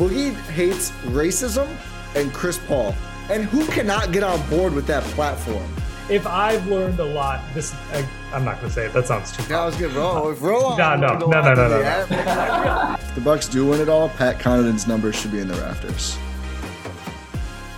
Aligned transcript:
Boogie 0.00 0.34
hates 0.52 0.92
racism 1.12 1.68
and 2.14 2.32
Chris 2.32 2.56
Paul. 2.56 2.94
And 3.28 3.44
who 3.44 3.66
cannot 3.66 4.12
get 4.12 4.22
on 4.22 4.40
board 4.48 4.72
with 4.72 4.86
that 4.86 5.02
platform? 5.12 5.70
If 6.08 6.26
I've 6.26 6.66
learned 6.68 6.98
a 7.00 7.04
lot, 7.04 7.44
this 7.52 7.74
I, 7.92 8.08
I'm 8.32 8.42
not 8.42 8.56
gonna 8.62 8.72
say 8.72 8.86
it. 8.86 8.94
That 8.94 9.06
sounds 9.06 9.30
too. 9.30 9.42
That 9.42 9.62
was 9.62 9.76
good, 9.76 9.92
bro. 9.92 10.30
If 10.30 10.40
Roll 10.40 10.74
No, 10.78 10.96
no, 10.96 11.18
no, 11.18 11.26
no, 11.26 11.42
no, 11.42 11.52
no, 11.52 11.68
no. 11.68 12.96
If 12.98 13.14
the 13.14 13.20
Bucks 13.20 13.46
do 13.46 13.66
win 13.66 13.82
it 13.82 13.90
all, 13.90 14.08
Pat 14.08 14.38
Connaughton's 14.38 14.86
numbers 14.88 15.16
should 15.16 15.32
be 15.32 15.40
in 15.40 15.48
the 15.48 15.54
rafters. 15.56 16.16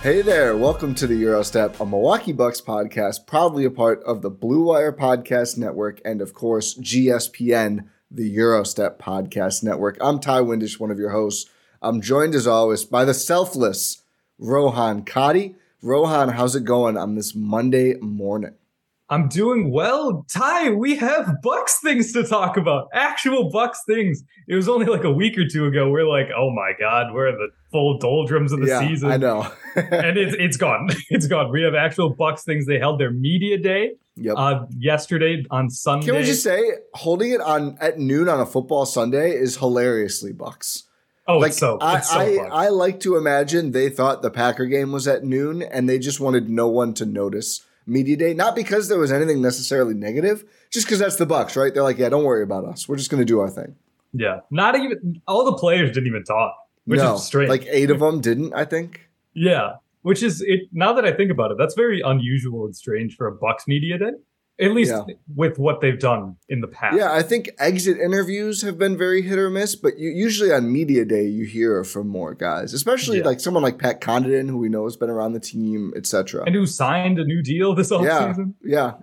Hey 0.01 0.21
there, 0.21 0.55
welcome 0.55 0.95
to 0.95 1.07
the 1.07 1.21
Eurostep, 1.21 1.77
a 1.81 1.85
Milwaukee 1.85 2.31
Bucks 2.31 2.61
podcast, 2.61 3.27
proudly 3.27 3.65
a 3.65 3.69
part 3.69 4.01
of 4.03 4.21
the 4.21 4.29
Blue 4.29 4.63
Wire 4.63 4.93
Podcast 4.93 5.57
Network 5.57 5.99
and, 6.05 6.21
of 6.21 6.33
course, 6.33 6.77
GSPN, 6.79 7.89
the 8.09 8.33
Eurostep 8.37 8.97
Podcast 8.97 9.61
Network. 9.61 9.97
I'm 9.99 10.21
Ty 10.21 10.39
Windish, 10.39 10.79
one 10.79 10.89
of 10.89 10.97
your 10.97 11.09
hosts. 11.09 11.49
I'm 11.83 11.99
joined 11.99 12.33
as 12.33 12.47
always 12.47 12.85
by 12.85 13.03
the 13.03 13.13
selfless 13.13 14.03
Rohan 14.39 15.03
Kadi. 15.03 15.55
Rohan, 15.81 16.29
how's 16.29 16.55
it 16.55 16.63
going 16.63 16.97
on 16.97 17.15
this 17.15 17.35
Monday 17.35 17.95
morning? 17.95 18.53
I'm 19.09 19.27
doing 19.27 19.69
well, 19.69 20.25
Ty. 20.33 20.69
We 20.71 20.95
have 20.95 21.41
Bucks 21.43 21.81
things 21.83 22.13
to 22.13 22.23
talk 22.23 22.55
about. 22.55 22.87
Actual 22.93 23.49
Bucks 23.51 23.81
things. 23.85 24.23
It 24.47 24.55
was 24.55 24.69
only 24.69 24.85
like 24.85 25.03
a 25.03 25.11
week 25.11 25.37
or 25.37 25.45
two 25.45 25.65
ago. 25.65 25.89
We're 25.89 26.07
like, 26.07 26.29
oh 26.35 26.51
my 26.51 26.71
god, 26.79 27.13
we're 27.13 27.27
in 27.27 27.35
the 27.35 27.49
full 27.69 27.97
doldrums 27.97 28.53
of 28.53 28.61
the 28.61 28.67
yeah, 28.67 28.79
season. 28.79 29.11
I 29.11 29.17
know. 29.17 29.51
and 29.75 30.17
it's 30.17 30.35
it's 30.39 30.57
gone. 30.57 30.89
It's 31.09 31.27
gone. 31.27 31.51
We 31.51 31.63
have 31.63 31.75
actual 31.75 32.11
Bucks 32.11 32.45
things. 32.45 32.65
They 32.65 32.79
held 32.79 32.97
their 32.97 33.11
media 33.11 33.57
day 33.57 33.91
yep. 34.15 34.35
uh, 34.37 34.65
yesterday 34.77 35.45
on 35.51 35.69
Sunday. 35.69 36.07
Can 36.07 36.15
we 36.15 36.23
just 36.23 36.43
say 36.43 36.61
holding 36.93 37.31
it 37.31 37.41
on 37.41 37.77
at 37.81 37.99
noon 37.99 38.29
on 38.29 38.39
a 38.39 38.45
football 38.45 38.85
Sunday 38.85 39.35
is 39.35 39.57
hilariously 39.57 40.31
Bucks. 40.31 40.83
Oh, 41.27 41.37
like 41.37 41.49
it's 41.49 41.57
so, 41.57 41.77
I, 41.79 41.97
it's 41.99 42.09
so 42.09 42.19
I. 42.19 42.65
I 42.65 42.69
like 42.69 42.99
to 43.01 43.15
imagine 43.15 43.71
they 43.71 43.89
thought 43.89 44.21
the 44.21 44.29
Packer 44.31 44.65
game 44.65 44.91
was 44.91 45.07
at 45.07 45.23
noon 45.23 45.61
and 45.61 45.87
they 45.87 45.97
just 45.97 46.19
wanted 46.19 46.49
no 46.49 46.67
one 46.67 46.93
to 46.95 47.05
notice 47.05 47.65
media 47.85 48.17
day. 48.17 48.33
Not 48.33 48.55
because 48.55 48.89
there 48.89 48.99
was 48.99 49.11
anything 49.11 49.41
necessarily 49.41 49.93
negative, 49.93 50.43
just 50.69 50.85
because 50.85 50.99
that's 50.99 51.15
the 51.15 51.25
Bucks, 51.25 51.55
right? 51.55 51.73
They're 51.73 51.83
like, 51.83 51.97
yeah, 51.97 52.09
don't 52.09 52.25
worry 52.25 52.43
about 52.43 52.65
us. 52.65 52.89
We're 52.89 52.97
just 52.97 53.09
gonna 53.09 53.25
do 53.25 53.39
our 53.39 53.49
thing. 53.49 53.75
Yeah, 54.13 54.41
not 54.51 54.75
even 54.75 55.21
all 55.27 55.45
the 55.45 55.57
players 55.57 55.91
didn't 55.91 56.07
even 56.07 56.23
talk, 56.23 56.55
which 56.85 56.99
no, 56.99 57.15
is 57.15 57.23
strange. 57.23 57.49
like 57.49 57.65
eight 57.69 57.89
of 57.89 57.99
them 57.99 58.19
didn't. 58.19 58.53
I 58.53 58.65
think. 58.65 59.07
yeah, 59.33 59.75
which 60.01 60.21
is 60.21 60.41
it. 60.41 60.61
Now 60.73 60.93
that 60.93 61.05
I 61.05 61.13
think 61.13 61.31
about 61.31 61.51
it, 61.51 61.57
that's 61.57 61.75
very 61.75 62.01
unusual 62.01 62.65
and 62.65 62.75
strange 62.75 63.15
for 63.15 63.27
a 63.27 63.31
Bucks 63.31 63.65
media 63.67 63.97
day. 63.97 64.11
At 64.61 64.71
least 64.71 64.91
Yeah. 64.91 65.15
with 65.35 65.57
what 65.57 65.81
they've 65.81 65.99
done 65.99 66.37
in 66.47 66.61
the 66.61 66.67
past. 66.67 66.95
Yeah, 66.97 67.11
I 67.11 67.23
think 67.23 67.49
exit 67.57 67.97
interviews 67.97 68.61
have 68.61 68.77
been 68.77 68.95
very 68.95 69.23
hit 69.23 69.39
or 69.39 69.49
miss, 69.49 69.75
but 69.75 69.97
you, 69.97 70.09
usually 70.11 70.51
on 70.51 70.71
media 70.71 71.05
day 71.05 71.25
you 71.25 71.45
hear 71.45 71.83
from 71.83 72.07
more 72.07 72.35
guys, 72.35 72.71
especially 72.71 73.17
Yeah. 73.17 73.25
like 73.25 73.39
someone 73.39 73.63
like 73.63 73.79
Pat 73.79 73.99
Connaughton, 73.99 74.49
who 74.49 74.59
we 74.59 74.69
know 74.69 74.83
has 74.83 74.95
been 74.95 75.09
around 75.09 75.33
the 75.33 75.39
team, 75.39 75.91
etc. 75.95 76.43
and 76.45 76.53
who 76.53 76.67
signed 76.67 77.17
a 77.17 77.25
new 77.25 77.41
deal 77.41 77.73
this 77.73 77.89
Yeah, 77.89 77.97
offseason. 77.97 78.53
yeah, 78.63 78.93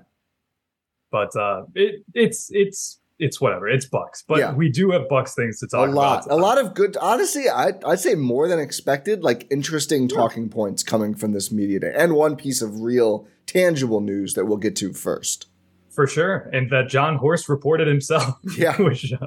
But 1.11 1.34
uh, 1.34 1.65
it 1.75 2.05
it's 2.15 2.49
it's 2.53 3.00
it's 3.20 3.41
whatever. 3.41 3.69
It's 3.69 3.86
Bucks, 3.86 4.25
but 4.26 4.38
Yeah. 4.38 4.54
we 4.54 4.69
do 4.70 4.91
have 4.91 5.08
Bucks 5.08 5.34
things 5.34 5.60
to 5.60 5.66
talk 5.69 5.88
a 5.88 5.92
lot, 5.92 6.26
about. 6.26 6.38
a 6.38 6.41
lot 6.41 6.58
of 6.58 6.75
good. 6.75 6.97
Honestly, 7.00 7.48
I 7.48 7.72
I'd 7.86 8.00
say 8.00 8.14
more 8.14 8.48
than 8.48 8.58
expected. 8.58 9.22
Like 9.22 9.47
interesting 9.50 10.08
talking 10.08 10.48
points 10.48 10.82
coming 10.82 11.14
from 11.14 11.32
this 11.32 11.53
media 11.53 11.81
day, 11.81 11.92
and 11.97 12.14
one 12.14 12.34
piece 12.36 12.60
of 12.62 12.81
real 12.81 13.26
tangible 13.47 14.00
news 14.00 14.34
that 14.34 14.47
we'll 14.47 14.58
get 14.58 14.75
to 14.76 14.92
first. 14.92 15.47
for 15.91 16.06
sure. 16.06 16.48
And 16.53 16.70
that 16.70 16.88
John 16.88 17.16
Horst 17.16 17.48
reported 17.48 17.86
himself. 17.88 18.36
Yeah. 18.56 18.76
which 18.88 19.12
uh, 19.12 19.26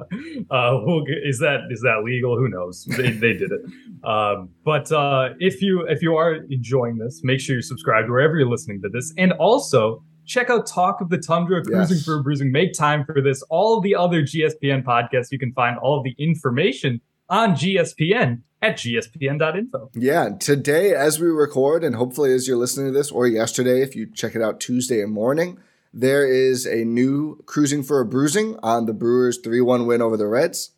uh, 0.50 0.80
we'll 0.84 1.04
get- 1.04 1.18
is 1.22 1.38
that 1.40 1.60
is 1.70 1.80
that 1.82 2.02
legal? 2.04 2.36
Who 2.38 2.48
knows? 2.48 2.84
They, 2.96 3.10
they 3.10 3.34
did 3.34 3.50
it. 3.52 3.62
Um, 4.04 4.50
but 4.66 4.92
uh, 4.92 5.30
if 5.40 5.62
you 5.62 5.86
if 5.88 6.02
you 6.02 6.16
are 6.16 6.34
enjoying 6.50 6.98
this, 6.98 7.22
make 7.24 7.40
sure 7.40 7.56
you 7.56 7.62
subscribe 7.62 8.02
subscribed 8.02 8.10
wherever 8.10 8.36
you're 8.38 8.50
listening 8.56 8.82
to 8.82 8.88
this, 8.90 9.14
and 9.16 9.32
also 9.32 10.02
check 10.26 10.50
out 10.50 10.66
Talk 10.66 11.00
of 11.00 11.08
the 11.10 11.18
Tundra, 11.18 11.62
Cruising 11.62 11.96
Yes. 11.96 12.04
for 12.04 12.18
a 12.18 12.22
Bruising. 12.22 12.50
Make 12.52 12.72
time 12.72 13.04
for 13.04 13.20
this. 13.20 13.42
All 13.50 13.80
the 13.80 13.94
other 13.94 14.22
GSPN 14.22 14.82
podcasts, 14.84 15.30
you 15.30 15.38
can 15.38 15.52
find 15.52 15.78
all 15.78 16.02
the 16.02 16.14
information 16.18 17.00
on 17.28 17.54
GSPN 17.54 18.40
at 18.62 18.76
gspn.info. 18.76 19.90
Yeah, 19.94 20.30
today 20.38 20.94
as 20.94 21.20
we 21.20 21.28
record, 21.28 21.84
and 21.84 21.96
hopefully 21.96 22.32
as 22.32 22.48
you're 22.48 22.56
listening 22.56 22.86
to 22.86 22.92
this, 22.92 23.10
or 23.10 23.26
yesterday 23.26 23.82
if 23.82 23.94
you 23.94 24.06
check 24.10 24.34
it 24.34 24.42
out 24.42 24.60
Tuesday 24.60 25.04
morning, 25.04 25.58
there 25.92 26.26
is 26.26 26.66
a 26.66 26.84
new 26.84 27.42
cruising 27.46 27.82
for 27.82 28.00
a 28.00 28.04
bruising 28.06 28.58
on 28.62 28.86
the 28.86 28.92
Brewers 28.92 29.40
3-1 29.40 29.86
win 29.86 30.02
over 30.02 30.16
the 30.16 30.26
Reds. 30.26 30.70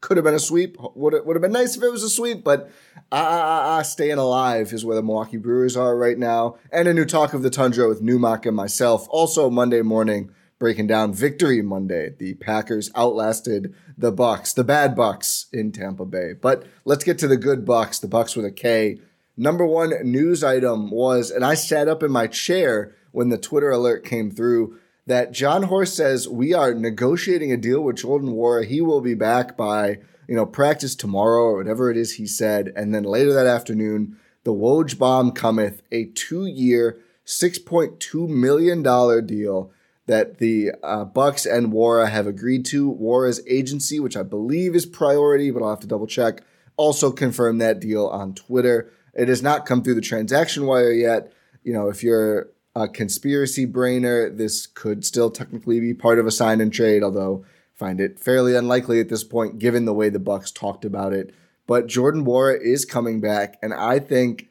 Could 0.00 0.16
have 0.16 0.24
been 0.24 0.34
a 0.34 0.38
sweep. 0.38 0.76
Would 0.94 1.14
would 1.26 1.36
have 1.36 1.42
been 1.42 1.52
nice 1.52 1.76
if 1.76 1.82
it 1.82 1.90
was 1.90 2.02
a 2.02 2.08
sweep, 2.08 2.42
but 2.42 2.70
ah, 3.12 3.26
ah, 3.28 3.78
ah, 3.78 3.82
staying 3.82 4.18
alive 4.18 4.72
is 4.72 4.84
where 4.84 4.96
the 4.96 5.02
Milwaukee 5.02 5.36
Brewers 5.36 5.76
are 5.76 5.96
right 5.96 6.18
now. 6.18 6.56
And 6.72 6.88
a 6.88 6.94
new 6.94 7.04
talk 7.04 7.34
of 7.34 7.42
the 7.42 7.50
tundra 7.50 7.86
with 7.86 8.00
Newmark 8.00 8.46
and 8.46 8.56
myself. 8.56 9.06
Also 9.10 9.50
Monday 9.50 9.82
morning, 9.82 10.30
breaking 10.58 10.86
down 10.86 11.12
Victory 11.12 11.60
Monday. 11.60 12.14
The 12.16 12.34
Packers 12.34 12.90
outlasted 12.94 13.74
the 13.98 14.12
Bucks, 14.12 14.52
the 14.52 14.64
bad 14.64 14.94
Bucks 14.94 15.46
in 15.52 15.72
Tampa 15.72 16.04
Bay. 16.04 16.32
But 16.32 16.64
let's 16.84 17.04
get 17.04 17.18
to 17.18 17.28
the 17.28 17.36
good 17.36 17.64
Bucks, 17.64 17.98
the 17.98 18.08
Bucks 18.08 18.36
with 18.36 18.46
a 18.46 18.50
K. 18.50 19.00
Number 19.36 19.66
one 19.66 19.94
news 20.04 20.44
item 20.44 20.90
was, 20.90 21.30
and 21.30 21.44
I 21.44 21.54
sat 21.54 21.88
up 21.88 22.02
in 22.02 22.10
my 22.10 22.26
chair 22.26 22.94
when 23.12 23.30
the 23.30 23.38
Twitter 23.38 23.70
alert 23.70 24.04
came 24.04 24.30
through 24.30 24.78
that 25.06 25.32
John 25.32 25.64
Horst 25.64 25.96
says 25.96 26.28
we 26.28 26.54
are 26.54 26.74
negotiating 26.74 27.52
a 27.52 27.56
deal 27.56 27.80
with 27.82 27.96
Jordan 27.96 28.30
Nwora. 28.30 28.66
He 28.66 28.80
will 28.80 29.00
be 29.00 29.14
back 29.14 29.56
by 29.56 29.98
you 30.28 30.36
know 30.36 30.46
practice 30.46 30.94
tomorrow 30.94 31.42
or 31.42 31.56
whatever 31.56 31.90
it 31.90 31.96
is 31.96 32.14
he 32.14 32.26
said, 32.26 32.72
and 32.76 32.94
then 32.94 33.02
later 33.04 33.32
that 33.32 33.46
afternoon, 33.46 34.18
the 34.44 34.54
Woj 34.54 34.98
bomb 34.98 35.32
cometh, 35.32 35.82
a 35.90 36.06
two-year, 36.06 37.00
six 37.24 37.58
point 37.58 38.00
two 38.00 38.28
million 38.28 38.82
dollar 38.82 39.20
deal 39.20 39.72
that 40.06 40.38
the 40.38 40.72
uh, 40.82 41.04
Bucks 41.04 41.46
and 41.46 41.72
Nwora 41.72 42.08
have 42.08 42.26
agreed 42.26 42.64
to. 42.66 42.92
Nwora's 42.94 43.40
agency, 43.48 44.00
which 44.00 44.16
I 44.16 44.24
believe 44.24 44.74
is 44.74 44.84
priority, 44.84 45.50
but 45.50 45.62
I'll 45.62 45.70
have 45.70 45.80
to 45.80 45.86
double 45.86 46.08
check, 46.08 46.42
also 46.76 47.12
confirmed 47.12 47.60
that 47.60 47.80
deal 47.80 48.06
on 48.06 48.34
Twitter. 48.34 48.92
It 49.14 49.28
has 49.28 49.42
not 49.42 49.66
come 49.66 49.82
through 49.82 49.94
the 49.94 50.00
transaction 50.00 50.66
wire 50.66 50.92
yet. 50.92 51.32
You 51.62 51.72
know, 51.72 51.88
if 51.88 52.02
you're 52.02 52.48
a 52.74 52.88
conspiracy 52.88 53.66
brainer, 53.66 54.36
this 54.36 54.66
could 54.66 55.04
still 55.04 55.30
technically 55.30 55.80
be 55.80 55.94
part 55.94 56.18
of 56.18 56.26
a 56.26 56.30
sign 56.30 56.60
and 56.60 56.72
trade, 56.72 57.02
although 57.02 57.44
find 57.74 58.00
it 58.00 58.20
fairly 58.20 58.54
unlikely 58.54 59.00
at 59.00 59.08
this 59.08 59.24
point, 59.24 59.58
given 59.58 59.84
the 59.84 59.94
way 59.94 60.08
the 60.08 60.18
Bucks 60.18 60.50
talked 60.50 60.84
about 60.84 61.12
it. 61.12 61.34
But 61.66 61.86
Jordan 61.86 62.24
Nwora 62.24 62.60
is 62.60 62.84
coming 62.84 63.20
back, 63.20 63.58
and 63.62 63.72
I 63.72 63.98
think, 63.98 64.48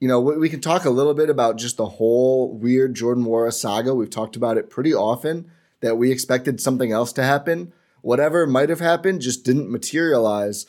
you 0.00 0.08
know, 0.08 0.20
we 0.20 0.48
can 0.48 0.60
talk 0.60 0.84
a 0.84 0.90
little 0.90 1.14
bit 1.14 1.30
about 1.30 1.58
just 1.58 1.76
the 1.76 1.86
whole 1.88 2.56
weird 2.56 2.94
Jordan 2.94 3.24
Nwora 3.24 3.52
saga. 3.52 3.94
We've 3.94 4.10
talked 4.10 4.36
about 4.36 4.58
it 4.58 4.70
pretty 4.70 4.94
often. 4.94 5.50
that 5.80 5.96
we 5.96 6.10
expected 6.10 6.60
something 6.60 6.92
else 6.92 7.12
to 7.14 7.22
happen. 7.22 7.72
Whatever 8.00 8.46
might 8.46 8.68
have 8.68 8.80
happened 8.80 9.20
just 9.20 9.44
didn't 9.44 9.70
materialize. 9.70 10.66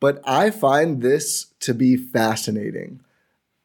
But 0.00 0.20
I 0.26 0.50
find 0.50 1.00
this 1.00 1.46
to 1.60 1.74
be 1.74 1.96
fascinating. 1.96 3.00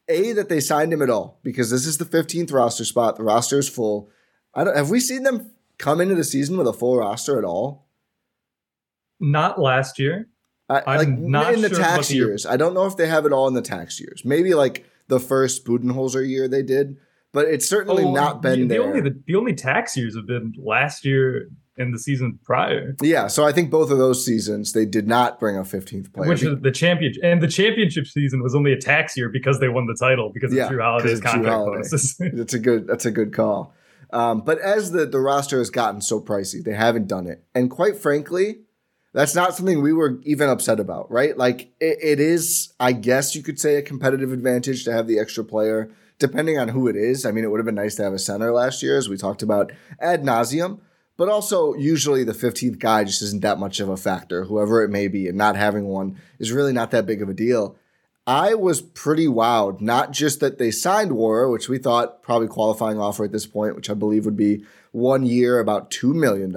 A, 0.10 0.34
that 0.34 0.50
they 0.50 0.60
signed 0.60 0.92
him 0.92 1.02
at 1.02 1.10
all, 1.10 1.40
because 1.44 1.70
this 1.70 1.86
is 1.86 1.98
the 1.98 2.06
15th 2.06 2.52
roster 2.52 2.84
spot. 2.84 3.16
The 3.16 3.24
roster 3.24 3.60
is 3.60 3.70
full. 3.70 4.10
I 4.54 4.64
don't, 4.64 4.76
have 4.76 4.90
we 4.90 5.00
seen 5.00 5.24
them 5.24 5.52
come 5.78 6.02
into 6.02 6.16
the 6.16 6.24
season 6.24 6.58
with 6.58 6.68
a 6.68 6.74
full 6.74 6.98
roster 6.98 7.38
at 7.38 7.46
all? 7.46 7.88
Not 9.20 9.60
last 9.60 10.00
year. 10.00 10.28
I, 10.70 10.98
like 10.98 11.10
not 11.10 11.54
in 11.54 11.62
the 11.62 11.70
sure 11.70 11.80
tax 11.80 12.12
years. 12.12 12.46
I 12.46 12.56
don't 12.56 12.76
know 12.76 12.86
if 12.86 12.96
they 12.96 13.08
have 13.08 13.26
it 13.26 13.34
all 13.34 13.48
in 13.48 13.56
the 13.56 13.62
tax 13.62 14.00
years. 14.00 14.24
Maybe 14.24 14.54
like 14.54 14.86
the 15.08 15.20
first 15.20 15.66
Budenholzer 15.66 16.28
year 16.28 16.48
they 16.48 16.62
did, 16.62 16.98
but 17.32 17.48
it's 17.48 17.68
certainly 17.68 18.04
oh, 18.04 18.14
not 18.14 18.42
been 18.42 18.62
the, 18.62 18.68
there. 18.68 18.84
Only, 18.84 19.02
the, 19.02 19.22
the 19.26 19.36
only 19.36 19.54
tax 19.54 19.96
years 19.96 20.16
have 20.16 20.26
been 20.26 20.54
last 20.58 21.06
year 21.06 21.50
and 21.78 21.94
the 21.94 22.00
season 22.00 22.38
prior. 22.44 22.96
Yeah, 23.02 23.28
so 23.28 23.46
I 23.46 23.52
think 23.52 23.72
both 23.72 23.90
of 23.90 23.98
those 23.98 24.24
seasons 24.24 24.74
they 24.74 24.86
did 24.86 25.08
not 25.08 25.40
bring 25.40 25.56
a 25.56 25.62
15th 25.62 26.14
player. 26.14 26.30
Which 26.30 26.44
is 26.44 26.60
the 26.62 26.72
championship, 26.72 27.24
and 27.24 27.42
the 27.42 27.48
championship 27.48 28.06
season 28.06 28.44
was 28.44 28.54
only 28.54 28.74
a 28.74 28.78
tax 28.78 29.16
year 29.16 29.30
because 29.30 29.60
they 29.60 29.70
won 29.70 29.88
the 29.88 29.96
title 29.96 30.32
because 30.34 30.54
yeah, 30.54 30.66
of 30.66 30.72
Jrue 30.72 30.84
Holiday's 30.84 31.22
contract 31.22 31.48
Holiday. 31.48 31.78
bonuses. 31.78 32.18
that's 32.34 32.54
a 32.54 32.60
good. 32.60 32.86
That's 32.86 33.06
a 33.06 33.12
good 33.12 33.34
call. 33.34 33.74
Um, 34.12 34.42
but 34.42 34.60
as 34.60 34.92
the 34.92 35.06
the 35.06 35.20
roster 35.20 35.60
has 35.60 35.70
gotten 35.70 36.02
so 36.02 36.20
pricey, 36.20 36.64
they 36.64 36.74
haven't 36.74 37.08
done 37.08 37.28
it, 37.28 37.44
and 37.56 37.72
quite 37.72 37.98
frankly, 37.98 38.62
that's 39.14 39.36
not 39.36 39.56
something 39.56 39.82
we 39.82 39.94
were 39.94 40.20
even 40.24 40.50
upset 40.50 40.80
about, 40.80 41.10
right? 41.12 41.38
Like 41.38 41.72
it, 41.80 41.98
it 42.02 42.20
is, 42.20 42.74
I 42.80 42.92
guess 42.92 43.36
you 43.36 43.44
could 43.44 43.60
say, 43.60 43.76
a 43.76 43.82
competitive 43.82 44.34
advantage 44.34 44.84
to 44.86 44.92
have 44.92 45.08
the 45.08 45.20
extra 45.20 45.44
player, 45.44 45.92
depending 46.20 46.58
on 46.58 46.70
who 46.70 46.88
it 46.88 46.96
is. 46.96 47.26
I 47.26 47.32
mean, 47.32 47.44
it 47.44 47.48
would 47.50 47.60
have 47.60 47.66
been 47.66 47.76
nice 47.76 47.96
to 47.96 48.04
have 48.04 48.14
a 48.14 48.20
center 48.20 48.52
last 48.52 48.84
year, 48.84 48.98
as 48.98 49.10
we 49.10 49.18
talked 49.18 49.42
about 49.42 49.72
ad 50.00 50.24
nauseum. 50.24 50.80
But 51.18 51.28
also, 51.28 51.74
usually 51.74 52.24
the 52.24 52.32
15th 52.32 52.80
guy 52.80 53.04
just 53.04 53.22
isn't 53.22 53.42
that 53.42 53.60
much 53.60 53.82
of 53.82 53.90
a 53.90 53.98
factor, 53.98 54.46
whoever 54.46 54.82
it 54.84 54.90
may 54.90 55.10
be, 55.10 55.28
and 55.28 55.38
not 55.38 55.58
having 55.58 55.86
one 55.86 56.18
is 56.38 56.54
really 56.54 56.72
not 56.72 56.92
that 56.92 57.06
big 57.06 57.22
of 57.22 57.28
a 57.28 57.34
deal. 57.34 57.76
I 58.26 58.54
was 58.54 58.80
pretty 58.80 59.28
wowed, 59.28 59.82
not 59.82 60.12
just 60.12 60.40
that 60.40 60.60
they 60.60 60.72
signed 60.72 61.12
Nwora, 61.12 61.52
which 61.52 61.68
we 61.68 61.78
thought 61.78 62.22
probably 62.22 62.48
qualifying 62.48 63.00
offer 63.00 63.26
at 63.26 63.32
this 63.32 63.48
point, 63.48 63.76
which 63.76 63.90
I 63.90 63.96
believe 63.96 64.24
would 64.24 64.38
be 64.38 64.64
one 64.92 65.26
year, 65.26 65.60
about 65.60 65.92
$2 65.92 66.14
million 66.14 66.54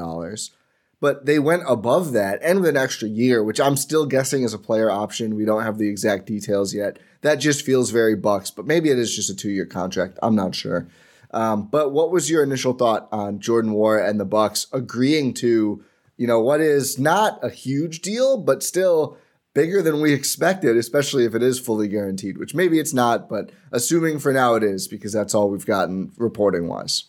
but 1.02 1.26
they 1.26 1.40
went 1.40 1.64
above 1.66 2.12
that 2.12 2.38
and 2.44 2.60
with 2.60 2.70
an 2.70 2.76
extra 2.76 3.08
year, 3.08 3.42
which 3.42 3.58
I'm 3.58 3.76
still 3.76 4.06
guessing 4.06 4.44
is 4.44 4.54
a 4.54 4.58
player 4.58 4.88
option. 4.88 5.34
We 5.34 5.44
don't 5.44 5.64
have 5.64 5.76
the 5.76 5.88
exact 5.88 6.26
details 6.26 6.72
yet. 6.72 7.00
That 7.22 7.40
just 7.40 7.66
feels 7.66 7.90
very 7.90 8.14
Bucks, 8.14 8.52
but 8.52 8.68
maybe 8.68 8.88
it 8.88 9.00
is 9.00 9.14
just 9.14 9.28
a 9.28 9.34
two 9.34 9.50
year 9.50 9.66
contract. 9.66 10.16
I'm 10.22 10.36
not 10.36 10.54
sure. 10.54 10.86
Um, 11.32 11.66
but 11.66 11.90
what 11.90 12.12
was 12.12 12.30
your 12.30 12.44
initial 12.44 12.72
thought 12.72 13.08
on 13.10 13.40
Jordan 13.40 13.72
Nwora 13.72 14.08
and 14.08 14.20
the 14.20 14.24
Bucks 14.24 14.68
agreeing 14.72 15.34
to, 15.34 15.82
you 16.16 16.26
know, 16.28 16.38
what 16.38 16.60
is 16.60 17.00
not 17.00 17.40
a 17.42 17.50
huge 17.50 18.00
deal, 18.00 18.38
but 18.38 18.62
still 18.62 19.18
bigger 19.54 19.82
than 19.82 20.00
we 20.00 20.12
expected, 20.12 20.76
especially 20.76 21.24
if 21.24 21.34
it 21.34 21.42
is 21.42 21.58
fully 21.58 21.88
guaranteed, 21.88 22.38
which 22.38 22.54
maybe 22.54 22.78
it's 22.78 22.94
not, 22.94 23.28
but 23.28 23.50
assuming 23.72 24.20
for 24.20 24.32
now 24.32 24.54
it 24.54 24.62
is 24.62 24.86
because 24.86 25.12
that's 25.12 25.34
all 25.34 25.50
we've 25.50 25.66
gotten 25.66 26.12
reporting 26.16 26.68
wise. 26.68 27.06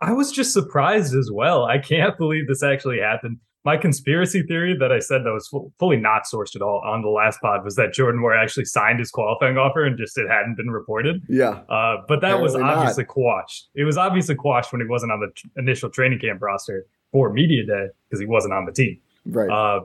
I 0.00 0.12
was 0.12 0.32
just 0.32 0.52
surprised 0.52 1.14
as 1.14 1.30
well. 1.32 1.64
I 1.64 1.78
can't 1.78 2.16
believe 2.16 2.48
this 2.48 2.62
actually 2.62 3.00
happened. 3.00 3.38
My 3.62 3.76
conspiracy 3.76 4.42
theory 4.42 4.74
that 4.80 4.90
I 4.90 5.00
said 5.00 5.24
that 5.24 5.32
was 5.32 5.46
full, 5.46 5.70
fully 5.78 5.98
not 5.98 6.22
sourced 6.24 6.56
at 6.56 6.62
all 6.62 6.80
on 6.82 7.02
the 7.02 7.10
last 7.10 7.42
pod 7.42 7.62
was 7.62 7.76
that 7.76 7.92
Jordan 7.92 8.22
Nwora 8.22 8.42
actually 8.42 8.64
signed 8.64 8.98
his 8.98 9.10
qualifying 9.10 9.58
offer 9.58 9.84
and 9.84 9.98
just 9.98 10.16
it 10.16 10.26
hadn't 10.30 10.56
been 10.56 10.70
reported. 10.70 11.22
Yeah. 11.28 11.60
Uh, 11.68 11.96
but 12.08 12.22
that 12.22 12.28
Apparently 12.32 12.42
was 12.42 12.54
obviously 12.54 13.04
not. 13.04 13.08
quashed. 13.08 13.68
It 13.74 13.84
was 13.84 13.98
obviously 13.98 14.34
quashed 14.34 14.72
when 14.72 14.80
he 14.80 14.86
wasn't 14.86 15.12
on 15.12 15.20
the 15.20 15.28
t- 15.36 15.50
initial 15.58 15.90
training 15.90 16.20
camp 16.20 16.40
roster 16.40 16.86
for 17.12 17.30
media 17.30 17.66
day 17.66 17.88
because 18.08 18.18
he 18.18 18.24
wasn't 18.26 18.54
on 18.54 18.64
the 18.64 18.72
team. 18.72 18.98
Right. 19.26 19.50
Uh, 19.50 19.80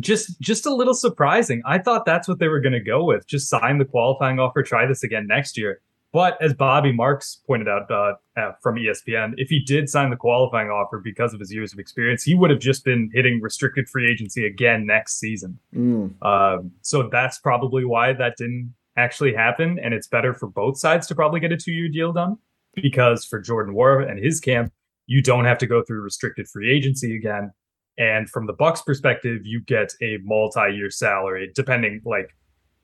just 0.00 0.40
just 0.40 0.64
a 0.64 0.74
little 0.74 0.94
surprising. 0.94 1.62
I 1.66 1.78
thought 1.78 2.06
that's 2.06 2.28
what 2.28 2.38
they 2.38 2.48
were 2.48 2.60
going 2.60 2.72
to 2.72 2.80
go 2.80 3.04
with. 3.04 3.26
Just 3.26 3.48
sign 3.50 3.76
the 3.78 3.84
qualifying 3.84 4.38
offer, 4.38 4.62
try 4.62 4.86
this 4.86 5.02
again 5.02 5.26
next 5.26 5.56
year. 5.58 5.80
But 6.16 6.40
as 6.40 6.54
Bobby 6.54 6.92
Marks 6.92 7.42
pointed 7.46 7.68
out 7.68 7.90
uh, 7.90 8.14
uh, 8.38 8.52
from 8.62 8.76
ESPN, 8.76 9.34
if 9.36 9.50
he 9.50 9.60
did 9.60 9.90
sign 9.90 10.08
the 10.08 10.16
qualifying 10.16 10.68
offer 10.68 10.98
because 10.98 11.34
of 11.34 11.40
his 11.40 11.52
years 11.52 11.74
of 11.74 11.78
experience, 11.78 12.22
he 12.22 12.34
would 12.34 12.48
have 12.48 12.58
just 12.58 12.86
been 12.86 13.10
hitting 13.12 13.38
restricted 13.42 13.86
free 13.86 14.10
agency 14.10 14.46
again 14.46 14.86
next 14.86 15.20
season. 15.20 15.58
Mm. 15.74 16.14
Uh, 16.22 16.62
so 16.80 17.10
that's 17.12 17.36
probably 17.36 17.84
why 17.84 18.14
that 18.14 18.38
didn't 18.38 18.74
actually 18.96 19.34
happen. 19.34 19.78
And 19.78 19.92
it's 19.92 20.06
better 20.06 20.32
for 20.32 20.46
both 20.46 20.78
sides 20.78 21.06
to 21.08 21.14
probably 21.14 21.38
get 21.38 21.52
a 21.52 21.56
two 21.58 21.72
year 21.72 21.90
deal 21.90 22.14
done 22.14 22.38
because 22.76 23.26
for 23.26 23.38
Jordan 23.38 23.74
Nwora 23.74 24.10
and 24.10 24.18
his 24.18 24.40
camp, 24.40 24.72
you 25.04 25.20
don't 25.20 25.44
have 25.44 25.58
to 25.58 25.66
go 25.66 25.82
through 25.82 26.00
restricted 26.00 26.48
free 26.48 26.74
agency 26.74 27.14
again. 27.14 27.52
And 27.98 28.26
from 28.30 28.46
the 28.46 28.54
Bucks 28.54 28.80
perspective, 28.80 29.42
you 29.44 29.60
get 29.60 29.92
a 30.00 30.16
multi 30.24 30.72
year 30.72 30.90
salary, 30.90 31.52
depending 31.54 32.00
like 32.06 32.30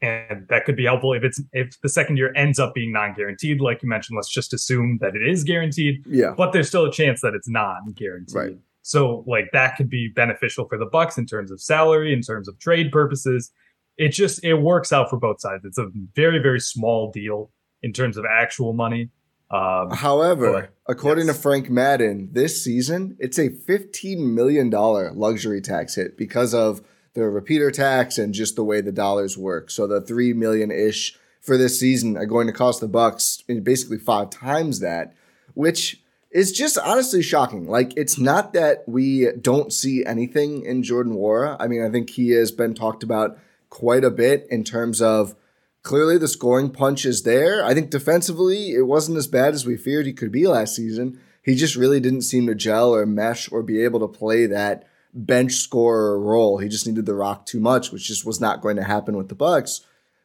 and 0.03 0.47
that 0.49 0.65
could 0.65 0.77
be 0.77 0.85
helpful 0.85 1.15
if 1.15 1.23
it's 1.23 1.41
if 1.53 1.81
the 1.81 1.89
second 1.89 2.17
year 2.17 2.33
ends 2.35 2.59
up 2.59 2.75
being 2.75 2.93
non-guaranteed 2.93 3.61
like 3.61 3.83
you 3.83 3.89
mentioned 3.89 4.17
let's 4.17 4.29
just 4.29 4.53
assume 4.53 4.99
that 5.01 5.15
it 5.15 5.27
is 5.27 5.45
guaranteed 5.45 6.05
yeah. 6.07 6.35
but 6.37 6.53
there's 6.53 6.69
still 6.69 6.85
a 6.85 6.93
chance 6.93 7.21
that 7.21 7.35
it's 7.35 7.49
non-guaranteed. 7.49 8.35
Right. 8.35 8.59
So 8.83 9.25
like 9.27 9.51
that 9.53 9.77
could 9.77 9.89
be 9.89 10.09
beneficial 10.09 10.67
for 10.69 10.77
the 10.77 10.87
bucks 10.87 11.17
in 11.17 11.25
terms 11.25 11.51
of 11.51 11.61
salary 11.61 12.13
in 12.13 12.21
terms 12.21 12.49
of 12.49 12.59
trade 12.59 12.91
purposes. 12.91 13.51
It 13.97 14.09
just 14.09 14.45
it 14.45 14.55
works 14.55 14.93
out 14.93 15.09
for 15.09 15.19
both 15.19 15.41
sides. 15.41 15.65
It's 15.65 15.79
a 15.79 15.89
very 16.15 16.41
very 16.41 16.61
small 16.61 17.11
deal 17.11 17.51
in 17.83 17.93
terms 17.93 18.17
of 18.17 18.25
actual 18.25 18.73
money. 18.73 19.11
Um, 19.51 19.91
However, 19.91 20.53
but, 20.53 20.71
according 20.93 21.27
yes. 21.27 21.37
to 21.37 21.43
Frank 21.43 21.71
Madden, 21.71 22.31
this 22.33 22.65
season 22.65 23.17
it's 23.21 23.39
a 23.39 23.51
$15 23.51 24.19
million 24.19 24.71
luxury 24.71 25.61
tax 25.61 25.95
hit 25.95 26.17
because 26.17 26.55
of 26.55 26.83
the 27.15 27.29
repeater 27.29 27.71
tax 27.71 28.19
and 28.19 28.33
just 28.33 28.57
the 28.57 28.65
way 28.65 28.81
the 28.81 28.93
dollars 28.93 29.37
work. 29.37 29.71
So 29.71 29.87
the 29.87 30.01
three 30.01 30.33
million 30.33 30.71
ish 30.71 31.19
for 31.41 31.57
this 31.57 31.79
season 31.79 32.17
are 32.17 32.27
going 32.27 32.47
to 32.47 32.53
cost 32.53 32.81
the 32.81 32.89
Bucks 32.89 33.43
basically 33.63 33.99
five 33.99 34.31
times 34.31 34.81
that, 34.81 35.15
which 35.55 36.01
is 36.31 36.53
just 36.53 36.79
honestly 36.79 37.23
shocking. 37.23 37.67
Like 37.67 37.97
it's 37.97 38.19
not 38.19 38.53
that 38.55 38.85
we 38.87 39.31
don't 39.33 39.73
see 39.73 40.05
anything 40.05 40.65
in 40.65 40.83
Jordan 40.83 41.15
Nwora. 41.15 41.57
I 41.61 41.69
mean, 41.69 41.85
I 41.85 41.91
think 41.91 42.11
he 42.11 42.31
has 42.31 42.51
been 42.51 42.75
talked 42.75 43.03
about 43.03 43.39
quite 43.69 44.05
a 44.05 44.11
bit 44.11 44.47
in 44.51 44.65
terms 44.65 45.03
of 45.03 45.35
clearly 45.83 46.17
the 46.17 46.29
scoring 46.29 46.71
punch 46.71 47.05
is 47.05 47.25
there. 47.25 47.65
I 47.65 47.75
think 47.75 47.91
defensively 47.91 48.73
it 48.73 48.87
wasn't 48.87 49.19
as 49.19 49.27
bad 49.27 49.53
as 49.53 49.67
we 49.67 49.77
feared 49.77 50.07
he 50.07 50.13
could 50.13 50.33
be 50.33 50.47
last 50.47 50.77
season. 50.77 51.21
He 51.43 51.55
just 51.57 51.75
really 51.75 51.99
didn't 51.99 52.23
seem 52.23 52.47
to 52.47 52.55
gel 52.55 52.95
or 52.95 53.05
mesh 53.05 53.51
or 53.51 53.63
be 53.63 53.83
able 53.83 54.01
to 54.01 54.09
play 54.09 54.47
that 54.47 54.87
bench 55.15 55.53
scorer 55.53 56.19
role. 56.19 56.59
He 56.59 56.69
just 56.69 56.87
needed 56.87 57.07
the 57.07 57.15
rock 57.15 57.47
too 57.47 57.61
much, 57.61 57.93
which 57.93 58.07
just 58.07 58.25
was 58.25 58.41
not 58.41 58.61
going 58.61 58.77
to 58.77 58.85
happen 58.85 59.17
with 59.17 59.29
the 59.29 59.35
Bucks. 59.35 59.83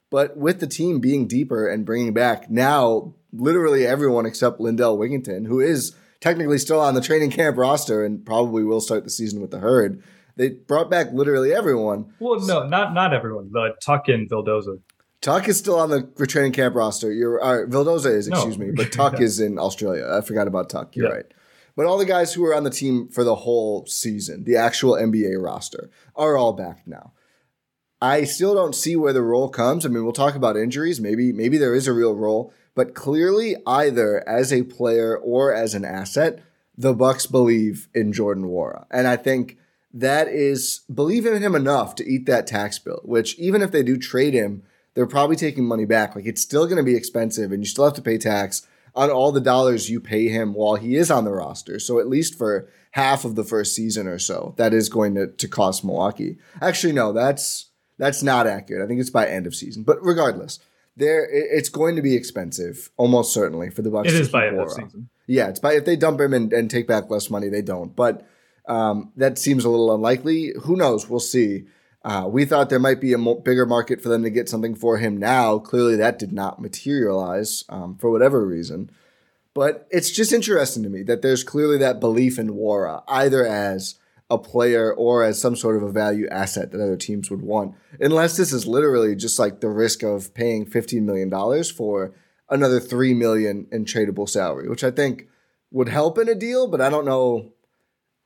But 0.09 0.37
with 0.37 0.59
the 0.59 0.67
team 0.67 0.99
being 0.99 1.27
deeper 1.27 1.67
and 1.67 1.85
bringing 1.85 2.13
back 2.13 2.49
now 2.49 3.13
literally 3.33 3.85
everyone 3.85 4.25
except 4.25 4.59
Lindell 4.59 4.97
Wigginton, 4.97 5.47
who 5.47 5.59
is 5.59 5.95
technically 6.19 6.57
still 6.57 6.79
on 6.79 6.93
the 6.93 7.01
training 7.01 7.31
camp 7.31 7.57
roster 7.57 8.05
and 8.05 8.25
probably 8.25 8.63
will 8.63 8.81
start 8.81 9.03
the 9.03 9.09
season 9.09 9.41
with 9.41 9.51
the 9.51 9.59
herd. 9.59 10.01
They 10.35 10.49
brought 10.49 10.89
back 10.89 11.11
literally 11.11 11.53
everyone. 11.53 12.13
Well, 12.19 12.39
no, 12.39 12.67
not 12.67 12.93
not 12.93 13.13
everyone. 13.13 13.49
But 13.51 13.81
Tuck 13.81 14.07
and 14.07 14.29
Vildoza. 14.29 14.79
Tuck 15.19 15.47
is 15.47 15.57
still 15.57 15.79
on 15.79 15.89
the 15.89 16.27
training 16.27 16.51
camp 16.51 16.75
roster. 16.75 17.11
You're 17.11 17.41
all 17.41 17.59
right. 17.59 17.69
Vildoza 17.69 18.13
is, 18.13 18.27
excuse 18.27 18.57
no. 18.57 18.65
me, 18.65 18.71
but 18.71 18.91
Tuck 18.91 19.19
is 19.19 19.39
in 19.39 19.57
Australia. 19.57 20.07
I 20.09 20.21
forgot 20.21 20.47
about 20.47 20.69
Tuck. 20.69 20.95
You're 20.95 21.09
yeah. 21.09 21.15
right. 21.15 21.25
But 21.77 21.85
all 21.85 21.99
the 21.99 22.05
guys 22.05 22.33
who 22.33 22.41
were 22.41 22.55
on 22.55 22.63
the 22.63 22.71
team 22.71 23.07
for 23.07 23.23
the 23.23 23.35
whole 23.35 23.85
season, 23.85 24.45
the 24.45 24.57
actual 24.57 24.93
NBA 24.93 25.41
roster, 25.41 25.91
are 26.15 26.35
all 26.35 26.51
back 26.51 26.87
now. 26.87 27.13
I 28.01 28.23
still 28.23 28.55
don't 28.55 28.73
see 28.73 28.95
where 28.95 29.13
the 29.13 29.21
role 29.21 29.47
comes. 29.47 29.85
I 29.85 29.89
mean, 29.89 30.03
we'll 30.03 30.11
talk 30.11 30.33
about 30.33 30.57
injuries. 30.57 30.99
Maybe 30.99 31.31
maybe 31.31 31.57
there 31.57 31.75
is 31.75 31.87
a 31.87 31.93
real 31.93 32.15
role, 32.15 32.51
but 32.73 32.95
clearly 32.95 33.55
either 33.67 34.27
as 34.27 34.51
a 34.51 34.63
player 34.63 35.15
or 35.15 35.53
as 35.53 35.75
an 35.75 35.85
asset, 35.85 36.43
the 36.75 36.95
Bucks 36.95 37.27
believe 37.27 37.89
in 37.93 38.11
Jordan 38.11 38.45
Nwora. 38.45 38.87
And 38.89 39.07
I 39.07 39.15
think 39.15 39.57
that 39.93 40.27
is 40.27 40.81
believe 40.91 41.27
in 41.27 41.43
him 41.43 41.53
enough 41.53 41.93
to 41.95 42.05
eat 42.07 42.25
that 42.25 42.47
tax 42.47 42.79
bill, 42.79 43.01
which 43.03 43.37
even 43.37 43.61
if 43.61 43.71
they 43.71 43.83
do 43.83 43.97
trade 43.97 44.33
him, 44.33 44.63
they're 44.95 45.05
probably 45.05 45.35
taking 45.35 45.65
money 45.65 45.85
back. 45.85 46.15
Like 46.15 46.25
it's 46.25 46.41
still 46.41 46.65
going 46.65 46.77
to 46.77 46.83
be 46.83 46.95
expensive 46.95 47.51
and 47.51 47.61
you 47.61 47.67
still 47.67 47.85
have 47.85 47.93
to 47.93 48.01
pay 48.01 48.17
tax 48.17 48.67
on 48.97 49.11
all 49.11 49.31
the 49.31 49.39
dollars 49.39 49.89
you 49.89 50.01
pay 50.01 50.27
him 50.27 50.53
while 50.53 50.75
he 50.75 50.95
is 50.95 51.11
on 51.11 51.23
the 51.23 51.31
roster. 51.31 51.79
So 51.79 51.99
at 51.99 52.09
least 52.09 52.35
for 52.35 52.67
half 52.91 53.23
of 53.25 53.35
the 53.35 53.43
first 53.43 53.75
season 53.75 54.07
or 54.07 54.17
so, 54.17 54.55
that 54.57 54.73
is 54.73 54.89
going 54.89 55.13
to, 55.15 55.27
to 55.27 55.47
cost 55.47 55.85
Milwaukee. 55.85 56.39
Actually, 56.61 56.93
no, 56.93 57.13
that's 57.13 57.69
that's 57.99 58.23
not 58.23 58.47
accurate. 58.47 58.83
I 58.83 58.87
think 58.87 58.99
it's 58.99 59.11
by 59.11 59.27
end 59.27 59.45
of 59.45 59.55
season. 59.55 59.83
But 59.83 60.03
regardless, 60.03 60.59
there 60.97 61.27
it's 61.29 61.69
going 61.69 61.95
to 61.95 62.01
be 62.01 62.15
expensive, 62.15 62.89
almost 62.97 63.33
certainly 63.33 63.69
for 63.69 63.83
the 63.83 63.91
Bucks. 63.91 64.09
It 64.09 64.15
is 64.15 64.29
by 64.29 64.47
end 64.47 64.59
of 64.59 64.71
season. 64.71 65.09
Yeah, 65.27 65.49
it's 65.49 65.59
by 65.59 65.73
if 65.73 65.85
they 65.85 65.95
dump 65.95 66.19
him 66.19 66.33
and, 66.33 66.51
and 66.51 66.69
take 66.69 66.87
back 66.87 67.09
less 67.11 67.29
money, 67.29 67.49
they 67.49 67.61
don't. 67.61 67.95
But 67.95 68.27
um, 68.67 69.13
that 69.15 69.37
seems 69.37 69.63
a 69.63 69.69
little 69.69 69.93
unlikely. 69.93 70.53
Who 70.63 70.75
knows? 70.75 71.07
We'll 71.07 71.19
see. 71.19 71.65
Uh, 72.07 72.25
we 72.25 72.45
thought 72.45 72.69
there 72.69 72.79
might 72.79 73.01
be 73.01 73.11
a 73.11 73.17
mo- 73.17 73.35
bigger 73.35 73.65
market 73.65 74.01
for 74.01 74.07
them 74.07 74.23
to 74.23 74.29
get 74.29 74.47
something 74.47 74.73
for 74.73 74.97
him 74.97 75.17
now. 75.17 75.59
Clearly, 75.59 75.97
that 75.97 76.17
did 76.17 76.31
not 76.31 76.61
materialize 76.61 77.65
um, 77.67 77.97
for 77.97 78.09
whatever 78.09 78.45
reason. 78.45 78.89
But 79.53 79.89
it's 79.91 80.09
just 80.09 80.31
interesting 80.31 80.83
to 80.83 80.89
me 80.89 81.03
that 81.03 81.21
there's 81.21 81.43
clearly 81.43 81.77
that 81.79 81.99
belief 81.99 82.39
in 82.39 82.51
Nwora, 82.51 83.03
either 83.09 83.45
as 83.45 83.95
a 84.29 84.37
player 84.37 84.93
or 84.93 85.21
as 85.21 85.41
some 85.41 85.57
sort 85.57 85.75
of 85.75 85.83
a 85.83 85.91
value 85.91 86.29
asset 86.29 86.71
that 86.71 86.79
other 86.79 86.95
teams 86.95 87.29
would 87.29 87.41
want. 87.41 87.75
Unless 87.99 88.37
this 88.37 88.53
is 88.53 88.65
literally 88.65 89.13
just 89.13 89.37
like 89.37 89.59
the 89.59 89.69
risk 89.69 90.01
of 90.01 90.33
paying 90.33 90.65
$15 90.65 91.01
million 91.01 91.29
for 91.65 92.13
another 92.49 92.79
3 92.79 93.15
million 93.15 93.67
in 93.69 93.83
tradable 93.83 94.29
salary, 94.29 94.69
which 94.69 94.83
I 94.83 94.91
think 94.91 95.27
would 95.71 95.89
help 95.89 96.17
in 96.17 96.29
a 96.29 96.35
deal, 96.35 96.67
but 96.67 96.79
I 96.79 96.89
don't 96.89 97.05
know. 97.05 97.51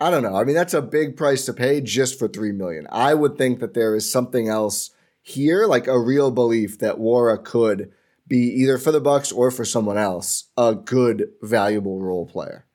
I 0.02 0.10
don't 0.10 0.24
know. 0.24 0.36
I 0.36 0.44
mean, 0.44 0.56
that's 0.56 0.74
a 0.74 0.82
big 0.82 1.16
price 1.16 1.46
to 1.46 1.54
pay 1.54 1.80
just 1.80 2.18
for 2.18 2.28
3 2.28 2.54
million. 2.54 2.88
I 2.92 3.14
would 3.14 3.38
think 3.38 3.60
that 3.60 3.76
there 3.76 3.96
is 3.96 4.12
something 4.12 4.50
else 4.50 4.90
here, 5.22 5.68
like 5.68 5.86
a 5.86 6.00
real 6.00 6.32
belief 6.32 6.80
that 6.80 6.96
Nwora 6.96 7.42
could 7.44 7.92
be 8.28 8.40
either 8.40 8.80
for 8.80 8.92
the 8.92 9.00
Bucks 9.00 9.32
or 9.32 9.52
for 9.52 9.64
someone 9.64 10.00
else 10.00 10.46
a 10.58 10.74
good, 10.74 11.30
valuable 11.44 12.02
role 12.02 12.26
player. 12.26 12.66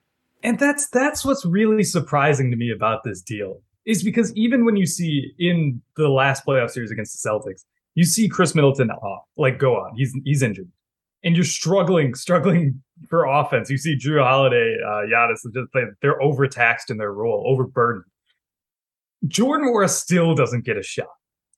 And 0.41 0.57
that's 0.57 0.87
that's 0.89 1.25
what's 1.25 1.45
really 1.45 1.83
surprising 1.83 2.49
to 2.51 2.55
me 2.55 2.71
about 2.71 3.03
this 3.03 3.21
deal 3.21 3.61
is 3.85 4.03
because 4.03 4.33
even 4.35 4.63
when 4.63 4.77
you 4.77 4.85
see 4.85 5.33
in 5.37 5.81
the 5.97 6.07
last 6.07 6.45
playoff 6.45 6.69
series 6.69 6.91
against 6.91 7.21
the 7.21 7.29
Celtics, 7.29 7.65
you 7.95 8.05
see 8.05 8.29
Khris 8.29 8.55
Middleton 8.55 8.89
off, 8.89 9.25
like 9.35 9.59
go 9.59 9.75
on, 9.75 9.97
he's 9.97 10.13
he's 10.23 10.41
injured, 10.41 10.69
and 11.23 11.35
you're 11.35 11.45
struggling, 11.45 12.15
struggling 12.15 12.81
for 13.09 13.25
offense. 13.25 13.69
You 13.69 13.77
see 13.77 13.97
Jrue 13.97 14.23
Holiday, 14.23 14.77
uh, 14.85 15.01
Giannis, 15.11 15.39
just 15.53 15.69
they're 16.01 16.21
overtaxed 16.21 16.89
in 16.89 16.97
their 16.97 17.13
role, 17.13 17.43
overburdened. 17.47 18.05
Jordan 19.27 19.67
Nwora 19.67 19.89
still 19.89 20.35
doesn't 20.35 20.63
get 20.63 20.77
a 20.77 20.83
shot. 20.83 21.07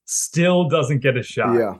Still 0.06 0.68
doesn't 0.68 1.00
get 1.00 1.16
a 1.16 1.22
shot. 1.22 1.54
Yeah. 1.54 1.74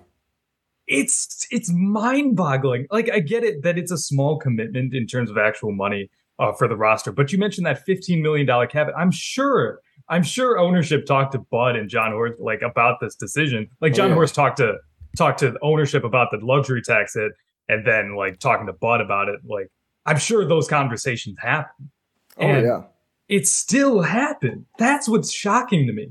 It's 0.87 1.47
it's 1.51 1.71
mind-boggling. 1.73 2.87
Like 2.91 3.11
I 3.11 3.21
get 3.21 3.45
it 3.45 3.63
that 3.63 3.79
it's 3.79 3.93
a 3.93 3.99
small 3.99 4.39
commitment 4.39 4.93
in 4.93 5.07
terms 5.07 5.31
of 5.31 5.39
actual 5.39 5.73
money 5.73 6.11
uh, 6.41 6.53
for 6.53 6.67
the 6.67 6.77
roster. 6.77 7.13
But 7.13 7.33
you 7.33 7.39
mentioned 7.39 7.67
that 7.67 7.87
$15 7.87 8.21
million 8.21 8.47
cap. 8.69 8.89
I'm 8.97 9.13
sure, 9.13 9.81
I'm 10.09 10.23
sure 10.23 10.59
ownership 10.59 11.07
talked 11.07 11.33
to 11.33 11.39
Bud 11.39 11.77
and 11.77 11.89
John 11.89 12.13
Horst 12.13 12.41
like 12.41 12.63
about 12.63 12.99
this 13.01 13.15
decision. 13.15 13.69
Like 13.81 13.93
John 13.93 14.07
oh, 14.07 14.09
yeah. 14.09 14.15
Horst 14.15 14.35
talked 14.35 14.57
to 14.57 14.75
talked 15.17 15.41
to 15.41 15.55
ownership 15.63 16.03
about 16.03 16.29
the 16.31 16.39
luxury 16.43 16.83
tax 16.83 17.15
hit, 17.15 17.33
and 17.71 17.87
then 17.87 18.17
like 18.17 18.41
talking 18.41 18.67
to 18.67 18.73
Bud 18.73 19.01
about 19.01 19.29
it. 19.29 19.41
Like 19.45 19.71
I'm 20.05 20.19
sure 20.19 20.45
those 20.45 20.69
conversations 20.69 21.37
happen. 21.41 21.91
Oh 22.39 22.47
and 22.47 22.67
yeah, 22.67 22.83
it 23.29 23.47
still 23.47 24.03
happened. 24.03 24.67
That's 24.79 25.09
what's 25.09 25.33
shocking 25.33 25.87
to 25.87 25.93
me. 25.93 26.09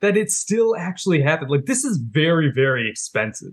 That 0.00 0.16
it 0.16 0.30
still 0.30 0.76
actually 0.76 1.22
happened. 1.22 1.50
Like 1.50 1.66
this 1.66 1.84
is 1.84 1.96
very, 1.96 2.52
very 2.52 2.88
expensive 2.88 3.52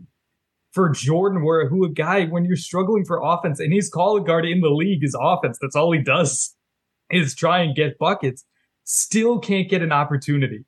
for 0.71 0.89
Jordan, 0.89 1.43
where 1.43 1.67
who 1.69 1.85
a 1.85 1.89
guy 1.89 2.25
when 2.25 2.43
you're 2.43 2.57
struggling 2.57 3.05
for 3.05 3.21
offense 3.24 3.59
and 3.59 3.71
he's 3.71 3.89
calling 3.89 4.25
guard 4.25 4.45
in 4.45 4.59
the 4.59 4.69
league 4.69 5.03
is 5.03 5.17
offense. 5.19 5.57
That's 5.62 5.75
all 5.75 5.91
he 5.91 6.03
does 6.03 6.53
is 7.09 7.33
try 7.33 7.59
and 7.59 7.75
get 7.75 7.97
buckets. 7.97 8.43
Still 8.83 9.39
can't 9.39 9.69
get 9.69 9.81
an 9.81 9.93
opportunity. 9.93 10.65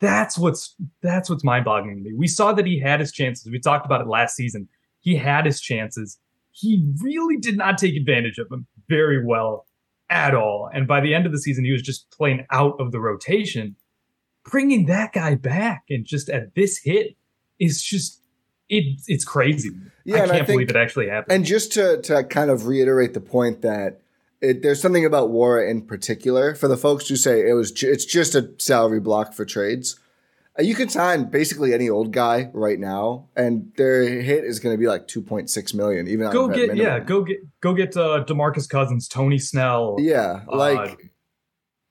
That's 0.00 0.38
what's 0.38 0.74
that's 1.02 1.28
what's 1.28 1.44
mind-boggling 1.44 1.96
to 1.96 2.10
me. 2.10 2.16
We 2.16 2.26
saw 2.26 2.54
that 2.54 2.66
he 2.66 2.80
had 2.80 3.00
his 3.00 3.12
chances. 3.12 3.50
We 3.50 3.60
talked 3.60 3.84
about 3.84 4.00
it 4.00 4.08
last 4.08 4.34
season. 4.34 4.66
He 5.00 5.16
had 5.16 5.46
his 5.46 5.60
chances. 5.60 6.18
He 6.52 6.92
really 7.02 7.36
did 7.36 7.56
not 7.56 7.78
take 7.78 7.96
advantage 7.96 8.38
of 8.38 8.48
them 8.48 8.66
very 8.88 9.24
well 9.24 9.66
at 10.10 10.34
all. 10.34 10.68
And 10.72 10.86
by 10.86 11.00
the 11.00 11.14
end 11.14 11.26
of 11.26 11.32
the 11.32 11.38
season, 11.38 11.64
he 11.64 11.72
was 11.72 11.82
just 11.82 12.10
playing 12.10 12.46
out 12.50 12.74
of 12.80 12.92
the 12.92 13.00
rotation. 13.00 13.76
Bringing 14.44 14.86
that 14.86 15.12
guy 15.12 15.34
back 15.36 15.84
and 15.88 16.04
just 16.04 16.28
at 16.28 16.54
this 16.54 16.78
hit 16.78 17.16
is 17.58 17.82
just 17.82 18.20
it, 18.68 19.00
it's 19.06 19.24
crazy. 19.24 19.70
Yeah, 20.04 20.16
I 20.16 20.18
can't 20.20 20.30
I 20.30 20.34
think, 20.36 20.46
believe 20.48 20.70
it 20.70 20.76
actually 20.76 21.08
happened. 21.08 21.32
And 21.32 21.44
just 21.44 21.72
to 21.72 22.00
to 22.02 22.24
kind 22.24 22.50
of 22.50 22.66
reiterate 22.66 23.14
the 23.14 23.20
point 23.20 23.62
that 23.62 24.00
it, 24.40 24.62
there's 24.62 24.80
something 24.80 25.04
about 25.04 25.30
Nwora 25.30 25.68
in 25.70 25.82
particular 25.82 26.54
for 26.54 26.68
the 26.68 26.76
folks 26.76 27.08
who 27.08 27.16
say 27.16 27.46
it 27.48 27.52
was 27.52 27.70
ju- 27.70 27.90
it's 27.90 28.04
just 28.04 28.34
a 28.34 28.50
salary 28.58 29.00
block 29.00 29.34
for 29.34 29.44
trades. 29.44 29.99
Uh, 30.60 30.62
you 30.62 30.74
can 30.74 30.88
sign 30.88 31.24
basically 31.24 31.72
any 31.72 31.88
old 31.88 32.12
guy 32.12 32.50
right 32.52 32.78
now, 32.78 33.28
and 33.34 33.72
their 33.76 34.02
hit 34.02 34.44
is 34.44 34.60
going 34.60 34.74
to 34.74 34.78
be 34.78 34.86
like 34.86 35.06
2.6 35.06 35.74
million. 35.74 36.06
Even 36.06 36.30
go 36.30 36.48
get 36.48 36.76
yeah, 36.76 36.98
go 37.00 37.22
get 37.22 37.38
go 37.60 37.72
get 37.72 37.96
uh, 37.96 38.24
Demarcus 38.26 38.68
Cousins, 38.68 39.08
Tony 39.08 39.38
Snell. 39.38 39.96
Yeah, 39.98 40.42
like 40.46 40.90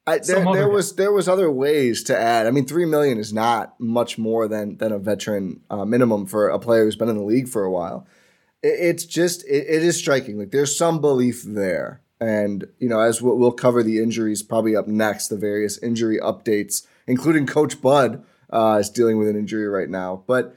uh, 0.06 0.12
I, 0.12 0.20
there, 0.20 0.44
there 0.54 0.70
was 0.70 0.96
there 0.96 1.12
was 1.12 1.28
other 1.28 1.52
ways 1.52 2.04
to 2.04 2.18
add. 2.18 2.46
I 2.46 2.52
mean, 2.52 2.66
three 2.66 2.86
million 2.86 3.18
is 3.18 3.34
not 3.34 3.80
much 3.80 4.18
more 4.18 4.48
than 4.48 4.78
than 4.78 4.92
a 4.92 5.00
veteran 5.00 5.62
uh, 5.70 5.86
minimum 5.86 6.28
for 6.28 6.50
a 6.50 6.60
player 6.60 6.84
who's 6.84 6.96
been 6.96 7.10
in 7.10 7.18
the 7.18 7.24
league 7.24 7.48
for 7.48 7.64
a 7.64 7.72
while. 7.72 8.06
It, 8.62 8.80
it's 8.80 9.06
just 9.06 9.44
it, 9.46 9.66
it 9.68 9.84
is 9.84 9.98
striking. 9.98 10.38
Like 10.38 10.52
there's 10.52 10.78
some 10.78 11.02
belief 11.02 11.42
there, 11.44 12.02
and 12.20 12.66
you 12.78 12.90
know, 12.90 13.00
as 13.00 13.20
we'll, 13.20 13.38
we'll, 13.38 13.52
cover 13.52 13.82
the 13.82 13.98
injuries 13.98 14.44
probably 14.44 14.76
up 14.76 14.88
next, 14.88 15.30
the 15.30 15.38
various 15.38 15.80
injury 15.80 16.20
updates, 16.20 16.86
including 17.08 17.48
Coach 17.48 17.82
Bud 17.82 18.24
uh, 18.50 18.78
is 18.80 18.90
dealing 18.90 19.18
with 19.18 19.28
an 19.28 19.36
injury 19.36 19.68
right 19.68 19.90
now. 19.90 20.24
But 20.28 20.56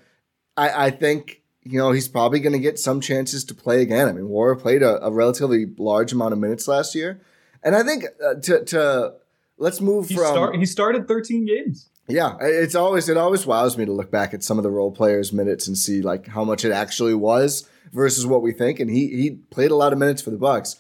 I, 0.56 0.87
I 0.87 0.90
think 0.90 1.42
you 1.62 1.78
know 1.78 1.92
he's 1.92 2.08
probably 2.08 2.40
going 2.40 2.52
to 2.52 2.58
get 2.58 2.78
some 2.78 3.00
chances 3.00 3.44
to 3.44 3.54
play 3.54 3.82
again. 3.82 4.08
I 4.08 4.12
mean, 4.12 4.25
Nwora 4.25 4.58
played 4.58 4.82
a, 4.82 5.04
a 5.04 5.11
relatively 5.11 5.66
large 5.78 6.12
amount 6.12 6.32
of 6.32 6.38
minutes 6.38 6.68
last 6.68 6.94
year, 6.94 7.20
and 7.62 7.75
I 7.75 7.82
think 7.82 8.04
uh, 8.25 8.34
to 8.34 8.64
to 8.64 9.14
let's 9.58 9.80
move 9.80 10.08
he 10.08 10.14
from. 10.14 10.32
Start, 10.32 10.56
he 10.56 10.66
started 10.66 11.08
13 11.08 11.46
games. 11.46 11.88
Yeah, 12.08 12.37
it's 12.40 12.75
always 12.75 13.08
it 13.08 13.16
always 13.16 13.46
wows 13.46 13.78
me 13.78 13.84
to 13.84 13.92
look 13.92 14.11
back 14.11 14.34
at 14.34 14.42
some 14.42 14.58
of 14.58 14.64
the 14.64 14.70
role 14.70 14.90
players' 14.90 15.32
minutes 15.32 15.68
and 15.68 15.78
see 15.78 16.02
like 16.02 16.26
how 16.26 16.44
much 16.44 16.64
it 16.64 16.72
actually 16.72 17.14
was 17.14 17.68
versus 17.92 18.26
what 18.26 18.42
we 18.42 18.52
think. 18.52 18.80
And 18.80 18.90
he 18.90 19.08
he 19.08 19.30
played 19.50 19.70
a 19.70 19.76
lot 19.76 19.92
of 19.92 19.99
minutes 19.99 20.20
for 20.20 20.30
the 20.30 20.37
Bucks, 20.37 20.76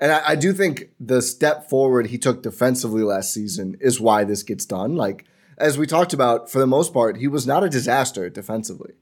and 0.00 0.10
I, 0.10 0.30
I 0.30 0.34
do 0.34 0.52
think 0.52 0.88
the 0.98 1.20
step 1.20 1.68
forward 1.68 2.06
he 2.06 2.18
took 2.18 2.42
defensively 2.42 3.02
last 3.02 3.34
season 3.34 3.76
is 3.80 4.00
why 4.00 4.24
this 4.24 4.42
gets 4.42 4.64
done. 4.64 4.96
Like 4.96 5.26
as 5.58 5.78
we 5.78 5.86
talked 5.86 6.12
about, 6.12 6.50
for 6.50 6.58
the 6.58 6.66
most 6.66 6.92
part, 6.92 7.16
he 7.18 7.28
was 7.28 7.46
not 7.46 7.64
a 7.64 7.68
disaster 7.68 8.28
defensively. 8.30 8.94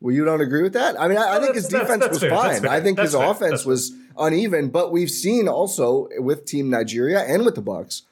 Well, 0.00 0.14
you 0.14 0.24
don't 0.24 0.40
agree 0.40 0.62
with 0.62 0.72
that? 0.72 0.98
I 1.00 1.08
mean, 1.08 1.18
I, 1.18 1.36
I 1.36 1.40
think 1.40 1.54
his 1.54 1.68
defense 1.68 2.00
that's, 2.00 2.18
that's 2.18 2.22
was 2.22 2.30
fair, 2.30 2.60
fine. 2.60 2.66
I 2.66 2.80
think 2.80 2.98
his 2.98 3.12
fair. 3.12 3.30
offense 3.30 3.66
was 3.66 3.92
uneven, 4.18 4.70
but 4.70 4.92
we've 4.92 5.10
seen 5.10 5.46
also 5.46 6.08
with 6.18 6.46
Team 6.46 6.70
Nigeria 6.70 7.20
and 7.20 7.44
with 7.44 7.54
the 7.54 7.62
Bucks 7.62 8.02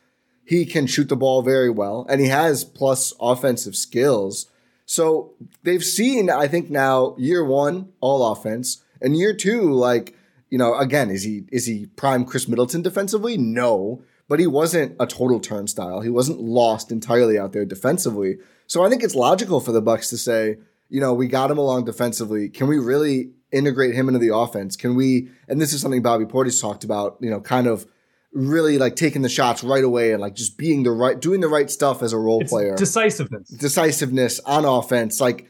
he 0.49 0.65
can 0.65 0.87
shoot 0.87 1.11
the 1.11 1.17
ball 1.17 1.43
very 1.43 1.69
well 1.69 2.07
and 2.09 2.23
he 2.23 2.29
has 2.29 2.65
plus 2.65 3.12
offensive 3.21 3.77
skills. 3.77 4.47
So 4.87 5.35
they've 5.62 5.85
seen, 5.85 6.31
I 6.31 6.49
think 6.49 6.71
now 6.71 7.15
year 7.19 7.45
one, 7.45 7.93
all 8.00 8.33
offense 8.33 8.83
and 9.03 9.15
year 9.15 9.35
two, 9.35 9.71
like, 9.71 10.17
you 10.49 10.57
know, 10.57 10.75
again, 10.79 11.11
is 11.11 11.23
he, 11.23 11.45
is 11.53 11.67
he 11.67 11.85
prime 11.97 12.25
Khris 12.25 12.49
Middleton 12.49 12.81
defensively? 12.81 13.37
No, 13.37 14.03
but 14.28 14.38
he 14.38 14.47
wasn't 14.47 14.94
a 15.00 15.06
total 15.06 15.40
turnstile. 15.40 16.00
He 16.00 16.11
wasn't 16.11 16.40
lost 16.40 16.92
entirely 16.92 17.38
out 17.38 17.52
there 17.52 17.64
defensively. 17.64 18.38
So 18.66 18.85
I 18.85 18.90
think 18.90 19.02
it's 19.02 19.14
logical 19.14 19.61
for 19.61 19.73
the 19.73 19.80
Bucks 19.80 20.11
to 20.11 20.18
say, 20.18 20.56
you 20.88 21.00
know, 21.00 21.14
we 21.14 21.26
got 21.26 21.50
him 21.50 21.58
along 21.58 21.87
defensively. 21.87 22.49
Can 22.49 22.66
we 22.66 22.78
really 22.78 23.30
integrate 23.50 23.94
him 23.94 24.08
into 24.08 24.20
the 24.20 24.35
offense? 24.35 24.76
Can 24.76 24.94
we, 24.94 25.28
and 25.49 25.61
this 25.61 25.73
is 25.73 25.80
something 25.80 26.02
Bobby 26.02 26.26
Portis 26.26 26.61
talked 26.61 26.85
about, 26.85 27.16
you 27.20 27.30
know, 27.30 27.40
kind 27.40 27.66
of 27.66 27.87
really 28.32 28.78
like 28.78 28.94
taking 28.94 29.23
the 29.23 29.28
shots 29.28 29.64
right 29.64 29.85
away 29.85 30.12
and 30.12 30.20
like 30.20 30.35
just 30.35 30.58
being 30.58 30.82
the 30.82 30.90
right 30.90 31.18
doing 31.18 31.40
the 31.40 31.49
right 31.49 31.70
stuff 31.70 32.02
as 32.02 32.12
a 32.12 32.18
role 32.18 32.42
it's 32.42 32.50
player. 32.50 32.76
Decisiveness. 32.76 33.49
Decisiveness 33.49 34.40
on 34.40 34.64
offense. 34.64 35.20
Like 35.20 35.49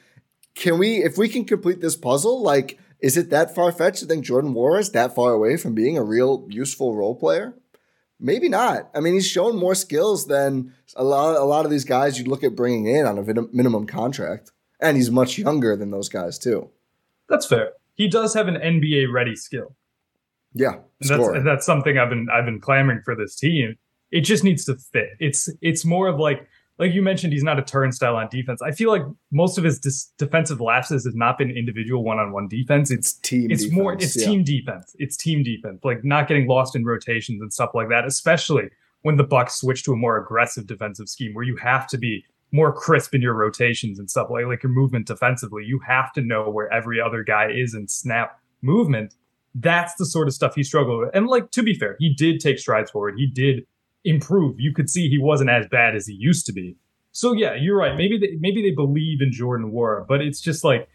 can 0.54 0.78
we 0.78 0.98
if 0.98 1.18
we 1.18 1.28
can 1.28 1.44
complete 1.44 1.80
this 1.80 1.96
puzzle, 1.96 2.42
like 2.42 2.78
is 3.00 3.16
it 3.16 3.30
that 3.30 3.54
far 3.54 3.72
fetched 3.72 4.00
to 4.00 4.06
think 4.06 4.24
Jordan 4.24 4.54
Nwora 4.54 4.80
is 4.80 4.90
that 4.90 5.14
far 5.14 5.32
away 5.32 5.56
from 5.56 5.74
being 5.74 5.96
a 5.98 6.02
real 6.02 6.46
useful 6.48 6.94
role 6.94 7.14
player? 7.14 7.54
Maybe 8.20 8.48
not. 8.48 8.90
I 8.94 9.00
mean, 9.00 9.14
he's 9.14 9.26
shown 9.26 9.56
more 9.56 9.74
skills 9.74 10.26
than 10.26 10.74
a 10.96 11.04
lot 11.04 11.36
a 11.36 11.44
lot 11.44 11.64
of 11.64 11.70
these 11.70 11.84
guys 11.84 12.18
you'd 12.18 12.28
look 12.28 12.42
at 12.42 12.56
bringing 12.56 12.86
in 12.86 13.06
on 13.06 13.18
a 13.18 13.22
minimum 13.52 13.86
contract. 13.86 14.50
And 14.80 14.96
he's 14.96 15.10
much 15.10 15.38
younger 15.38 15.76
than 15.76 15.90
those 15.90 16.08
guys 16.08 16.38
too. 16.38 16.70
That's 17.28 17.46
fair. 17.46 17.72
He 17.94 18.08
does 18.08 18.32
have 18.34 18.46
an 18.48 18.54
NBA 18.54 19.12
ready 19.12 19.34
skill. 19.34 19.74
Yeah, 20.54 20.74
and 21.00 21.10
that's 21.10 21.28
and 21.28 21.46
that's 21.46 21.66
something 21.66 21.98
I've 21.98 22.08
been 22.08 22.28
I've 22.32 22.44
been 22.44 22.60
clamoring 22.60 23.02
for 23.04 23.14
this 23.14 23.36
team. 23.36 23.76
It 24.10 24.22
just 24.22 24.44
needs 24.44 24.64
to 24.64 24.76
fit. 24.76 25.10
It's 25.20 25.48
it's 25.60 25.84
more 25.84 26.08
of 26.08 26.18
like 26.18 26.48
like 26.78 26.92
you 26.92 27.02
mentioned, 27.02 27.32
he's 27.32 27.42
not 27.42 27.58
a 27.58 27.62
turnstile 27.62 28.16
on 28.16 28.28
defense. 28.30 28.62
I 28.62 28.70
feel 28.70 28.90
like 28.90 29.02
most 29.32 29.58
of 29.58 29.64
his 29.64 29.78
dis- 29.78 30.12
defensive 30.16 30.60
lapses 30.60 31.04
has 31.04 31.14
not 31.14 31.36
been 31.36 31.50
individual 31.50 32.04
one-on-one 32.04 32.48
defense. 32.48 32.90
It's, 32.90 33.14
team. 33.14 33.50
It's 33.50 33.64
defense, 33.64 33.76
more. 33.76 33.92
It's 33.94 34.16
yeah. 34.16 34.26
team 34.26 34.44
defense. 34.44 34.94
It's 34.98 35.16
team 35.16 35.42
defense. 35.42 35.80
Like 35.82 36.04
not 36.04 36.28
getting 36.28 36.46
lost 36.46 36.76
in 36.76 36.84
rotations 36.84 37.42
and 37.42 37.52
stuff 37.52 37.70
like 37.74 37.88
that. 37.88 38.06
Especially 38.06 38.68
when 39.02 39.16
the 39.16 39.24
Bucks 39.24 39.60
switch 39.60 39.82
to 39.84 39.92
a 39.92 39.96
more 39.96 40.16
aggressive 40.16 40.66
defensive 40.66 41.08
scheme, 41.08 41.34
where 41.34 41.44
you 41.44 41.56
have 41.56 41.88
to 41.88 41.98
be 41.98 42.24
more 42.52 42.72
crisp 42.72 43.14
in 43.14 43.22
your 43.22 43.34
rotations 43.34 43.98
and 43.98 44.08
stuff 44.08 44.28
like 44.30 44.46
like 44.46 44.62
your 44.62 44.72
movement 44.72 45.06
defensively. 45.06 45.64
You 45.64 45.80
have 45.86 46.12
to 46.12 46.20
know 46.20 46.48
where 46.48 46.72
every 46.72 47.00
other 47.00 47.24
guy 47.24 47.50
is 47.50 47.74
in 47.74 47.88
snap 47.88 48.40
movement 48.62 49.14
that's 49.54 49.94
the 49.96 50.06
sort 50.06 50.28
of 50.28 50.34
stuff 50.34 50.54
he 50.54 50.62
struggled 50.62 51.00
with. 51.00 51.10
And 51.14 51.26
like 51.26 51.50
to 51.52 51.62
be 51.62 51.74
fair, 51.74 51.96
he 51.98 52.14
did 52.14 52.40
take 52.40 52.58
strides 52.58 52.90
forward. 52.90 53.14
He 53.16 53.26
did 53.26 53.66
improve. 54.04 54.58
You 54.58 54.72
could 54.72 54.88
see 54.88 55.08
he 55.08 55.18
wasn't 55.18 55.50
as 55.50 55.66
bad 55.66 55.94
as 55.94 56.06
he 56.06 56.14
used 56.14 56.46
to 56.46 56.52
be. 56.52 56.76
So 57.12 57.32
yeah, 57.32 57.54
you're 57.54 57.76
right. 57.76 57.96
Maybe 57.96 58.18
they, 58.18 58.36
maybe 58.38 58.62
they 58.62 58.70
believe 58.70 59.20
in 59.20 59.32
Jordan 59.32 59.72
Nwora, 59.72 60.06
but 60.06 60.20
it's 60.20 60.40
just 60.40 60.64
like 60.64 60.88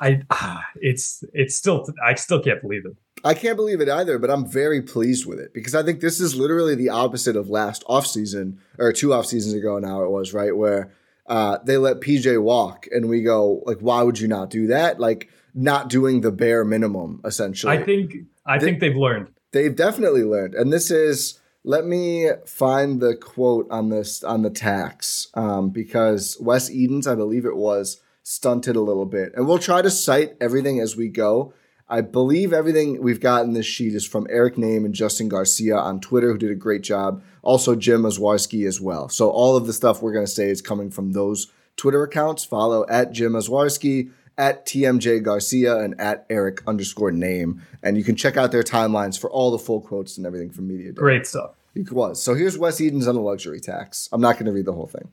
I 0.00 0.22
ah, 0.30 0.64
it's 0.76 1.24
it's 1.32 1.54
still 1.54 1.86
I 2.04 2.14
still 2.14 2.42
can't 2.42 2.60
believe 2.60 2.86
it. 2.86 2.96
I 3.22 3.34
can't 3.34 3.56
believe 3.56 3.80
it 3.80 3.88
either, 3.88 4.18
but 4.18 4.30
I'm 4.30 4.46
very 4.46 4.80
pleased 4.80 5.26
with 5.26 5.38
it 5.38 5.52
because 5.52 5.74
I 5.74 5.82
think 5.82 6.00
this 6.00 6.20
is 6.20 6.34
literally 6.36 6.74
the 6.74 6.88
opposite 6.88 7.36
of 7.36 7.50
last 7.50 7.84
offseason 7.84 8.56
or 8.78 8.92
two 8.92 9.12
off 9.12 9.26
seasons 9.26 9.54
ago 9.54 9.78
now 9.78 10.02
it 10.02 10.10
was, 10.10 10.32
right? 10.32 10.56
Where 10.56 10.90
uh, 11.26 11.58
they 11.64 11.76
let 11.76 12.00
PJ 12.00 12.42
walk 12.42 12.86
and 12.90 13.08
we 13.08 13.22
go, 13.22 13.62
like, 13.66 13.78
why 13.80 14.02
would 14.02 14.18
you 14.18 14.26
not 14.26 14.48
do 14.48 14.68
that? 14.68 14.98
Like 14.98 15.28
not 15.54 15.88
doing 15.88 16.22
the 16.22 16.32
bare 16.32 16.64
minimum, 16.64 17.20
essentially. 17.24 17.76
I 17.76 17.82
think 17.82 18.14
I 18.46 18.58
they, 18.58 18.64
think 18.64 18.80
they've 18.80 18.96
learned. 18.96 19.28
They've 19.52 19.74
definitely 19.74 20.24
learned. 20.24 20.54
And 20.54 20.72
this 20.72 20.90
is 20.90 21.38
let 21.64 21.84
me 21.84 22.28
find 22.46 23.00
the 23.00 23.14
quote 23.14 23.66
on 23.70 23.90
this 23.90 24.24
on 24.24 24.42
the 24.42 24.50
tax 24.50 25.28
um, 25.34 25.70
because 25.70 26.36
Wes 26.40 26.70
Edens, 26.70 27.06
I 27.06 27.14
believe 27.14 27.44
it 27.44 27.56
was, 27.56 28.00
stunted 28.22 28.76
a 28.76 28.80
little 28.80 29.06
bit. 29.06 29.32
And 29.34 29.46
we'll 29.46 29.58
try 29.58 29.82
to 29.82 29.90
cite 29.90 30.36
everything 30.40 30.80
as 30.80 30.96
we 30.96 31.08
go. 31.08 31.52
I 31.88 32.02
believe 32.02 32.52
everything 32.52 33.02
we've 33.02 33.20
got 33.20 33.44
in 33.44 33.52
this 33.52 33.66
sheet 33.66 33.94
is 33.94 34.06
from 34.06 34.28
Eric 34.30 34.54
Nehm 34.54 34.84
and 34.84 34.94
Justin 34.94 35.28
Garcia 35.28 35.76
on 35.76 36.00
Twitter, 36.00 36.30
who 36.30 36.38
did 36.38 36.52
a 36.52 36.54
great 36.54 36.82
job. 36.82 37.22
Also, 37.42 37.74
Jim 37.74 38.02
Owczarski 38.02 38.66
as 38.66 38.80
well. 38.80 39.08
So, 39.08 39.28
all 39.28 39.56
of 39.56 39.66
the 39.66 39.72
stuff 39.72 40.00
we're 40.00 40.12
going 40.12 40.26
to 40.26 40.30
say 40.30 40.50
is 40.50 40.62
coming 40.62 40.90
from 40.90 41.12
those 41.12 41.50
Twitter 41.76 42.04
accounts. 42.04 42.44
Follow 42.44 42.86
at 42.88 43.10
Jim 43.10 43.32
Owczarski, 43.32 44.12
at 44.40 44.64
TMJ 44.64 45.22
Garcia, 45.22 45.78
and 45.78 46.00
at 46.00 46.24
Eric 46.30 46.62
underscore 46.66 47.12
nehm. 47.12 47.60
And 47.82 47.98
you 47.98 48.02
can 48.02 48.16
check 48.16 48.38
out 48.38 48.52
their 48.52 48.62
timelines 48.62 49.20
for 49.20 49.30
all 49.30 49.50
the 49.50 49.58
full 49.58 49.82
quotes 49.82 50.16
and 50.16 50.26
everything 50.26 50.50
from 50.50 50.66
Media 50.66 50.92
Day. 50.92 50.98
Great 50.98 51.26
stuff. 51.26 51.56
It 51.74 51.92
was. 51.92 52.22
So, 52.22 52.34
here's 52.34 52.58
Wes 52.58 52.80
Edens 52.80 53.06
on 53.06 53.14
the 53.14 53.20
luxury 53.20 53.60
tax. 53.60 54.08
I'm 54.12 54.20
not 54.20 54.34
going 54.34 54.46
to 54.46 54.52
read 54.52 54.64
the 54.64 54.72
whole 54.72 54.86
thing. 54.86 55.10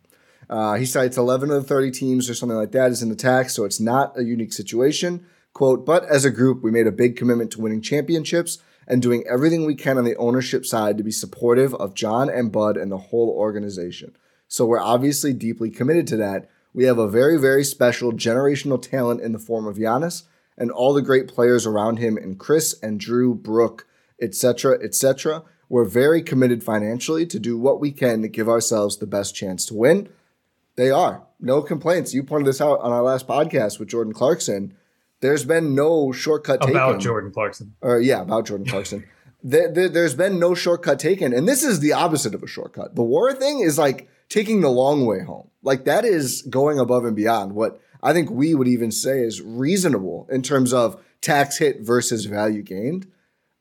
Uh, 0.49 0.75
he 0.75 0.85
cites 0.85 1.17
11 1.17 1.51
of 1.51 1.61
the 1.61 1.67
30 1.67 1.91
teams 1.91 2.29
or 2.29 2.33
something 2.33 2.57
like 2.57 2.71
that 2.71 2.91
is 2.91 3.03
in 3.03 3.09
the 3.09 3.15
tax, 3.15 3.53
so 3.53 3.65
it's 3.65 3.81
not 3.81 4.17
a 4.17 4.23
unique 4.23 4.53
situation. 4.53 5.25
Quote, 5.53 5.85
but 5.85 6.05
as 6.05 6.23
a 6.23 6.31
group, 6.31 6.63
we 6.63 6.71
made 6.71 6.87
a 6.87 6.91
big 6.91 7.17
commitment 7.17 7.51
to 7.51 7.61
winning 7.61 7.81
championships 7.81 8.59
and 8.87 9.01
doing 9.01 9.25
everything 9.29 9.65
we 9.65 9.75
can 9.75 9.97
on 9.97 10.05
the 10.05 10.15
ownership 10.15 10.65
side 10.65 10.97
to 10.97 11.03
be 11.03 11.11
supportive 11.11 11.75
of 11.75 11.93
John 11.93 12.29
and 12.29 12.51
Bud 12.51 12.77
and 12.77 12.91
the 12.91 12.97
whole 12.97 13.29
organization. 13.29 14.15
So 14.47 14.65
we're 14.65 14.79
obviously 14.79 15.33
deeply 15.33 15.69
committed 15.69 16.07
to 16.07 16.17
that. 16.17 16.49
We 16.77 16.83
have 16.83 16.99
a 16.99 17.09
very, 17.09 17.37
very 17.37 17.63
special 17.63 18.11
generational 18.11 18.79
talent 18.79 19.21
in 19.21 19.31
the 19.31 19.39
form 19.39 19.65
of 19.65 19.77
Giannis 19.77 20.25
and 20.59 20.69
all 20.69 20.93
the 20.93 21.01
great 21.01 21.27
players 21.27 21.65
around 21.65 21.97
him 21.97 22.17
and 22.17 22.37
Khris 22.37 22.75
and 22.83 23.01
Jrue, 23.01 23.33
Brooke, 23.33 23.87
etc., 24.21 24.77
etc. 24.83 25.41
We're 25.69 25.85
very 25.85 26.21
committed 26.21 26.63
financially 26.63 27.25
to 27.25 27.39
do 27.39 27.57
what 27.57 27.79
we 27.79 27.91
can 27.91 28.21
to 28.21 28.27
give 28.27 28.47
ourselves 28.47 28.97
the 28.97 29.07
best 29.07 29.33
chance 29.33 29.65
to 29.65 29.73
win. 29.73 30.09
They 30.75 30.91
are. 30.91 31.23
No 31.39 31.63
complaints. 31.63 32.13
You 32.13 32.21
pointed 32.21 32.45
this 32.45 32.61
out 32.61 32.79
on 32.81 32.91
our 32.91 33.01
last 33.01 33.27
podcast 33.27 33.79
with 33.79 33.89
Jordan 33.89 34.13
Clarkson. 34.13 34.77
There's 35.19 35.45
been 35.45 35.73
no 35.73 36.11
shortcut 36.11 36.61
taken. 36.61 36.75
About 36.75 36.99
Jordan 36.99 37.31
Clarkson. 37.31 37.73
Or, 37.81 37.99
yeah, 37.99 38.21
about 38.21 38.45
Jordan 38.45 38.67
Clarkson. 38.67 39.03
there, 39.43 39.73
there, 39.73 39.89
there's 39.89 40.13
been 40.13 40.37
no 40.37 40.53
shortcut 40.53 40.99
taken. 40.99 41.33
And 41.33 41.47
this 41.47 41.63
is 41.63 41.79
the 41.79 41.93
opposite 41.93 42.35
of 42.35 42.43
a 42.43 42.47
shortcut. 42.47 42.93
The 42.93 43.01
war 43.01 43.33
thing 43.33 43.61
is 43.61 43.79
like 43.79 44.11
taking 44.29 44.61
the 44.61 44.69
long 44.69 45.05
way 45.05 45.23
home. 45.23 45.49
Like 45.61 45.85
that 45.85 46.05
is 46.05 46.41
going 46.43 46.79
above 46.79 47.05
and 47.05 47.15
beyond 47.15 47.53
what 47.53 47.79
I 48.01 48.13
think 48.13 48.29
we 48.29 48.55
would 48.55 48.67
even 48.67 48.91
say 48.91 49.19
is 49.19 49.41
reasonable 49.41 50.27
in 50.31 50.41
terms 50.41 50.73
of 50.73 51.03
tax 51.21 51.57
hit 51.57 51.81
versus 51.81 52.25
value 52.25 52.61
gained. 52.61 53.07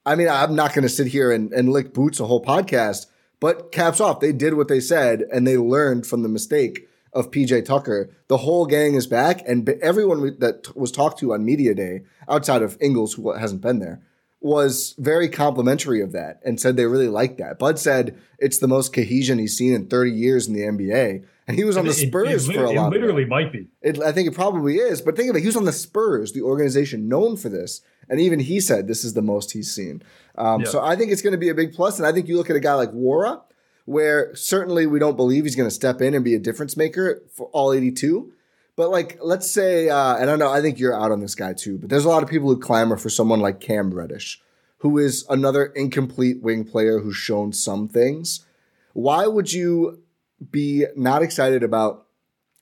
I 0.04 0.14
mean, 0.14 0.28
I'm 0.28 0.54
not 0.54 0.73
going 0.73 0.82
to 0.82 0.88
sit 0.88 1.08
here 1.08 1.32
and, 1.32 1.52
and 1.52 1.73
lick 1.73 1.92
boots 1.92 2.20
a 2.20 2.26
whole 2.26 2.44
podcast, 2.44 3.06
but 3.40 3.73
caps 3.73 4.00
off, 4.00 4.20
they 4.20 4.32
did 4.32 4.54
what 4.54 4.68
they 4.68 4.80
said 4.80 5.25
and 5.32 5.46
they 5.46 5.56
learned 5.56 6.06
from 6.06 6.23
the 6.23 6.28
mistake 6.28 6.88
of 7.12 7.30
PJ 7.30 7.64
Tucker. 7.64 8.11
The 8.28 8.37
whole 8.37 8.66
gang 8.66 8.94
is 8.94 9.06
back, 9.06 9.42
and 9.49 9.68
everyone 9.80 10.37
that 10.38 10.76
was 10.76 10.92
talked 10.92 11.18
to 11.20 11.32
on 11.32 11.44
media 11.44 11.75
day, 11.75 12.02
outside 12.28 12.62
of 12.62 12.76
Ingles, 12.80 13.14
who 13.14 13.32
hasn't 13.32 13.62
been 13.62 13.78
there, 13.78 14.02
was 14.47 14.95
very 14.99 15.29
complimentary 15.29 16.00
of 16.00 16.12
that 16.12 16.41
and 16.45 16.61
said 16.61 16.76
they 16.76 16.87
really 16.87 17.09
liked 17.09 17.38
that. 17.38 17.59
Bud 17.59 17.79
said 17.79 18.17
it's 18.38 18.59
the 18.59 18.69
most 18.69 18.93
cohesion 18.93 19.38
he's 19.38 19.57
seen 19.57 19.75
in 19.75 19.88
30 19.88 20.12
years 20.12 20.47
in 20.47 20.55
the 20.55 20.61
NBA. 20.61 21.25
And 21.49 21.57
he 21.57 21.65
was 21.65 21.76
on 21.76 21.85
the 21.85 21.93
Spurs 21.93 22.49
it, 22.49 22.52
it, 22.52 22.54
for 22.54 22.65
a 22.65 22.71
lot. 22.71 22.93
It 22.93 22.99
literally 22.99 23.25
might 23.25 23.52
be. 23.52 23.69
It, 23.82 24.00
I 24.00 24.13
think 24.13 24.28
it 24.28 24.35
probably 24.35 24.76
is. 24.76 25.02
But 25.02 25.17
think 25.17 25.30
of 25.30 25.37
it, 25.37 25.41
he 25.41 25.47
was 25.47 25.56
on 25.56 25.65
the 25.65 25.73
Spurs, 25.73 26.32
the 26.32 26.43
organization 26.43 27.09
known 27.09 27.37
for 27.37 27.49
this. 27.49 27.82
And 28.09 28.21
even 28.21 28.41
he 28.41 28.61
said 28.61 28.87
this 28.87 29.04
is 29.04 29.15
the 29.15 29.23
most 29.23 29.52
he's 29.52 29.73
seen. 29.73 30.02
Um, 30.37 30.61
yeah. 30.61 30.69
So 30.69 30.82
I 30.82 30.97
think 30.97 31.11
it's 31.11 31.23
going 31.23 31.32
to 31.32 31.39
be 31.39 31.49
a 31.49 31.54
big 31.54 31.75
plus. 31.75 31.99
And 31.99 32.06
I 32.06 32.13
think 32.13 32.28
you 32.28 32.37
look 32.37 32.50
at 32.50 32.56
a 32.56 32.61
guy 32.61 32.75
like 32.75 32.93
Nwora, 32.93 33.43
where 33.85 34.35
certainly 34.35 34.87
we 34.87 34.99
don't 34.99 35.17
believe 35.17 35.45
he's 35.45 35.56
going 35.56 35.69
to 35.69 35.75
step 35.75 36.00
in 36.00 36.15
and 36.15 36.25
be 36.25 36.35
a 36.35 36.39
difference 36.39 36.76
maker 36.76 37.23
for 37.32 37.47
all 37.52 37.73
82. 37.73 38.32
But 38.76 38.91
like, 38.91 39.19
let's 39.23 39.50
say, 39.50 39.89
uh, 39.89 40.17
and 40.17 40.30
I 40.30 40.36
know 40.36 40.50
I 40.50 40.60
think 40.60 40.78
you're 40.78 40.95
out 40.95 41.10
on 41.10 41.21
this 41.21 41.34
guy 41.34 41.54
too, 41.54 41.78
but 41.78 41.89
there's 41.89 42.04
a 42.04 42.10
lot 42.10 42.23
of 42.23 42.28
people 42.28 42.49
who 42.49 42.58
clamor 42.58 42.97
for 42.97 43.08
someone 43.08 43.41
like 43.41 43.60
Cam 43.60 43.93
Reddish, 43.93 44.41
who 44.78 44.99
is 44.99 45.25
another 45.30 45.67
incomplete 45.67 46.43
wing 46.43 46.65
player 46.65 47.00
who's 47.00 47.17
shown 47.17 47.52
some 47.52 47.89
things. 47.89 48.45
Why 48.93 49.26
would 49.26 49.52
you 49.52 50.02
be 50.50 50.84
not 50.95 51.23
excited 51.23 51.62
about 51.62 52.06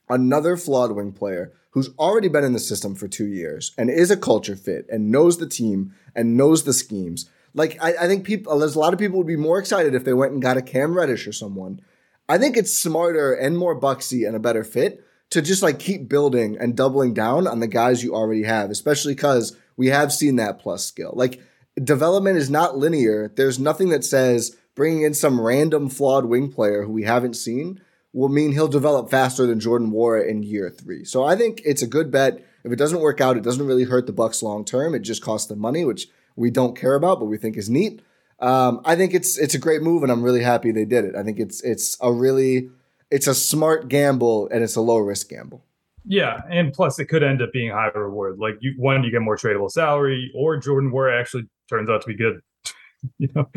another 0.09 0.57
flawed 0.57 0.93
wing 0.93 1.13
player 1.13 1.53
who's 1.71 1.91
already 1.99 2.29
been 2.29 2.45
in 2.45 2.53
the 2.53 2.61
system 2.61 2.95
for 2.95 3.09
two 3.09 3.27
years 3.27 3.73
and 3.77 3.91
is 3.91 4.13
a 4.13 4.17
culture 4.17 4.55
fit 4.55 4.87
and 4.89 5.11
knows 5.11 5.39
the 5.39 5.49
team 5.49 5.93
and 6.15 6.37
knows 6.37 6.63
the 6.63 6.73
schemes 6.73 7.29
like 7.55 7.79
I, 7.81 7.95
I 8.01 8.07
think 8.07 8.25
people, 8.25 8.59
there's 8.59 8.75
a 8.75 8.81
lot 8.81 8.93
of 8.93 8.99
people 8.99 9.19
would 9.19 9.27
be 9.27 9.37
more 9.37 9.59
excited 9.59 9.95
if 9.95 10.05
they 10.05 10.13
went 10.13 10.33
and 10.33 10.43
got 10.43 10.57
a 10.57 10.63
Cam 10.63 10.97
Reddish 10.97 11.27
or 11.27 11.33
someone. 11.33 11.81
I 12.29 12.39
think 12.39 12.57
it's 12.57 12.77
smarter 12.77 13.33
and 13.33 13.57
more 13.57 13.75
bucksy 13.75 14.25
and 14.25 14.35
a 14.35 14.41
better 14.41 14.65
fit 14.65 15.05
to 15.35 15.43
just 15.43 15.65
like 15.65 15.81
keep 15.81 16.09
building 16.09 16.57
and 16.61 16.77
doubling 16.77 17.13
down 17.13 17.49
on 17.49 17.59
the 17.59 17.67
guys 17.67 18.05
you 18.05 18.15
already 18.15 18.45
have, 18.45 18.71
especially 18.71 19.17
because 19.17 19.57
we 19.77 19.89
have 19.89 20.13
seen 20.13 20.37
that 20.37 20.61
plus 20.61 20.87
skill. 20.87 21.13
Like 21.17 21.43
development 21.83 22.39
is 22.39 22.49
not 22.49 22.79
linear. 22.79 23.33
There's 23.35 23.59
nothing 23.59 23.89
that 23.89 24.05
says 24.05 24.57
bringing 24.77 25.03
in 25.03 25.13
some 25.13 25.41
random 25.41 25.89
flawed 25.89 26.27
wing 26.27 26.53
player 26.53 26.85
who 26.85 26.93
we 26.93 27.03
haven't 27.03 27.35
seen 27.35 27.81
will 28.13 28.29
mean 28.29 28.53
he'll 28.53 28.69
develop 28.69 29.11
faster 29.11 29.45
than 29.45 29.59
Jordan 29.59 29.91
Nwora 29.91 30.25
in 30.25 30.45
year 30.45 30.71
three. 30.71 31.05
So 31.05 31.25
I 31.25 31.35
think 31.35 31.61
it's 31.65 31.83
a 31.83 31.89
good 31.89 32.13
bet. 32.13 32.39
If 32.63 32.71
it 32.71 32.77
doesn't 32.77 33.01
work 33.01 33.21
out, 33.21 33.37
it 33.37 33.43
doesn't 33.43 33.67
really 33.67 33.83
hurt 33.83 34.07
the 34.07 34.13
Bucks 34.13 34.41
long 34.41 34.65
term. 34.65 34.95
It 34.95 35.01
just 35.01 35.21
costs 35.21 35.49
them 35.49 35.59
money, 35.59 35.85
which 35.85 36.07
we 36.37 36.53
don't 36.53 36.79
care 36.79 36.95
about, 36.95 37.19
but 37.19 37.27
we 37.27 37.39
think 37.39 37.57
is 37.57 37.69
neat. 37.69 38.03
Um, 38.39 38.83
I 38.85 38.95
think 38.95 39.15
it's 39.15 39.37
it's 39.37 39.55
a 39.55 39.59
great 39.59 39.83
move, 39.83 40.05
and 40.05 40.13
I'm 40.13 40.23
really 40.23 40.45
happy 40.45 40.71
they 40.71 40.85
did 40.85 41.05
it. 41.05 41.17
I 41.17 41.25
think 41.25 41.41
it's 41.41 41.61
it's 41.63 41.97
a 42.01 42.13
really 42.13 42.71
it's 43.11 43.27
a 43.27 43.35
smart 43.35 43.89
gamble, 43.89 44.49
and 44.49 44.63
it's 44.63 44.77
a 44.77 44.81
low 44.81 44.99
risk 44.99 45.29
gamble. 45.29 45.65
Yeah, 46.07 46.41
and 46.51 46.73
plus 46.73 46.99
it 46.99 47.07
could 47.07 47.23
end 47.23 47.41
up 47.41 47.53
being 47.53 47.71
high 47.71 47.89
reward. 47.95 48.39
Like 48.39 48.57
you, 48.61 48.75
one, 48.77 49.05
you 49.05 49.11
get 49.11 49.23
more 49.23 49.37
tradable 49.37 49.71
salary, 49.71 50.31
or 50.35 50.57
Jordan 50.57 50.91
Nwora 50.91 51.19
actually 51.19 51.45
turns 51.69 51.89
out 51.89 52.03
to 52.03 52.07
be 52.07 52.17
good. 52.17 52.41
you 53.19 53.29
know, 53.35 53.49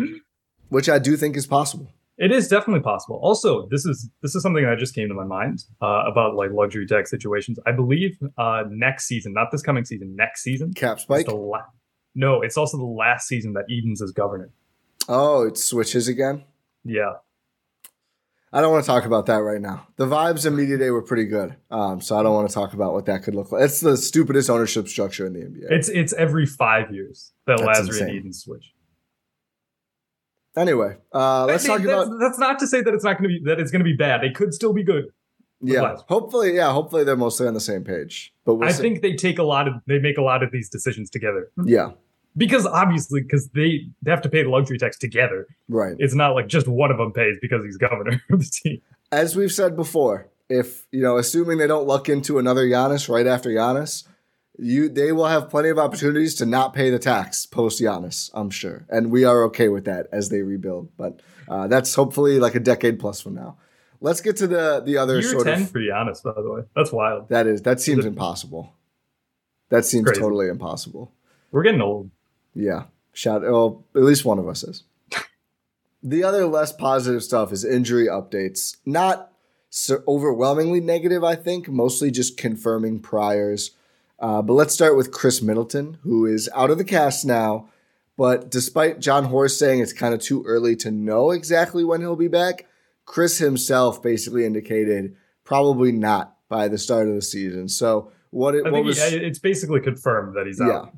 which 0.70 0.90
I 0.90 1.00
do 1.00 1.18
think 1.18 1.36
is 1.36 1.48
possible. 1.48 1.92
It 2.18 2.32
is 2.32 2.48
definitely 2.48 2.82
possible. 2.82 3.20
Also, 3.22 3.68
this 3.70 3.86
is 3.86 4.10
this 4.22 4.34
is 4.34 4.42
something 4.42 4.64
that 4.64 4.80
just 4.80 4.96
came 4.96 5.08
to 5.08 5.14
my 5.14 5.24
mind 5.24 5.64
uh, 5.82 6.04
about 6.08 6.36
like 6.36 6.52
luxury 6.52 6.88
tax 6.88 7.10
situations. 7.12 7.60
I 7.66 7.74
believe 7.74 8.18
uh, 8.38 8.64
next 8.70 9.08
season, 9.08 9.34
not 9.34 9.52
this 9.52 9.62
coming 9.62 9.86
season, 9.86 10.16
next 10.16 10.42
season, 10.42 10.74
cap 10.74 11.00
spike. 11.00 11.28
La- 11.28 11.62
no, 12.16 12.42
it's 12.42 12.58
also 12.58 12.78
the 12.78 12.84
last 12.84 13.28
season 13.28 13.54
that 13.54 13.66
Edens 13.70 14.02
is 14.02 14.12
governor. 14.12 14.50
Oh, 15.08 15.44
it 15.44 15.58
switches 15.58 16.08
again? 16.08 16.44
Yeah. 16.84 17.14
I 18.54 18.62
don't 18.62 18.72
want 18.72 18.86
to 18.86 18.88
talk 18.88 19.06
about 19.06 19.26
that 19.26 19.38
right 19.38 19.60
now. 19.60 19.88
The 19.98 20.06
vibes 20.06 20.46
in 20.46 20.56
media 20.56 20.78
day 20.78 20.90
were 20.90 21.02
pretty 21.02 21.26
good, 21.26 21.58
um, 21.70 22.00
so 22.00 22.18
I 22.18 22.24
don't 22.24 22.34
want 22.34 22.48
to 22.48 22.54
talk 22.54 22.74
about 22.74 22.94
what 22.94 23.06
that 23.08 23.24
could 23.24 23.36
look 23.36 23.52
like. 23.52 23.64
It's 23.64 23.82
the 23.82 23.98
stupidest 23.98 24.50
ownership 24.50 24.88
structure 24.88 25.26
in 25.26 25.34
the 25.34 25.40
NBA. 25.42 25.72
It's 25.72 25.90
it's 25.90 26.14
every 26.14 26.46
five 26.46 26.94
years 26.94 27.34
that 27.46 27.60
that's 27.60 27.80
insane. 27.80 28.08
and 28.08 28.18
Eden 28.18 28.34
switch. 28.34 28.74
Anyway, 30.56 30.96
uh, 31.14 31.46
let's 31.46 31.66
talk 31.66 31.82
that's, 31.82 32.08
about. 32.08 32.20
That's 32.20 32.40
not 32.40 32.58
to 32.60 32.68
say 32.68 32.82
that 32.82 32.94
it's 32.94 33.04
not 33.04 33.20
going 33.20 33.30
to 33.30 33.40
be 33.40 33.42
that 33.46 33.60
it's 33.60 33.70
going 33.70 33.82
to 33.82 33.86
be 33.86 33.96
bad. 33.96 34.24
It 34.24 34.34
could 34.34 34.54
still 34.54 34.74
be 34.74 34.84
good. 34.84 35.06
Yeah, 35.60 35.98
hopefully, 36.08 36.56
yeah, 36.56 36.72
hopefully 36.72 37.04
they're 37.04 37.18
mostly 37.18 37.48
on 37.48 37.54
the 37.54 37.60
same 37.60 37.84
page. 37.84 38.34
But 38.46 38.56
we'll 38.56 38.70
I 38.70 38.72
see. 38.72 38.82
think 38.82 39.02
they 39.02 39.16
take 39.16 39.40
a 39.40 39.44
lot 39.44 39.68
of 39.68 39.74
they 39.88 40.00
make 40.00 40.18
a 40.18 40.22
lot 40.22 40.42
of 40.42 40.52
these 40.52 40.70
decisions 40.70 41.10
together. 41.10 41.52
Yeah, 41.64 41.92
because 42.38 42.66
obviously 42.66 43.22
because 43.22 43.50
they, 43.50 43.88
they 44.02 44.12
have 44.12 44.22
to 44.22 44.30
pay 44.30 44.44
the 44.44 44.50
luxury 44.50 44.78
tax 44.78 44.98
together. 44.98 45.48
Right. 45.68 45.96
It's 45.98 46.14
not 46.14 46.36
like 46.36 46.48
just 46.48 46.68
one 46.68 46.92
of 46.92 46.98
them 46.98 47.12
pays 47.12 47.38
because 47.42 47.66
he's 47.66 47.78
governor 47.78 48.22
of 48.32 48.40
the 48.40 48.46
team. 48.46 48.82
As 49.12 49.36
we've 49.36 49.52
said 49.52 49.76
before 49.76 50.30
if 50.50 50.88
you 50.92 51.02
know 51.02 51.18
assuming 51.18 51.58
they 51.58 51.68
don't 51.68 51.88
luck 51.88 52.08
into 52.08 52.40
another 52.40 52.66
Giannis 52.66 53.10
right 53.10 53.28
after 53.28 53.50
Giannis 53.50 54.06
you 54.58 54.90
they 54.90 55.12
will 55.12 55.26
have 55.26 55.50
plenty 55.50 55.70
of 55.70 55.78
opportunities 55.78 56.36
to 56.36 56.46
not 56.46 56.74
pay 56.74 56.90
the 56.90 57.00
tax 57.00 57.46
post 57.46 57.82
Giannis 57.82 58.30
I'm 58.34 58.50
sure. 58.50 58.86
And 58.90 59.12
we 59.12 59.24
are 59.26 59.44
okay 59.46 59.70
with 59.70 59.86
that 59.86 60.08
as 60.12 60.30
they 60.30 60.42
rebuild. 60.42 60.90
But 60.98 61.22
uh, 61.48 61.68
that's 61.68 61.94
hopefully 61.96 62.40
like 62.40 62.56
a 62.56 62.60
decade 62.60 63.00
plus 63.00 63.22
from 63.22 63.36
now. 63.36 63.58
Let's 64.00 64.22
get 64.22 64.38
to 64.38 64.48
the 64.48 64.82
the 64.86 64.98
other 64.98 65.20
Year 65.20 65.32
sort 65.32 65.46
10 65.46 65.62
of 65.64 65.72
for 65.72 65.80
Giannis 65.80 66.24
by 66.24 66.34
the 66.42 66.52
way. 66.52 66.62
That's 66.76 66.92
wild. 66.92 67.30
That 67.30 67.48
is 67.48 67.62
that 67.64 67.82
seems 67.82 68.06
impossible. 68.06 68.74
That 69.70 69.86
seems 69.86 70.06
Crazy. 70.06 70.22
totally 70.22 70.48
impossible. 70.48 71.12
We're 71.52 71.64
getting 71.64 71.82
old 71.82 72.10
yeah. 72.58 72.86
Shout 73.14 73.42
well, 73.42 73.86
at 73.96 74.04
least 74.04 74.26
one 74.26 74.40
of 74.40 74.48
us 74.48 74.64
is. 74.64 74.84
the 76.04 76.24
other 76.24 76.46
less 76.46 76.72
positive 76.72 77.24
stuff 77.24 77.52
is 77.52 77.64
injury 77.64 78.08
updates. 78.08 78.78
Not 78.86 79.32
so 79.70 80.04
overwhelmingly 80.08 80.82
negative, 80.82 81.24
I 81.24 81.36
think, 81.36 81.68
mostly 81.68 82.12
just 82.12 82.38
confirming 82.38 83.00
priors. 83.00 83.72
Uh, 84.20 84.42
but 84.42 84.54
let's 84.54 84.74
start 84.74 84.98
with 84.98 85.12
Khris 85.12 85.42
Middleton, 85.42 86.00
who 86.02 86.26
is 86.26 86.50
out 86.56 86.72
of 86.72 86.78
the 86.78 86.84
cast 86.84 87.26
now. 87.26 87.70
But 88.18 88.50
despite 88.50 89.00
John 89.00 89.26
Horst 89.26 89.60
saying 89.60 89.80
it's 89.80 89.94
kind 89.94 90.14
of 90.14 90.20
too 90.20 90.44
early 90.48 90.76
to 90.78 90.90
know 90.90 91.32
exactly 91.32 91.84
when 91.84 92.02
he'll 92.02 92.16
be 92.16 92.28
back, 92.28 92.66
Khris 93.06 93.38
himself 93.38 94.02
basically 94.02 94.44
indicated 94.44 95.16
probably 95.44 95.92
not 95.92 96.36
by 96.50 96.68
the 96.68 96.80
start 96.80 97.08
of 97.08 97.14
the 97.14 97.22
season. 97.22 97.70
So 97.70 98.12
what 98.32 98.56
it 98.56 98.66
I 98.66 98.72
what 98.72 98.84
was 98.84 99.00
it's 99.00 99.40
basically 99.40 99.82
confirmed 99.82 100.36
that 100.36 100.48
he's 100.48 100.60
out. 100.60 100.98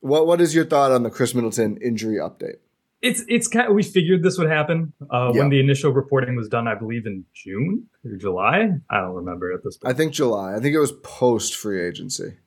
What 0.00 0.26
what 0.26 0.40
is 0.40 0.54
your 0.54 0.64
thought 0.64 0.92
on 0.92 1.02
the 1.02 1.10
Khris 1.10 1.34
Middleton 1.34 1.76
injury 1.78 2.16
update? 2.16 2.56
It's 3.00 3.22
it's 3.28 3.46
kind 3.46 3.68
of, 3.68 3.74
we 3.74 3.82
figured 3.84 4.22
this 4.24 4.38
would 4.38 4.48
happen 4.50 4.92
uh, 5.12 5.30
Yeah. 5.32 5.40
when 5.40 5.50
the 5.50 5.60
initial 5.60 5.92
reporting 5.92 6.34
was 6.36 6.48
done. 6.48 6.66
I 6.66 6.74
believe 6.74 7.06
in 7.06 7.24
June 7.32 7.86
or 8.04 8.16
July. 8.16 8.70
I 8.90 9.00
don't 9.00 9.14
remember 9.14 9.52
at 9.52 9.62
this 9.64 9.76
point. 9.76 9.94
I 9.94 9.96
think 9.96 10.12
July. 10.12 10.54
I 10.56 10.60
think 10.60 10.74
it 10.74 10.80
was 10.80 10.92
post 11.02 11.54
free 11.54 11.80
agency. 11.86 12.38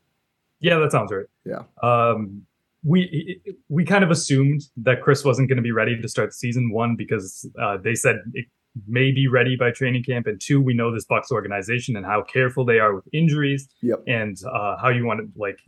yeah, 0.59 0.77
that 0.79 0.91
sounds 0.91 1.11
right. 1.11 1.25
Yeah. 1.45 1.63
Um, 1.81 2.43
we 2.83 3.41
we 3.69 3.85
kind 3.85 4.03
of 4.03 4.11
assumed 4.11 4.61
that 4.77 5.01
Khris 5.01 5.23
wasn't 5.23 5.47
going 5.47 5.57
to 5.57 5.61
be 5.63 5.71
ready 5.71 6.01
to 6.01 6.07
start 6.09 6.33
season. 6.33 6.71
One 6.71 6.95
because 6.97 7.47
uh, 7.61 7.77
they 7.77 7.95
said 7.95 8.17
it 8.33 8.45
may 8.87 9.11
be 9.11 9.27
ready 9.27 9.55
by 9.55 9.71
training 9.71 10.03
camp, 10.03 10.27
and 10.27 10.39
two, 10.41 10.61
we 10.61 10.73
know 10.73 10.93
this 10.93 11.05
Bucks 11.05 11.31
organization 11.31 11.95
and 11.95 12.05
how 12.05 12.23
careful 12.23 12.65
they 12.65 12.79
are 12.79 12.95
with 12.95 13.05
injuries 13.13 13.67
Yep. 13.81 14.03
and 14.07 14.37
uh, 14.51 14.77
how 14.81 14.89
you 14.89 15.05
want 15.05 15.19
to 15.19 15.27
like, 15.39 15.59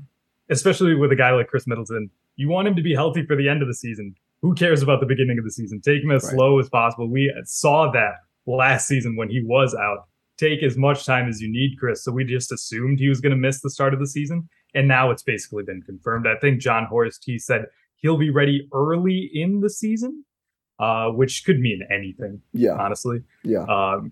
especially 0.50 0.96
with 0.96 1.12
a 1.12 1.16
guy 1.16 1.32
like 1.32 1.48
Khris 1.48 1.68
Middleton, 1.68 2.10
you 2.36 2.50
want 2.50 2.68
him 2.68 2.76
to 2.76 2.82
be 2.82 2.94
healthy 2.94 3.26
for 3.26 3.36
the 3.36 3.48
end 3.50 3.62
of 3.62 3.68
the 3.68 3.74
season. 3.74 4.16
Who 4.42 4.54
cares 4.56 4.82
about 4.82 5.00
the 5.00 5.06
beginning 5.06 5.38
of 5.38 5.46
the 5.46 5.52
season? 5.52 5.80
Take 5.82 6.04
him 6.04 6.12
as 6.12 6.24
Right. 6.26 6.34
slow 6.34 6.60
as 6.60 6.70
possible. 6.70 7.10
We 7.10 7.34
saw 7.46 7.92
that 7.92 8.16
last 8.46 8.88
season 8.88 9.16
when 9.16 9.30
he 9.30 9.42
was 9.44 9.74
out. 9.74 10.08
Take 10.38 10.64
as 10.64 10.76
much 10.78 11.06
time 11.06 11.30
as 11.30 11.42
you 11.42 11.50
need, 11.50 11.78
Khris. 11.80 12.04
So 12.04 12.12
we 12.12 12.26
just 12.26 12.52
assumed 12.52 13.00
he 13.00 13.08
was 13.08 13.22
going 13.22 13.32
to 13.32 13.38
miss 13.38 13.62
the 13.62 13.70
start 13.70 13.94
of 13.94 14.00
the 14.00 14.08
season, 14.08 14.50
and 14.74 14.88
now 14.88 15.12
it's 15.12 15.24
basically 15.24 15.64
been 15.64 15.82
confirmed. 15.82 16.28
I 16.28 16.36
think 16.36 16.60
John 16.60 16.86
Horst 16.86 17.24
he 17.26 17.38
said 17.40 17.68
he'll 17.98 18.18
be 18.18 18.30
ready 18.32 18.68
early 18.74 19.30
in 19.34 19.62
the 19.62 19.70
season, 19.70 20.26
uh, 20.80 21.10
which 21.12 21.46
could 21.46 21.60
mean 21.60 21.82
anything, 21.90 22.42
Yeah. 22.52 22.74
honestly. 22.74 23.22
Yeah. 23.44 23.64
Um, 23.64 24.12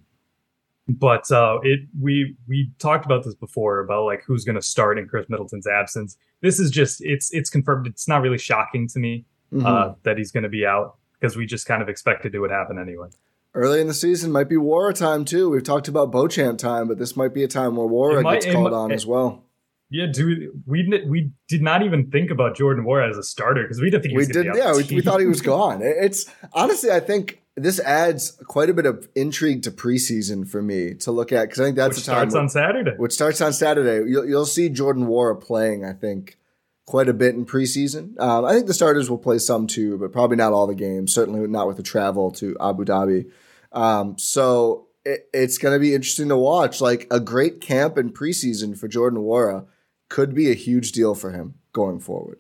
but 0.88 1.30
uh, 1.32 1.60
it 1.64 1.82
we 2.00 2.36
we 2.48 2.72
talked 2.80 3.06
about 3.06 3.24
this 3.24 3.36
before 3.36 3.80
about 3.80 4.06
like 4.06 4.24
who's 4.26 4.44
going 4.44 4.56
to 4.56 4.62
start 4.62 4.98
in 5.00 5.08
Khris 5.08 5.28
Middleton's 5.30 5.68
absence. 5.68 6.18
This 6.42 6.60
is 6.60 6.72
just 6.72 7.02
it's 7.04 7.32
it's 7.34 7.50
confirmed. 7.50 7.88
It's 7.88 8.08
not 8.08 8.22
really 8.22 8.38
shocking 8.38 8.88
to 8.90 9.00
me 9.00 9.26
Mhm. 9.54 9.66
uh, 9.66 9.96
that 10.04 10.18
he's 10.18 10.32
going 10.32 10.44
to 10.44 10.50
be 10.50 10.66
out 10.66 10.96
because 11.20 11.36
we 11.36 11.46
just 11.46 11.66
kind 11.66 11.82
of 11.82 11.90
expected 11.90 12.34
it 12.34 12.40
would 12.40 12.52
happen 12.52 12.80
anyway. 12.80 13.10
Early 13.54 13.82
in 13.82 13.88
the 13.88 13.94
season 13.94 14.32
might 14.32 14.48
be 14.48 14.56
Nwora 14.56 14.94
time 14.96 15.26
too. 15.26 15.50
We've 15.50 15.62
talked 15.64 15.90
about 15.90 16.10
Beauchamp 16.10 16.58
time, 16.58 16.88
but 16.88 16.98
this 17.00 17.18
might 17.18 17.34
be 17.34 17.44
a 17.44 17.50
time 17.50 17.76
where 17.76 17.86
Nwora 17.88 18.20
It 18.20 18.24
might- 18.24 18.42
gets 18.42 18.54
called 18.54 18.72
might- 18.72 18.78
on 18.78 18.92
as 18.94 19.06
well. 19.06 19.44
Yeah, 19.90 20.06
do 20.10 20.26
we 20.26 20.50
we 20.66 21.04
we 21.06 21.32
did 21.50 21.62
not 21.62 21.84
even 21.84 22.10
think 22.10 22.32
about 22.32 22.56
Jordan 22.56 22.86
Nwora 22.86 23.10
as 23.10 23.18
a 23.18 23.24
starter 23.24 23.64
because 23.64 23.82
we 23.82 23.90
didn't 23.90 24.04
think 24.04 24.12
he 24.14 24.18
We 24.20 24.26
did, 24.26 24.54
be 24.54 24.58
yeah. 24.58 24.74
We, 24.74 24.84
we 24.84 25.02
thought 25.02 25.20
he 25.20 25.26
was 25.26 25.42
gone. 25.56 25.82
It's 25.84 26.32
honestly, 26.54 26.90
I 26.92 27.02
think 27.02 27.41
this 27.56 27.80
adds 27.82 28.32
quite 28.48 28.70
a 28.70 28.74
bit 28.74 28.86
of 28.86 29.08
intrigue 29.16 29.64
to 29.64 29.72
preseason 29.72 30.48
for 30.48 30.62
me 30.62 30.94
to 30.96 31.12
look 31.12 31.32
at 31.32 31.44
because 31.44 31.60
I 31.60 31.66
think 31.66 31.76
that's 31.76 31.98
which 31.98 32.06
the 32.06 32.12
time 32.12 32.30
starts 32.30 32.34
where- 32.34 32.42
on 32.44 32.50
Saturday. 32.50 32.92
which 32.98 33.14
starts 33.14 33.42
on 33.42 33.54
Saturday. 33.54 34.10
You'll, 34.10 34.26
you'll 34.28 34.46
see 34.46 34.70
Jordan 34.70 35.06
Nwora 35.06 35.40
playing, 35.42 35.84
I 35.84 35.94
think, 35.94 36.38
quite 36.86 37.10
a 37.10 37.14
bit 37.14 37.36
in 37.36 37.46
preseason. 37.46 38.20
Um, 38.20 38.46
I 38.46 38.54
think 38.54 38.68
the 38.68 38.74
starters 38.74 39.10
will 39.10 39.18
play 39.18 39.38
some 39.38 39.68
too, 39.68 39.98
but 39.98 40.12
probably 40.12 40.38
not 40.38 40.54
all 40.54 40.66
the 40.68 40.76
games. 40.76 41.14
Certainly 41.14 41.48
not 41.48 41.68
with 41.68 41.78
the 41.78 41.84
travel 41.84 42.32
to 42.32 42.56
Abu 42.62 42.86
Dhabi. 42.86 43.30
Um, 43.74 44.18
so 44.18 44.88
it, 45.06 45.28
it's 45.34 45.58
going 45.58 45.74
to 45.76 45.80
be 45.80 45.94
interesting 45.94 46.30
to 46.30 46.38
watch. 46.38 46.80
Like 46.82 47.08
a 47.12 47.20
great 47.20 47.60
camp 47.62 47.98
in 47.98 48.12
preseason 48.12 48.78
for 48.78 48.88
Jordan 48.88 49.20
Nwora 49.20 49.66
could 50.10 50.34
be 50.34 50.50
a 50.52 50.56
huge 50.56 50.92
deal 50.94 51.16
for 51.16 51.32
him 51.32 51.56
going 51.74 52.00
forward. 52.00 52.40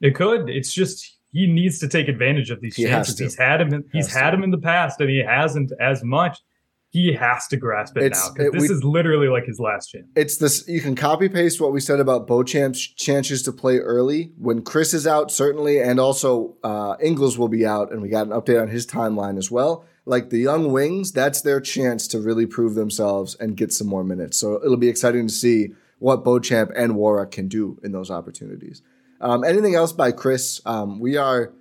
It 0.00 0.14
could. 0.14 0.48
It's 0.48 0.72
just 0.72 1.16
he 1.32 1.46
needs 1.46 1.78
to 1.80 1.88
take 1.88 2.08
advantage 2.08 2.50
of 2.50 2.60
these 2.60 2.76
He 2.76 2.84
chances. 2.84 3.18
He's 3.18 3.36
had 3.36 3.60
him. 3.60 3.72
In, 3.72 3.84
he's 3.92 4.06
Has 4.06 4.14
had 4.14 4.30
to. 4.30 4.36
him 4.38 4.42
in 4.44 4.50
the 4.50 4.58
past, 4.58 5.00
and 5.00 5.08
he 5.10 5.22
hasn't 5.24 5.72
as 5.80 6.02
much. 6.04 6.38
He 6.92 7.12
has 7.12 7.46
to 7.46 7.56
grasp 7.56 7.96
it 7.98 8.02
It's- 8.02 8.32
now 8.36 8.44
it- 8.46 8.52
this 8.52 8.68
we- 8.68 8.74
is 8.74 8.82
literally 8.82 9.28
like 9.28 9.44
his 9.44 9.60
last 9.60 9.86
chance. 9.90 10.06
It's 10.16 10.38
this. 10.38 10.66
You 10.66 10.80
can 10.80 10.96
copy 10.96 11.28
paste 11.28 11.60
what 11.60 11.72
we 11.72 11.78
said 11.78 12.00
about 12.00 12.26
Beauchamp's 12.26 12.80
chances 12.80 13.42
to 13.44 13.52
play 13.52 13.78
early 13.78 14.32
when 14.36 14.62
Khris 14.62 14.92
is 14.92 15.06
out, 15.06 15.30
certainly, 15.30 15.80
and 15.80 16.00
also 16.00 16.56
uh, 16.64 16.96
Ingles 17.00 17.38
will 17.38 17.46
be 17.48 17.64
out, 17.64 17.92
and 17.92 18.02
we 18.02 18.08
got 18.08 18.26
an 18.26 18.32
update 18.32 18.60
on 18.60 18.66
his 18.68 18.86
timeline 18.88 19.38
as 19.38 19.52
well. 19.52 19.84
Like 20.04 20.30
the 20.30 20.38
young 20.38 20.72
wings, 20.72 21.12
that's 21.12 21.42
their 21.42 21.60
chance 21.60 22.08
to 22.08 22.18
really 22.18 22.46
prove 22.46 22.74
themselves 22.74 23.36
and 23.38 23.56
get 23.56 23.72
some 23.72 23.86
more 23.86 24.02
minutes. 24.02 24.36
So 24.38 24.56
it'll 24.64 24.76
be 24.76 24.88
exciting 24.88 25.28
to 25.28 25.32
see 25.32 25.68
what 26.00 26.24
Beauchamp 26.24 26.72
and 26.74 26.94
Nwora 26.94 27.30
can 27.30 27.46
do 27.46 27.78
in 27.84 27.92
those 27.92 28.10
opportunities. 28.10 28.82
Um, 29.20 29.44
anything 29.44 29.74
else 29.74 29.92
by 29.92 30.12
Khris? 30.12 30.60
Um, 30.64 30.98
we 31.00 31.16
are 31.16 31.52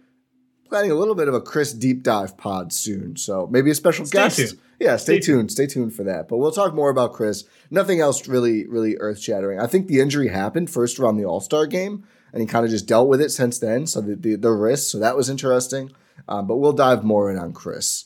planning 0.69 0.91
a 0.91 0.95
little 0.95 1.15
bit 1.15 1.27
of 1.27 1.33
a 1.33 1.41
Khris 1.41 1.73
deep 1.73 2.03
dive 2.03 2.37
pod 2.37 2.71
soon. 2.71 3.15
So 3.17 3.47
maybe 3.51 3.71
a 3.71 3.75
special 3.75 4.05
Stay 4.05 4.17
guest. 4.17 4.37
tuned. 4.37 4.59
Yeah, 4.79 4.95
stay, 4.95 5.19
Stay 5.19 5.19
tuned. 5.19 5.51
Stay 5.51 5.67
tuned 5.67 5.93
for 5.93 6.03
that. 6.03 6.29
But 6.29 6.37
we'll 6.37 6.51
talk 6.51 6.73
more 6.73 6.89
about 6.89 7.13
Khris. 7.13 7.43
Nothing 7.69 7.99
else 7.99 8.27
really, 8.27 8.65
really 8.67 8.95
earth 8.97 9.19
shattering. 9.19 9.59
I 9.59 9.67
think 9.67 9.87
the 9.87 9.99
injury 9.99 10.29
happened 10.29 10.69
first 10.69 10.99
around 10.99 11.17
the 11.17 11.25
All 11.25 11.41
Star 11.41 11.65
game, 11.65 12.05
and 12.31 12.41
he 12.41 12.47
kind 12.47 12.63
of 12.63 12.71
just 12.71 12.87
dealt 12.87 13.09
with 13.09 13.19
it 13.19 13.29
since 13.31 13.59
then. 13.59 13.87
So 13.87 13.99
the 13.99 14.15
the, 14.15 14.35
the 14.35 14.51
wrist. 14.51 14.89
So 14.89 14.99
that 14.99 15.17
was 15.17 15.29
interesting. 15.29 15.91
Um, 16.27 16.47
but 16.47 16.57
we'll 16.57 16.73
dive 16.73 17.03
more 17.03 17.29
in 17.31 17.37
on 17.37 17.51
Khris. 17.53 18.05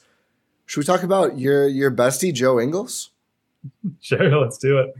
Should 0.65 0.79
we 0.79 0.85
talk 0.85 1.03
about 1.03 1.37
your 1.37 1.67
your 1.67 1.91
bestie 1.91 2.33
Joe 2.33 2.59
Ingles? 2.59 3.09
Sure, 4.01 4.37
let's 4.41 4.57
do 4.57 4.79
it. 4.79 4.93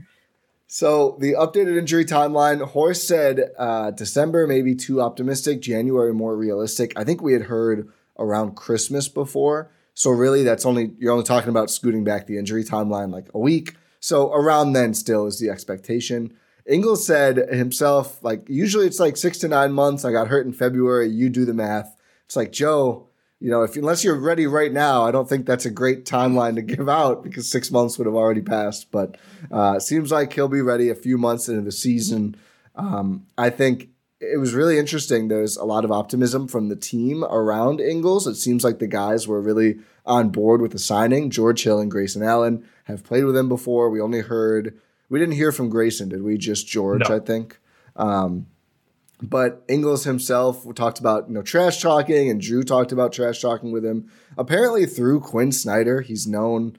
So 0.66 1.16
the 1.20 1.34
updated 1.34 1.76
injury 1.76 2.04
timeline, 2.04 2.60
Horst 2.62 3.06
said 3.06 3.50
uh, 3.58 3.90
December 3.90 4.46
maybe 4.46 4.74
too 4.74 5.00
optimistic, 5.00 5.60
January 5.60 6.12
more 6.12 6.36
realistic. 6.36 6.92
I 6.96 7.04
think 7.04 7.22
we 7.22 7.32
had 7.32 7.42
heard 7.42 7.88
around 8.18 8.56
Christmas 8.56 9.08
before. 9.08 9.70
So 9.94 10.10
really 10.10 10.42
that's 10.42 10.66
only 10.66 10.92
you're 10.98 11.12
only 11.12 11.24
talking 11.24 11.50
about 11.50 11.70
scooting 11.70 12.02
back 12.02 12.26
the 12.26 12.38
injury 12.38 12.64
timeline 12.64 13.12
like 13.12 13.28
a 13.32 13.38
week. 13.38 13.76
So 14.00 14.32
around 14.32 14.72
then 14.72 14.94
still 14.94 15.26
is 15.26 15.38
the 15.38 15.50
expectation. 15.50 16.34
Ingles 16.66 17.06
said 17.06 17.36
himself, 17.36 18.22
like 18.22 18.44
usually 18.48 18.86
it's 18.86 19.00
like 19.00 19.16
six 19.16 19.38
to 19.38 19.48
nine 19.48 19.72
months. 19.72 20.04
I 20.04 20.12
got 20.12 20.28
hurt 20.28 20.46
in 20.46 20.52
February. 20.52 21.08
You 21.08 21.28
do 21.28 21.44
the 21.44 21.54
math. 21.54 21.96
It's 22.24 22.36
like 22.36 22.52
Joe, 22.52 23.08
you 23.44 23.50
know, 23.50 23.62
if 23.62 23.76
unless 23.76 24.02
you're 24.02 24.18
ready 24.18 24.46
right 24.46 24.72
now, 24.72 25.04
I 25.04 25.10
don't 25.10 25.28
think 25.28 25.44
that's 25.44 25.66
a 25.66 25.70
great 25.70 26.06
timeline 26.06 26.54
to 26.54 26.62
give 26.62 26.88
out 26.88 27.22
because 27.22 27.46
six 27.46 27.70
months 27.70 27.98
would 27.98 28.06
have 28.06 28.14
already 28.14 28.40
passed. 28.40 28.90
But 28.90 29.18
uh, 29.52 29.78
seems 29.80 30.10
like 30.10 30.32
he'll 30.32 30.48
be 30.48 30.62
ready 30.62 30.88
a 30.88 30.94
few 30.94 31.18
months 31.18 31.46
into 31.46 31.60
the 31.60 31.70
season. 31.70 32.36
Um, 32.74 33.26
I 33.36 33.50
think 33.50 33.90
it 34.18 34.40
was 34.40 34.54
really 34.54 34.78
interesting. 34.78 35.28
There's 35.28 35.58
a 35.58 35.64
lot 35.66 35.84
of 35.84 35.92
optimism 35.92 36.48
from 36.48 36.70
the 36.70 36.74
team 36.74 37.22
around 37.22 37.82
Ingles. 37.82 38.26
It 38.26 38.36
seems 38.36 38.64
like 38.64 38.78
the 38.78 38.86
guys 38.86 39.28
were 39.28 39.42
really 39.42 39.78
on 40.06 40.30
board 40.30 40.62
with 40.62 40.72
the 40.72 40.78
signing. 40.78 41.28
George 41.28 41.64
Hill 41.64 41.80
and 41.80 41.90
Grayson 41.90 42.22
Allen 42.22 42.66
have 42.84 43.04
played 43.04 43.24
with 43.24 43.36
him 43.36 43.50
before. 43.50 43.90
We 43.90 44.00
only 44.00 44.20
heard, 44.20 44.80
we 45.10 45.18
didn't 45.18 45.34
hear 45.34 45.52
from 45.52 45.68
Grayson, 45.68 46.08
did 46.08 46.22
we? 46.22 46.38
Just 46.38 46.66
George, 46.66 47.06
No. 47.10 47.16
I 47.16 47.20
think. 47.20 47.58
Um, 47.94 48.46
but 49.22 49.64
Ingles 49.68 50.04
himself 50.04 50.66
talked 50.74 50.98
about 50.98 51.28
you 51.28 51.34
know 51.34 51.42
trash 51.42 51.80
talking, 51.80 52.30
and 52.30 52.40
Jrue 52.40 52.66
talked 52.66 52.92
about 52.92 53.12
trash 53.12 53.40
talking 53.40 53.72
with 53.72 53.84
him. 53.84 54.10
Apparently, 54.36 54.86
through 54.86 55.20
Quin 55.20 55.52
Snyder, 55.52 56.00
he's 56.00 56.26
known 56.26 56.76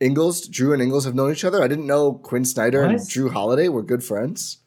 Ingles. 0.00 0.48
Jrue 0.48 0.72
and 0.72 0.82
Ingles 0.82 1.04
have 1.04 1.14
known 1.14 1.32
each 1.32 1.44
other. 1.44 1.62
I 1.62 1.68
didn't 1.68 1.86
know 1.86 2.14
Quin 2.14 2.44
Snyder 2.44 2.82
and 2.82 2.98
Jrue 2.98 3.32
Holiday 3.32 3.68
were 3.68 3.82
good 3.82 4.04
friends. 4.04 4.58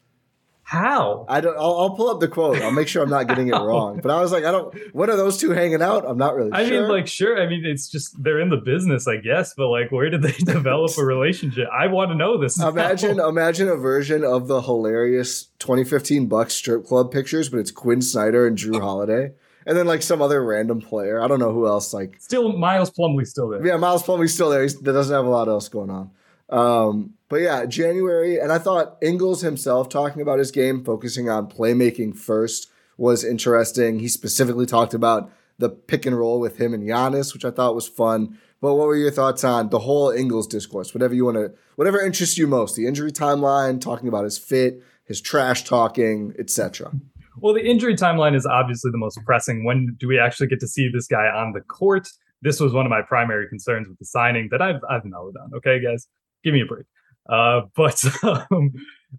How? 0.66 1.26
I 1.28 1.42
don't. 1.42 1.56
I'll, 1.56 1.78
I'll 1.78 1.90
pull 1.94 2.08
up 2.08 2.20
the 2.20 2.28
quote. 2.28 2.56
I'll 2.62 2.70
make 2.72 2.88
sure 2.88 3.02
I'm 3.02 3.10
not 3.10 3.28
getting 3.28 3.48
it 3.48 3.52
wrong. 3.54 4.00
But 4.02 4.10
I 4.10 4.20
was 4.20 4.32
like, 4.32 4.44
I 4.44 4.50
don't. 4.50 4.74
What 4.94 5.10
are 5.10 5.16
those 5.16 5.36
two 5.36 5.50
hanging 5.50 5.82
out? 5.82 6.04
I'm 6.06 6.16
not 6.16 6.34
really 6.34 6.50
sure. 6.50 6.56
I 6.58 6.66
sure. 6.66 6.80
mean, 6.80 6.90
like, 6.90 7.06
sure. 7.06 7.40
I 7.40 7.46
mean, 7.46 7.64
it's 7.66 7.88
just 7.88 8.20
they're 8.22 8.40
in 8.40 8.48
the 8.48 8.56
business, 8.56 9.06
I 9.06 9.18
guess. 9.18 9.52
But 9.54 9.68
like, 9.68 9.92
where 9.92 10.08
did 10.08 10.22
they 10.22 10.32
develop 10.38 10.96
a 10.98 11.04
relationship? 11.04 11.68
I 11.70 11.86
want 11.88 12.10
to 12.12 12.14
know 12.16 12.38
this. 12.38 12.58
now. 12.58 12.68
Imagine, 12.70 13.20
imagine 13.20 13.68
a 13.68 13.76
version 13.76 14.24
of 14.24 14.48
the 14.48 14.62
hilarious 14.62 15.44
2015 15.58 16.26
Bucks 16.28 16.54
strip 16.54 16.86
club 16.86 17.12
pictures, 17.12 17.50
but 17.50 17.58
it's 17.60 17.70
Quin 17.70 18.00
Snyder 18.00 18.46
and 18.46 18.56
Jrue 18.56 18.80
Holiday, 18.80 19.32
and 19.66 19.76
then 19.76 19.86
like 19.86 20.00
some 20.00 20.22
other 20.22 20.42
random 20.42 20.80
player. 20.80 21.20
I 21.22 21.28
don't 21.28 21.40
know 21.40 21.52
who 21.52 21.66
else. 21.66 21.92
Like, 21.92 22.16
still 22.20 22.56
Miles 22.56 22.90
Plumlee's 22.90 23.28
still 23.30 23.50
there. 23.50 23.64
yeah, 23.66 23.76
Miles 23.76 24.02
Plumlee's 24.02 24.32
still 24.32 24.48
there. 24.48 24.62
He's, 24.62 24.80
that 24.80 24.92
doesn't 24.94 25.14
have 25.14 25.26
a 25.26 25.30
lot 25.30 25.46
else 25.48 25.68
going 25.68 25.90
on. 25.90 26.10
Um, 26.48 27.14
but 27.28 27.40
yeah, 27.40 27.66
January, 27.66 28.38
and 28.38 28.52
I 28.52 28.58
thought 28.58 28.96
Ingles 29.02 29.40
himself 29.40 29.88
talking 29.88 30.22
about 30.22 30.38
his 30.38 30.50
game, 30.50 30.84
focusing 30.84 31.28
on 31.28 31.50
playmaking 31.50 32.16
first, 32.16 32.70
was 32.96 33.24
interesting. 33.24 33.98
He 33.98 34.08
specifically 34.08 34.66
talked 34.66 34.94
about 34.94 35.32
the 35.58 35.68
pick 35.68 36.06
and 36.06 36.18
roll 36.18 36.40
with 36.40 36.58
him 36.58 36.74
and 36.74 36.82
Giannis, 36.84 37.32
which 37.32 37.44
I 37.44 37.50
thought 37.50 37.74
was 37.74 37.88
fun. 37.88 38.38
But 38.60 38.74
what 38.74 38.86
were 38.86 38.96
your 38.96 39.10
thoughts 39.10 39.44
on 39.44 39.68
the 39.68 39.80
whole 39.80 40.10
Ingles 40.10 40.46
discourse? 40.46 40.94
Whatever 40.94 41.14
you 41.14 41.24
want 41.24 41.36
to, 41.36 41.52
whatever 41.76 42.00
interests 42.00 42.38
you 42.38 42.46
most, 42.46 42.76
the 42.76 42.86
injury 42.86 43.12
timeline, 43.12 43.80
talking 43.80 44.08
about 44.08 44.24
his 44.24 44.38
fit, 44.38 44.82
his 45.04 45.20
trash 45.20 45.64
talking, 45.64 46.34
etc. 46.38 46.92
Well, 47.38 47.52
the 47.52 47.64
injury 47.68 47.94
timeline 47.94 48.34
is 48.34 48.46
obviously 48.46 48.90
the 48.90 48.98
most 48.98 49.18
pressing. 49.24 49.64
When 49.64 49.96
do 49.98 50.08
we 50.08 50.18
actually 50.18 50.46
get 50.46 50.60
to 50.60 50.68
see 50.68 50.88
this 50.92 51.06
guy 51.06 51.26
on 51.26 51.52
the 51.52 51.60
court? 51.60 52.08
This 52.42 52.60
was 52.60 52.72
one 52.72 52.86
of 52.86 52.90
my 52.90 53.02
primary 53.02 53.48
concerns 53.48 53.88
with 53.88 53.98
the 53.98 54.04
signing 54.04 54.48
that 54.50 54.62
I've 54.62 54.80
I've 54.88 55.04
mellowed 55.04 55.34
on. 55.36 55.50
Okay, 55.56 55.80
guys, 55.82 56.06
give 56.44 56.54
me 56.54 56.60
a 56.60 56.66
break. 56.66 56.86
Uh, 57.28 57.62
but 57.76 58.02
um, 58.22 58.72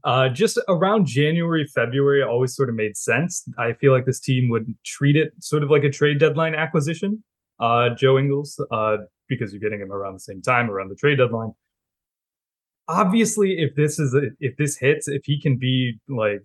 uh, 0.04 0.30
just 0.30 0.60
around 0.68 1.06
January, 1.08 1.66
February, 1.66 2.24
always 2.24 2.56
sort 2.56 2.70
of 2.70 2.76
made 2.76 2.96
sense. 2.98 3.44
I 3.58 3.74
feel 3.74 3.92
like 3.92 4.06
this 4.06 4.20
team 4.20 4.50
would 4.50 4.74
treat 4.86 5.16
it 5.16 5.34
sort 5.40 5.64
of 5.64 5.70
like 5.70 5.84
a 5.84 5.90
trade 5.90 6.20
deadline 6.20 6.56
acquisition. 6.56 7.24
Uh, 7.60 7.90
Joe 7.96 8.18
Ingles, 8.18 8.60
uh, 8.72 8.98
because 9.30 9.54
you're 9.54 9.62
getting 9.62 9.82
him 9.82 9.92
around 9.92 10.14
the 10.14 10.20
same 10.20 10.42
time, 10.42 10.70
around 10.70 10.90
the 10.90 10.96
trade 10.96 11.18
deadline. 11.18 11.54
Obviously, 12.88 13.60
if 13.60 13.76
this 13.76 13.98
is 13.98 14.14
a, 14.14 14.30
if 14.40 14.58
this 14.58 14.78
hits, 14.78 15.08
if 15.08 15.24
he 15.26 15.42
can 15.42 15.58
be 15.58 16.00
like 16.08 16.44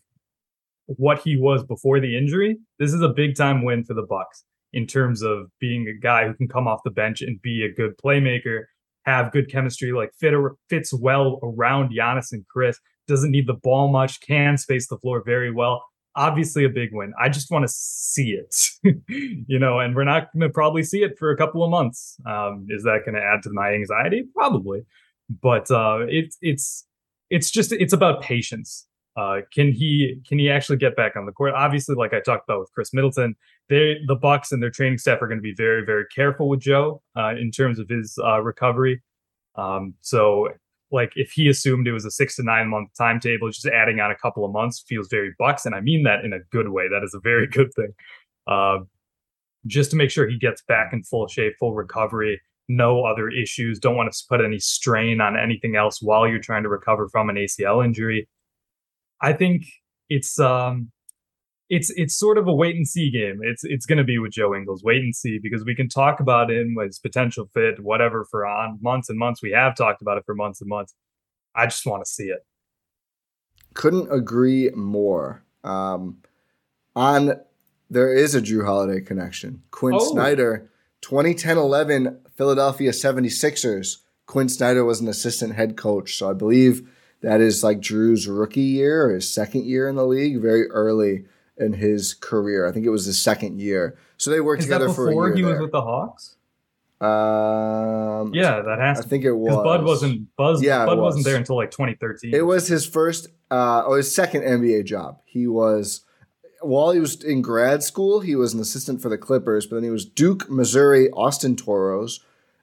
what 0.86 1.20
he 1.20 1.36
was 1.36 1.62
before 1.64 2.00
the 2.00 2.16
injury, 2.16 2.56
this 2.78 2.92
is 2.92 3.02
a 3.02 3.08
big 3.08 3.36
time 3.36 3.64
win 3.64 3.84
for 3.84 3.94
the 3.94 4.06
Bucks 4.08 4.44
in 4.72 4.86
terms 4.86 5.22
of 5.22 5.50
being 5.60 5.88
a 5.88 6.00
guy 6.00 6.26
who 6.26 6.34
can 6.34 6.48
come 6.48 6.68
off 6.68 6.80
the 6.84 6.90
bench 6.90 7.20
and 7.20 7.42
be 7.42 7.64
a 7.64 7.72
good 7.72 7.96
playmaker, 7.98 8.64
have 9.04 9.32
good 9.32 9.50
chemistry, 9.50 9.92
like 9.92 10.12
fit 10.18 10.34
or 10.34 10.56
fits 10.68 10.92
well 10.92 11.38
around 11.42 11.92
Giannis 11.92 12.32
and 12.32 12.46
Khris. 12.48 12.78
Doesn't 13.08 13.30
need 13.30 13.46
the 13.46 13.54
ball 13.54 13.88
much, 13.88 14.20
can 14.20 14.56
space 14.56 14.88
the 14.88 14.98
floor 14.98 15.22
very 15.24 15.50
well. 15.50 15.84
Obviously, 16.16 16.64
a 16.64 16.68
big 16.68 16.90
win. 16.92 17.12
I 17.20 17.28
just 17.28 17.50
want 17.50 17.62
to 17.64 17.72
see 17.72 18.32
it, 18.32 18.56
you 19.46 19.58
know, 19.58 19.78
and 19.78 19.94
we're 19.94 20.04
not 20.04 20.32
going 20.32 20.40
to 20.40 20.50
probably 20.50 20.82
see 20.82 21.02
it 21.02 21.18
for 21.18 21.30
a 21.30 21.36
couple 21.36 21.64
of 21.64 21.70
months. 21.70 22.16
Um, 22.26 22.66
is 22.68 22.82
that 22.82 23.02
going 23.04 23.14
to 23.14 23.22
add 23.22 23.42
to 23.44 23.50
my 23.52 23.72
anxiety? 23.72 24.24
Probably, 24.34 24.84
but 25.40 25.70
uh, 25.70 26.00
it's 26.08 26.36
it's 26.42 26.86
it's 27.30 27.50
just 27.50 27.72
it's 27.72 27.92
about 27.92 28.22
patience 28.22 28.86
uh, 29.16 29.40
can 29.52 29.72
he 29.72 30.20
can 30.26 30.38
he 30.38 30.48
actually 30.48 30.78
get 30.78 30.96
back 30.96 31.16
on 31.16 31.26
the 31.26 31.32
court? 31.32 31.52
Obviously, 31.54 31.94
like 31.94 32.14
I 32.14 32.20
talked 32.20 32.48
about 32.48 32.60
with 32.60 32.72
Khris 32.72 32.94
Middleton, 32.94 33.34
they 33.68 33.96
the 34.06 34.14
Bucks 34.14 34.52
and 34.52 34.62
their 34.62 34.70
training 34.70 34.98
staff 34.98 35.20
are 35.20 35.26
going 35.26 35.38
to 35.38 35.42
be 35.42 35.54
very 35.54 35.84
very 35.84 36.06
careful 36.14 36.48
with 36.48 36.60
Joe 36.60 37.02
uh, 37.16 37.34
in 37.34 37.50
terms 37.50 37.78
of 37.78 37.88
his 37.88 38.18
uh, 38.22 38.40
recovery. 38.40 39.02
Um, 39.56 39.94
so, 40.00 40.48
like 40.92 41.12
if 41.16 41.32
he 41.32 41.48
assumed 41.48 41.88
it 41.88 41.92
was 41.92 42.04
a 42.04 42.10
six 42.10 42.36
to 42.36 42.44
nine 42.44 42.68
month 42.68 42.90
timetable, 42.96 43.50
just 43.50 43.66
adding 43.66 44.00
on 44.00 44.12
a 44.12 44.16
couple 44.16 44.44
of 44.44 44.52
months 44.52 44.84
feels 44.86 45.08
very 45.08 45.34
Bucks, 45.38 45.66
and 45.66 45.74
I 45.74 45.80
mean 45.80 46.04
that 46.04 46.24
in 46.24 46.32
a 46.32 46.40
good 46.50 46.68
way. 46.68 46.88
That 46.88 47.02
is 47.02 47.14
a 47.14 47.20
very 47.20 47.46
good 47.48 47.72
thing. 47.74 47.92
Uh, 48.46 48.78
just 49.66 49.90
to 49.90 49.96
make 49.96 50.10
sure 50.10 50.28
he 50.28 50.38
gets 50.38 50.62
back 50.62 50.92
in 50.92 51.02
full 51.02 51.26
shape, 51.26 51.54
full 51.58 51.74
recovery. 51.74 52.40
No 52.68 53.04
other 53.04 53.28
issues. 53.28 53.80
Don't 53.80 53.96
want 53.96 54.12
to 54.12 54.18
put 54.28 54.40
any 54.40 54.60
strain 54.60 55.20
on 55.20 55.36
anything 55.36 55.74
else 55.74 56.00
while 56.00 56.28
you're 56.28 56.38
trying 56.38 56.62
to 56.62 56.68
recover 56.68 57.08
from 57.08 57.28
an 57.28 57.36
ACL 57.36 57.84
injury. 57.84 58.28
I 59.20 59.32
think 59.32 59.64
it's 60.08 60.38
um 60.38 60.90
it's 61.68 61.90
it's 61.96 62.18
sort 62.18 62.36
of 62.36 62.48
a 62.48 62.52
wait 62.54 62.74
and 62.76 62.86
see 62.86 63.10
game. 63.10 63.40
It's 63.42 63.62
it's 63.64 63.86
going 63.86 63.98
to 63.98 64.04
be 64.04 64.18
with 64.18 64.32
Joe 64.32 64.54
Ingles, 64.54 64.82
wait 64.82 65.02
and 65.02 65.14
see, 65.14 65.38
because 65.40 65.64
we 65.64 65.74
can 65.74 65.88
talk 65.88 66.18
about 66.20 66.50
him, 66.50 66.76
his 66.84 66.98
potential 66.98 67.48
fit, 67.54 67.80
whatever, 67.80 68.26
for 68.30 68.46
on 68.46 68.78
months 68.82 69.08
and 69.08 69.18
months. 69.18 69.40
We 69.42 69.52
have 69.52 69.76
talked 69.76 70.02
about 70.02 70.18
it 70.18 70.24
for 70.26 70.34
months 70.34 70.60
and 70.60 70.68
months. 70.68 70.94
I 71.54 71.66
just 71.66 71.86
want 71.86 72.04
to 72.04 72.10
see 72.10 72.24
it. 72.24 72.40
Couldn't 73.74 74.12
agree 74.12 74.70
more. 74.74 75.44
Um, 75.62 76.18
on 76.96 77.34
there 77.88 78.12
is 78.12 78.34
a 78.34 78.40
Jrue 78.40 78.64
Holiday 78.64 79.00
connection. 79.00 79.62
Quin 79.70 79.94
Oh. 79.94 80.12
Snyder, 80.12 80.70
2010-11 81.02 82.18
Philadelphia 82.36 82.90
76ers. 82.90 83.98
Quin 84.26 84.48
Snyder 84.48 84.84
was 84.84 85.00
an 85.00 85.08
assistant 85.08 85.54
head 85.54 85.76
coach, 85.76 86.16
so 86.16 86.30
I 86.30 86.32
believe 86.32 86.88
that 87.22 87.40
is 87.40 87.62
like 87.62 87.80
Jrue's 87.80 88.26
rookie 88.28 88.60
year 88.60 89.06
or 89.06 89.14
his 89.14 89.32
second 89.32 89.64
year 89.66 89.88
in 89.88 89.96
the 89.96 90.06
league, 90.06 90.40
very 90.40 90.68
early 90.70 91.24
in 91.58 91.74
his 91.74 92.14
career. 92.14 92.66
I 92.66 92.72
think 92.72 92.86
it 92.86 92.90
was 92.90 93.04
his 93.04 93.20
second 93.20 93.60
year. 93.60 93.96
So 94.16 94.30
they 94.30 94.40
worked 94.40 94.60
Is 94.60 94.66
together 94.66 94.88
for 94.88 95.06
a 95.06 95.10
before 95.10 95.28
year. 95.28 95.36
he 95.36 95.42
was 95.42 95.52
there. 95.54 95.62
with 95.62 95.72
the 95.72 95.80
Hawks? 95.82 96.36
um, 97.00 98.32
Yeah, 98.34 98.60
that 98.62 98.78
has 98.78 98.98
I 98.98 99.02
to. 99.02 99.08
think 99.08 99.24
it 99.24 99.32
was. 99.32 99.54
Bud 99.56 99.84
wasn't 99.84 100.34
Buzz. 100.36 100.62
Yeah, 100.62 100.84
Bud 100.86 100.98
was. 100.98 101.14
wasn't 101.14 101.24
there 101.24 101.36
until 101.36 101.56
like 101.56 101.70
2013. 101.70 102.34
It 102.34 102.42
was 102.42 102.68
his 102.68 102.86
first 102.86 103.28
uh, 103.50 103.82
or 103.86 103.96
his 103.98 104.14
second 104.14 104.42
NBA 104.42 104.84
job. 104.84 105.20
He 105.24 105.46
was 105.46 106.02
while 106.62 106.90
he 106.90 107.00
was 107.00 107.22
in 107.24 107.40
grad 107.40 107.82
school, 107.82 108.20
he 108.20 108.36
was 108.36 108.52
an 108.52 108.60
assistant 108.60 109.00
for 109.00 109.08
the 109.08 109.16
Clippers, 109.16 109.66
but 109.66 109.76
then 109.76 109.84
he 109.84 109.90
was 109.90 110.04
Duke, 110.04 110.50
Missouri, 110.50 111.10
Austin 111.12 111.56
Toros, 111.56 112.20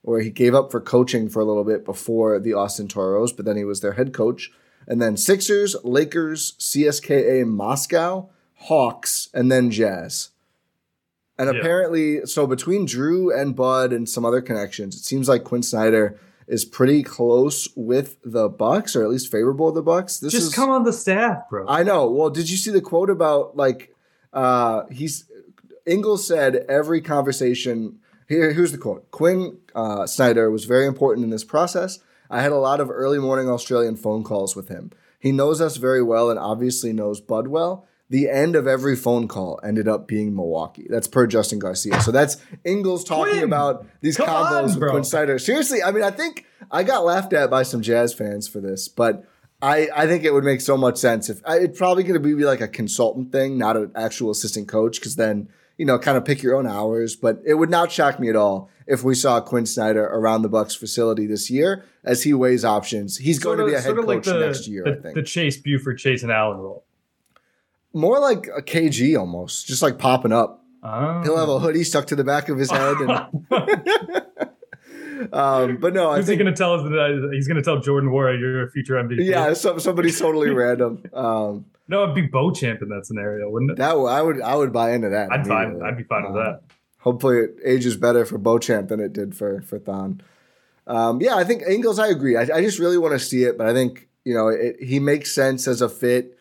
where 0.08 0.22
he 0.22 0.30
gave 0.30 0.56
up 0.56 0.72
for 0.72 0.80
coaching 0.80 1.28
for 1.28 1.42
a 1.42 1.46
little 1.46 1.66
bit 1.66 1.84
before 1.84 2.40
the 2.40 2.54
Austin 2.54 2.88
Toros, 2.88 3.34
but 3.34 3.44
then 3.44 3.58
he 3.58 3.66
was 3.66 3.82
their 3.82 3.92
head 3.92 4.14
coach. 4.14 4.50
And 4.88 5.02
then 5.02 5.18
Sixers, 5.18 5.76
Lakers, 5.84 6.54
CSKA 6.60 7.46
Moscow, 7.46 8.30
Hawks, 8.56 9.28
and 9.34 9.52
then 9.52 9.70
Jazz. 9.70 10.30
And 11.38 11.52
Yeah. 11.54 11.60
apparently, 11.60 12.26
so 12.26 12.48
between 12.48 12.88
Jrue 12.88 13.38
and 13.38 13.54
Bud 13.54 13.92
and 13.92 14.08
some 14.08 14.24
other 14.24 14.40
connections, 14.40 14.96
it 14.96 15.04
seems 15.04 15.28
like 15.28 15.44
Quin 15.44 15.62
Snyder 15.62 16.18
is 16.48 16.64
pretty 16.64 17.04
close 17.04 17.68
with 17.76 18.16
the 18.24 18.48
Bucks, 18.48 18.96
or 18.96 19.04
at 19.04 19.10
least 19.10 19.30
favorable 19.30 19.68
of 19.68 19.76
the 19.76 19.82
Bucks. 19.82 20.20
This 20.20 20.32
just 20.32 20.48
is, 20.48 20.56
come 20.56 20.70
on 20.70 20.84
the 20.86 20.94
staff, 20.94 21.50
bro. 21.50 21.66
I 21.68 21.84
know. 21.84 22.10
Well, 22.10 22.30
did 22.30 22.50
you 22.50 22.56
see 22.56 22.72
the 22.72 22.80
quote 22.80 23.10
about 23.10 23.58
like 23.58 23.94
uh 24.32 24.84
he's 24.90 25.26
Ingles 25.86 26.26
said 26.26 26.66
every 26.70 27.02
conversation. 27.02 28.00
Here, 28.28 28.54
here's 28.54 28.72
the 28.72 28.78
quote: 28.78 29.10
Quin 29.12 29.58
uh, 29.74 30.06
Snyder 30.06 30.52
was 30.52 30.66
very 30.66 30.86
important 30.86 31.24
in 31.24 31.30
this 31.30 31.44
process. 31.44 32.00
I 32.30 32.42
had 32.42 32.52
a 32.52 32.58
lot 32.58 32.82
of 32.82 32.90
early 32.92 33.20
morning 33.20 33.50
Australian 33.50 33.96
phone 33.96 34.24
calls 34.24 34.56
with 34.56 34.68
him. 34.68 34.92
He 35.20 35.32
knows 35.32 35.62
us 35.62 35.78
very 35.78 36.04
well 36.04 36.30
and 36.30 36.38
obviously 36.38 36.94
knows 36.94 37.22
Bud 37.22 37.48
well. 37.48 37.88
The 38.10 38.30
end 38.30 38.56
of 38.56 38.68
every 38.68 38.96
phone 38.96 39.28
call 39.28 39.60
ended 39.64 39.88
up 39.88 40.08
being 40.08 40.34
Milwaukee. 40.36 40.88
That's 40.90 41.08
per 41.08 41.28
Justin 41.28 41.60
Garcia. 41.60 42.00
So 42.02 42.12
that's 42.12 42.38
Ingles 42.64 43.04
talking 43.04 43.34
Quin, 43.34 43.44
about 43.44 43.86
these 44.02 44.18
combos 44.18 44.74
on, 44.74 44.80
with. 44.80 44.90
Quin 44.92 45.04
Snyder. 45.04 45.40
Seriously, 45.40 45.84
I 45.84 45.92
mean, 45.92 46.04
I 46.04 46.12
think 46.12 46.46
I 46.72 46.84
got 46.84 47.04
laughed 47.04 47.34
at 47.34 47.50
by 47.50 47.64
some 47.64 47.82
Jazz 47.82 48.14
fans 48.14 48.48
for 48.48 48.62
this, 48.62 48.88
but 48.88 49.26
I, 49.62 49.90
I 49.94 50.08
think 50.08 50.24
it 50.24 50.34
would 50.34 50.44
make 50.44 50.62
so 50.62 50.78
much 50.78 50.98
sense 50.98 51.30
if 51.30 51.42
it's 51.48 51.78
probably 51.78 52.04
going 52.04 52.14
to 52.14 52.20
be 52.20 52.34
like 52.46 52.62
a 52.62 52.68
consultant 52.68 53.32
thing, 53.32 53.58
not 53.58 53.76
an 53.76 53.92
actual 53.96 54.32
assistant 54.32 54.68
coach, 54.68 55.00
because 55.00 55.16
then 55.16 55.50
you 55.78 55.86
know 55.86 55.98
kind 55.98 56.18
of 56.18 56.26
pick 56.26 56.44
your 56.44 56.56
own 56.56 56.68
hours. 56.68 57.16
But 57.16 57.42
it 57.46 57.56
would 57.56 57.70
not 57.70 57.92
shock 57.92 58.20
me 58.20 58.30
at 58.30 58.36
all 58.36 58.70
if 58.86 59.04
we 59.04 59.16
saw 59.16 59.42
Quin 59.42 59.66
Snyder 59.66 60.06
around 60.06 60.42
the 60.42 60.50
Bucks 60.50 60.76
facility 60.76 61.28
this 61.28 61.50
year 61.50 61.86
as 62.04 62.24
he 62.24 62.34
weighs 62.34 62.66
options. 62.66 63.18
He's 63.18 63.40
going 63.40 63.60
to 63.60 63.66
be 63.66 63.74
a 63.74 63.82
head 63.82 63.96
coach 63.96 64.28
next 64.28 64.68
year, 64.68 64.84
the, 64.84 64.92
I 64.92 65.02
think. 65.02 65.16
the 65.16 65.24
Chase 65.24 65.58
Buford, 65.58 65.98
Chase 65.98 66.24
and 66.24 66.32
Allen 66.32 66.58
role. 66.58 66.86
More 67.94 68.20
like 68.20 68.48
a 68.56 68.62
KG 68.62 69.18
almost, 69.18 69.68
just 69.68 69.82
like 69.82 69.98
popping 69.98 70.32
up. 70.32 70.64
Oh. 70.84 71.22
He'll 71.24 71.38
have 71.38 71.50
a 71.50 71.60
hoodie 71.60 71.84
stuck 71.84 72.08
to 72.08 72.16
the 72.16 72.24
back 72.24 72.50
of 72.50 72.58
his 72.58 72.70
head, 72.70 72.98
and 72.98 73.12
um, 75.34 75.78
but 75.78 75.94
no, 75.94 76.12
I 76.12 76.18
Who's 76.18 76.28
he 76.28 76.36
going 76.36 76.52
to 76.52 76.58
tell 76.58 76.74
us 76.74 76.84
that 76.84 77.30
he's 77.34 77.48
going 77.48 77.58
to 77.58 77.64
tell 77.64 77.80
Jordan 77.80 78.10
Nwora 78.10 78.40
you're 78.40 78.64
a 78.68 78.72
future 78.72 78.96
MVP? 78.96 79.26
yeah, 79.26 79.54
some, 79.54 79.80
somebody 79.80 80.12
totally 80.12 80.50
random. 80.64 81.04
Um, 81.14 81.66
No, 81.88 82.04
it'd 82.04 82.16
be 82.16 82.22
Beauchamp 82.24 82.82
in 82.82 82.90
that 82.90 83.06
scenario, 83.06 83.50
wouldn't 83.50 83.72
it? 83.72 83.78
that 83.78 83.90
w- 83.90 84.08
I 84.08 84.22
would 84.22 84.42
I 84.42 84.56
would 84.56 84.74
buy 84.74 84.92
into 84.94 85.10
that. 85.10 85.32
I'd 85.32 85.46
immediately. 85.48 85.82
I'd 85.82 85.98
be 85.98 86.04
fine 86.04 86.24
with 86.24 86.32
Um, 86.32 86.44
that. 86.44 86.62
Hopefully, 87.00 87.38
it 87.38 87.56
ages 87.64 87.96
better 87.96 88.26
for 88.26 88.38
Beauchamp 88.38 88.90
than 88.90 89.00
it 89.00 89.14
did 89.14 89.36
for 89.36 89.62
for 89.62 89.80
Thon. 89.80 90.22
Um, 90.88 91.22
yeah, 91.22 91.36
I 91.36 91.44
think 91.44 91.64
Ingles. 91.68 92.00
I 92.00 92.08
agree. 92.08 92.36
I, 92.38 92.42
I 92.42 92.62
just 92.62 92.80
really 92.80 92.98
want 92.98 93.14
to 93.14 93.20
see 93.20 93.44
it, 93.44 93.58
but 93.58 93.68
I 93.68 93.74
think 93.74 94.08
you 94.26 94.34
know 94.34 94.48
it, 94.50 94.78
he 94.82 95.00
makes 95.00 95.32
sense 95.34 95.68
as 95.68 95.82
a 95.82 95.90
fit 95.90 96.38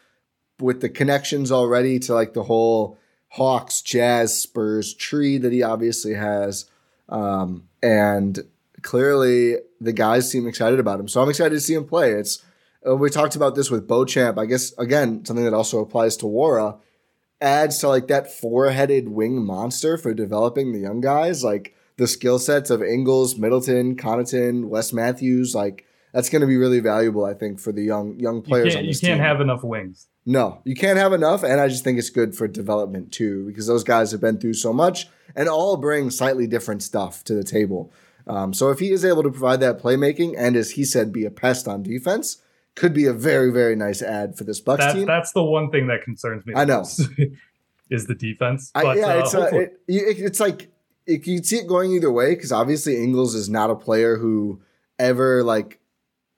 with 0.61 0.81
the 0.81 0.89
connections 0.89 1.53
already 1.53 1.99
to 2.01 2.15
like 2.15 2.33
the 2.33 2.43
whole 2.45 2.99
Hawks, 3.29 3.83
Jazz, 3.83 4.41
Spurs 4.41 4.95
tree 4.95 5.37
that 5.39 5.53
he 5.53 5.63
obviously 5.63 6.15
has, 6.15 6.65
um, 7.09 7.69
and 7.83 8.41
clearly 8.87 9.57
the 9.81 9.93
guys 9.93 10.31
seem 10.31 10.47
excited 10.47 10.81
about 10.81 11.01
him. 11.01 11.09
So 11.09 11.21
I'm 11.21 11.29
excited 11.29 11.57
to 11.57 11.61
see 11.61 11.75
him 11.75 11.85
play. 11.85 12.13
It's 12.13 12.43
uh, 12.89 12.97
we 12.97 13.11
talked 13.11 13.37
about 13.37 13.55
this 13.57 13.71
with 13.71 13.87
Beauchamp. 13.87 14.39
I 14.39 14.47
guess 14.47 14.73
again 14.79 15.25
something 15.27 15.45
that 15.45 15.53
also 15.61 15.81
applies 15.81 16.17
to 16.19 16.27
Nwora 16.27 16.79
adds 17.41 17.79
to 17.81 17.89
like 17.89 18.07
that 18.09 18.33
four-headed 18.33 19.09
wing 19.09 19.45
monster 19.45 19.99
for 19.99 20.15
developing 20.15 20.73
the 20.73 20.79
young 20.79 21.01
guys, 21.03 21.45
like 21.45 21.75
the 21.99 22.07
skill 22.07 22.39
sets 22.39 22.71
of 22.71 22.83
Ingles, 22.83 23.37
Middleton, 23.37 23.97
Connaughton, 23.97 24.69
Wes 24.69 24.93
Matthews, 24.93 25.55
like 25.55 25.85
that's 26.15 26.31
going 26.31 26.41
to 26.41 26.47
be 26.47 26.57
really 26.57 26.81
valuable, 26.81 27.25
I 27.27 27.35
think, 27.35 27.61
for 27.61 27.73
the 27.73 27.83
young 27.83 28.19
young 28.19 28.37
You 28.37 28.43
players 28.43 28.75
can't, 28.75 28.87
on 28.87 28.93
you 28.93 28.99
can't 28.99 29.21
have 29.21 29.41
enough 29.41 29.63
wings. 29.63 30.07
no, 30.25 30.63
you 30.65 30.75
can't 30.75 30.99
have 30.99 31.13
enough, 31.13 31.43
and 31.43 31.61
I 31.61 31.69
just 31.69 31.85
think 31.85 31.99
it's 31.99 32.11
good 32.11 32.35
for 32.35 32.49
development 32.49 33.13
too, 33.13 33.47
because 33.47 33.67
those 33.67 33.85
guys 33.85 34.13
have 34.13 34.21
been 34.21 34.39
through 34.39 34.55
so 34.55 34.73
much 34.73 35.09
and 35.35 35.49
all 35.49 35.77
bring 35.77 36.11
slightly 36.11 36.47
different 36.47 36.83
stuff 36.83 37.23
to 37.25 37.35
the 37.35 37.45
table. 37.45 37.93
Um, 38.27 38.53
so 38.53 38.71
if 38.71 38.79
he 38.79 38.91
is 38.91 39.05
able 39.05 39.23
to 39.23 39.31
provide 39.31 39.61
that 39.61 39.79
playmaking 39.81 40.35
and, 40.37 40.57
as 40.57 40.73
he 40.73 40.85
said, 40.85 41.13
be 41.13 41.25
a 41.25 41.31
pest 41.31 41.69
on 41.69 41.83
defense, 41.83 42.43
could 42.75 42.93
be 42.93 43.07
a 43.07 43.13
very 43.13 43.51
very 43.53 43.77
nice 43.77 44.03
ad 44.03 44.37
for 44.37 44.45
this 44.45 44.61
Bucks 44.61 44.85
That, 44.85 44.93
team. 44.95 45.07
that's 45.07 45.33
the 45.33 45.43
one 45.43 45.71
thing 45.71 45.87
that 45.87 46.03
concerns 46.03 46.45
me. 46.45 46.55
I 46.55 46.65
know. 46.65 46.85
is 47.91 48.07
the 48.07 48.15
defense. 48.15 48.71
I, 48.75 48.83
But 48.83 48.97
yeah, 48.99 49.07
uh, 49.07 49.19
it's 49.21 49.35
uh, 49.35 49.51
it, 49.53 49.81
you- 49.87 50.07
it, 50.09 50.19
it's 50.19 50.41
like 50.41 50.71
it, 51.07 51.27
you 51.27 51.43
see 51.43 51.57
it 51.59 51.69
going 51.69 51.93
either 51.93 52.11
way 52.11 52.35
because 52.35 52.53
obviously 52.53 52.97
Ingles 53.03 53.35
is 53.35 53.49
not 53.49 53.71
a 53.71 53.77
player 53.77 54.17
who 54.17 54.61
ever 54.99 55.43
like 55.45 55.79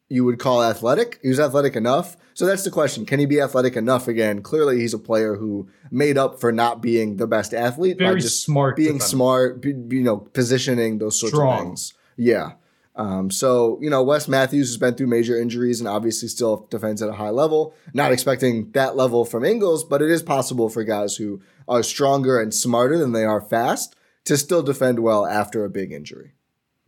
you 0.09 0.25
would 0.25 0.38
call 0.38 0.62
athletic. 0.62 1.18
He 1.23 1.29
was 1.29 1.40
athletic 1.40 1.77
enough, 1.77 2.16
so 2.35 2.47
that's 2.47 2.64
the 2.64 2.71
question: 2.71 3.07
Can 3.07 3.21
he 3.21 3.27
be 3.27 3.40
athletic 3.40 3.77
enough 3.77 4.09
again? 4.09 4.42
Clearly, 4.42 4.81
he's 4.81 4.94
a 4.94 4.99
player 4.99 5.37
who 5.37 5.68
made 5.90 6.16
up 6.16 6.40
for 6.40 6.53
not 6.53 6.81
being 6.81 7.16
the 7.16 7.27
best 7.27 7.53
athlete 7.53 7.99
by 7.99 8.14
just 8.14 8.42
smart 8.44 8.77
being 8.77 9.01
smart, 9.01 9.61
be, 9.61 9.71
you 9.71 10.03
know, 10.03 10.16
positioning 10.18 10.99
those 10.99 11.18
sorts 11.18 11.35
Strong. 11.35 11.59
of 11.59 11.64
things. 11.64 11.94
Yeah. 12.16 12.53
Um, 12.97 13.31
so 13.31 13.79
you 13.81 13.90
know, 13.90 14.03
Wes 14.03 14.27
Matthews 14.27 14.68
has 14.68 14.77
been 14.77 14.94
through 14.94 15.07
major 15.07 15.40
injuries 15.40 15.79
and 15.79 15.88
obviously 15.88 16.27
still 16.27 16.66
defends 16.68 17.01
at 17.01 17.09
a 17.09 17.12
high 17.12 17.31
level. 17.31 17.73
Not 17.94 18.11
expecting 18.11 18.73
that 18.73 18.97
level 18.97 19.25
from 19.25 19.44
Ingles, 19.44 19.85
but 19.85 20.03
it 20.03 20.11
is 20.11 20.23
possible 20.23 20.68
for 20.68 20.83
guys 20.83 21.16
who 21.16 21.40
are 21.68 21.85
stronger 21.85 22.40
and 22.40 22.53
smarter 22.53 22.99
than 22.99 23.12
they 23.12 23.25
are 23.25 23.40
fast 23.40 23.94
to 24.25 24.37
still 24.37 24.64
defend 24.64 24.99
well 24.99 25.25
after 25.25 25.64
a 25.64 25.71
big 25.71 25.92
injury. 25.92 26.33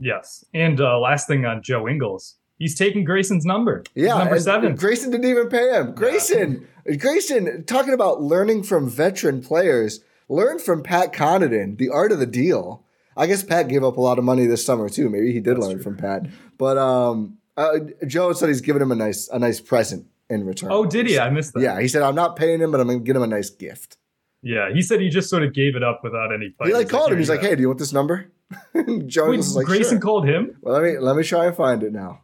yes. 0.01 0.45
And 0.53 0.81
uh, 0.81 0.99
last 0.99 1.29
thing 1.29 1.45
on 1.47 1.63
Joe 1.63 1.89
Ingles, 1.89 2.37
he's 2.61 2.77
taking 2.77 3.03
Grayson's 3.03 3.45
number. 3.45 3.83
He's 3.93 4.05
Yeah, 4.05 4.19
number 4.19 4.39
seven. 4.39 4.77
Grayson 4.77 5.11
didn't 5.11 5.29
even 5.29 5.49
pay 5.49 5.73
him. 5.73 5.93
Grayson, 5.97 6.69
Grayson, 6.99 7.65
talking 7.65 7.93
about 7.93 8.23
learning 8.23 8.63
from 8.63 8.89
veteran 8.89 9.43
players, 9.43 10.01
learn 10.29 10.61
from 10.61 10.85
Pat 10.85 11.13
Connaughton, 11.13 11.79
the 11.79 11.89
art 11.89 12.13
of 12.13 12.21
the 12.21 12.27
deal. 12.27 12.85
I 13.17 13.27
guess 13.27 13.43
Pat 13.43 13.67
gave 13.67 13.83
up 13.83 13.97
a 13.97 14.01
lot 14.01 14.19
of 14.19 14.25
money 14.25 14.47
this 14.47 14.65
summer 14.65 14.89
too. 14.89 15.11
Maybe 15.11 15.33
he 15.33 15.41
did 15.41 15.59
learn 15.59 15.81
from 15.83 15.97
Pat, 15.97 16.27
but 16.57 16.79
um, 16.79 17.39
uh, 17.57 17.81
Joe 18.07 18.33
said 18.33 18.49
he's 18.49 18.61
giving 18.61 18.81
him 18.81 18.93
a 18.93 18.95
nice 18.95 19.29
a 19.29 19.39
nice 19.39 19.61
present 19.61 20.07
in 20.29 20.47
return. 20.47 20.71
oh, 20.71 20.87
did 20.87 21.09
he? 21.09 21.19
I 21.19 21.29
missed 21.29 21.55
that. 21.55 21.61
Yeah, 21.61 21.81
he 21.81 21.89
said 21.89 22.03
I'm 22.03 22.15
not 22.15 22.37
paying 22.37 22.61
him, 22.61 22.71
but 22.71 22.81
I'm 22.81 22.87
gonna 22.87 23.01
get 23.01 23.17
him 23.17 23.23
a 23.23 23.27
nice 23.27 23.51
gift. 23.51 23.97
Yeah, 24.43 24.73
he 24.73 24.81
said 24.81 25.01
he 25.01 25.09
just 25.11 25.29
sort 25.29 25.43
of 25.43 25.53
gave 25.53 25.77
it 25.77 25.83
up 25.83 26.03
without 26.03 26.33
any 26.33 26.51
fight. 26.51 26.69
He 26.69 26.73
like 26.73 26.89
called 26.89 27.13
him. 27.13 27.19
He's 27.19 27.29
like, 27.29 27.41
"Hey, 27.41 27.55
do 27.57 27.61
you 27.61 27.69
want 27.69 27.79
this 27.79 27.93
number?" 27.93 28.31
Joe. 29.07 29.31
Wait, 29.31 29.37
was 29.37 29.57
like, 29.57 29.67
Grayson 29.67 29.97
"Sure." 29.97 30.01
called 30.01 30.27
him. 30.27 30.57
Well, 30.63 30.81
let 30.81 30.83
me 30.83 30.99
let 30.99 31.17
me 31.17 31.25
try 31.25 31.47
and 31.47 31.55
find 31.55 31.83
it 31.83 31.93
now. 31.93 32.21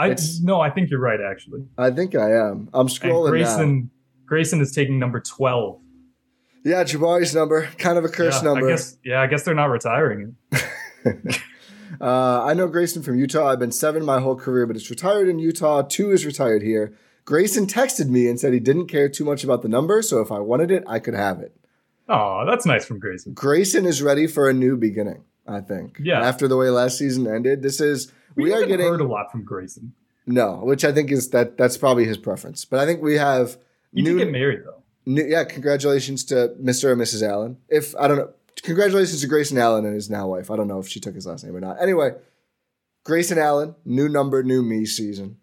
I 0.00 0.06
It's- 0.10 0.40
no, 0.42 0.60
I 0.60 0.70
think 0.70 0.90
you're 0.90 1.00
right. 1.00 1.20
Actually, 1.20 1.64
I 1.76 1.90
think 1.90 2.14
I 2.14 2.32
am. 2.32 2.68
I'm 2.72 2.82
and 2.82 2.88
scrolling 2.88 3.24
now. 3.26 3.30
Grayson 3.30 3.90
Grayson 4.26 4.60
is 4.60 4.72
taking 4.72 4.98
number 4.98 5.20
twelve. 5.20 5.80
Yeah, 6.64 6.84
Jabari's 6.84 7.34
number, 7.34 7.68
kind 7.78 7.98
of 7.98 8.04
a 8.04 8.08
cursed 8.08 8.42
yeah, 8.42 8.48
number. 8.50 8.66
I 8.68 8.72
guess. 8.72 8.96
Yeah, 9.04 9.20
I 9.20 9.26
guess 9.26 9.42
they're 9.44 9.54
not 9.54 9.70
retiring 9.70 10.36
him. 10.52 10.60
Uh, 12.00 12.44
I 12.44 12.54
know 12.54 12.66
Grayson 12.68 13.02
from 13.02 13.18
Utah. 13.18 13.48
I've 13.48 13.58
been 13.58 13.72
seven 13.72 14.04
my 14.04 14.20
whole 14.20 14.36
career, 14.36 14.64
but 14.64 14.76
it's 14.76 14.88
retired 14.88 15.28
in 15.28 15.38
Utah. 15.38 15.82
Two 15.82 16.12
is 16.12 16.24
retired 16.24 16.62
here. 16.62 16.94
Grayson 17.24 17.66
texted 17.66 18.08
me 18.08 18.26
and 18.28 18.40
said 18.40 18.52
he 18.52 18.60
didn't 18.60 18.86
care 18.86 19.08
too 19.08 19.24
much 19.24 19.44
about 19.44 19.62
the 19.62 19.68
number, 19.68 20.00
so 20.00 20.20
if 20.20 20.32
I 20.32 20.38
wanted 20.38 20.70
it, 20.70 20.82
I 20.86 20.98
could 20.98 21.14
have 21.14 21.40
it. 21.40 21.54
Oh, 22.08 22.44
that's 22.46 22.64
nice 22.64 22.84
from 22.84 23.00
Grayson. 23.00 23.34
Grayson 23.34 23.84
is 23.86 24.02
ready 24.02 24.26
for 24.26 24.48
a 24.48 24.54
new 24.54 24.76
beginning. 24.76 25.24
I 25.46 25.60
think. 25.60 25.98
Yeah. 26.00 26.20
After 26.20 26.46
the 26.46 26.56
way 26.56 26.70
last 26.70 26.96
season 26.96 27.26
ended, 27.26 27.62
this 27.62 27.80
is 27.80 28.12
we, 28.36 28.44
We, 28.44 28.52
are 28.52 28.66
getting 28.66 28.86
heard 28.86 29.00
a 29.00 29.04
lot 29.06 29.30
from 29.32 29.44
Grayson. 29.44 29.92
no, 30.26 30.56
which 30.62 30.84
I 30.84 30.92
think 30.92 31.10
is 31.10 31.30
that 31.30 31.56
that's 31.56 31.76
probably 31.76 32.04
his 32.04 32.16
preference. 32.18 32.64
But 32.64 32.80
I 32.80 32.86
think 32.86 33.02
we 33.02 33.16
have 33.16 33.56
He 33.92 34.02
new, 34.02 34.18
did 34.18 34.24
get 34.26 34.32
married 34.32 34.60
though. 34.64 34.82
new 35.06 35.24
yeah. 35.24 35.44
Congratulations 35.44 36.24
to 36.26 36.54
Mr. 36.62 36.92
and 36.92 37.00
Mrs. 37.00 37.22
Allen. 37.26 37.58
If 37.68 37.94
I 37.96 38.06
don't 38.08 38.18
know, 38.18 38.30
congratulations 38.62 39.20
to 39.22 39.26
Grayson 39.26 39.58
Allen 39.58 39.84
and 39.84 39.94
his 39.94 40.08
now 40.10 40.28
wife. 40.28 40.50
I 40.50 40.56
don't 40.56 40.68
know 40.68 40.78
if 40.78 40.88
she 40.88 41.00
took 41.00 41.14
his 41.14 41.26
last 41.26 41.44
name 41.44 41.56
or 41.56 41.60
not. 41.60 41.80
Anyway, 41.80 42.12
Grayson 43.04 43.38
Allen, 43.38 43.74
new 43.84 44.08
number, 44.08 44.42
new 44.42 44.62
me 44.62 44.84
season. 44.86 45.38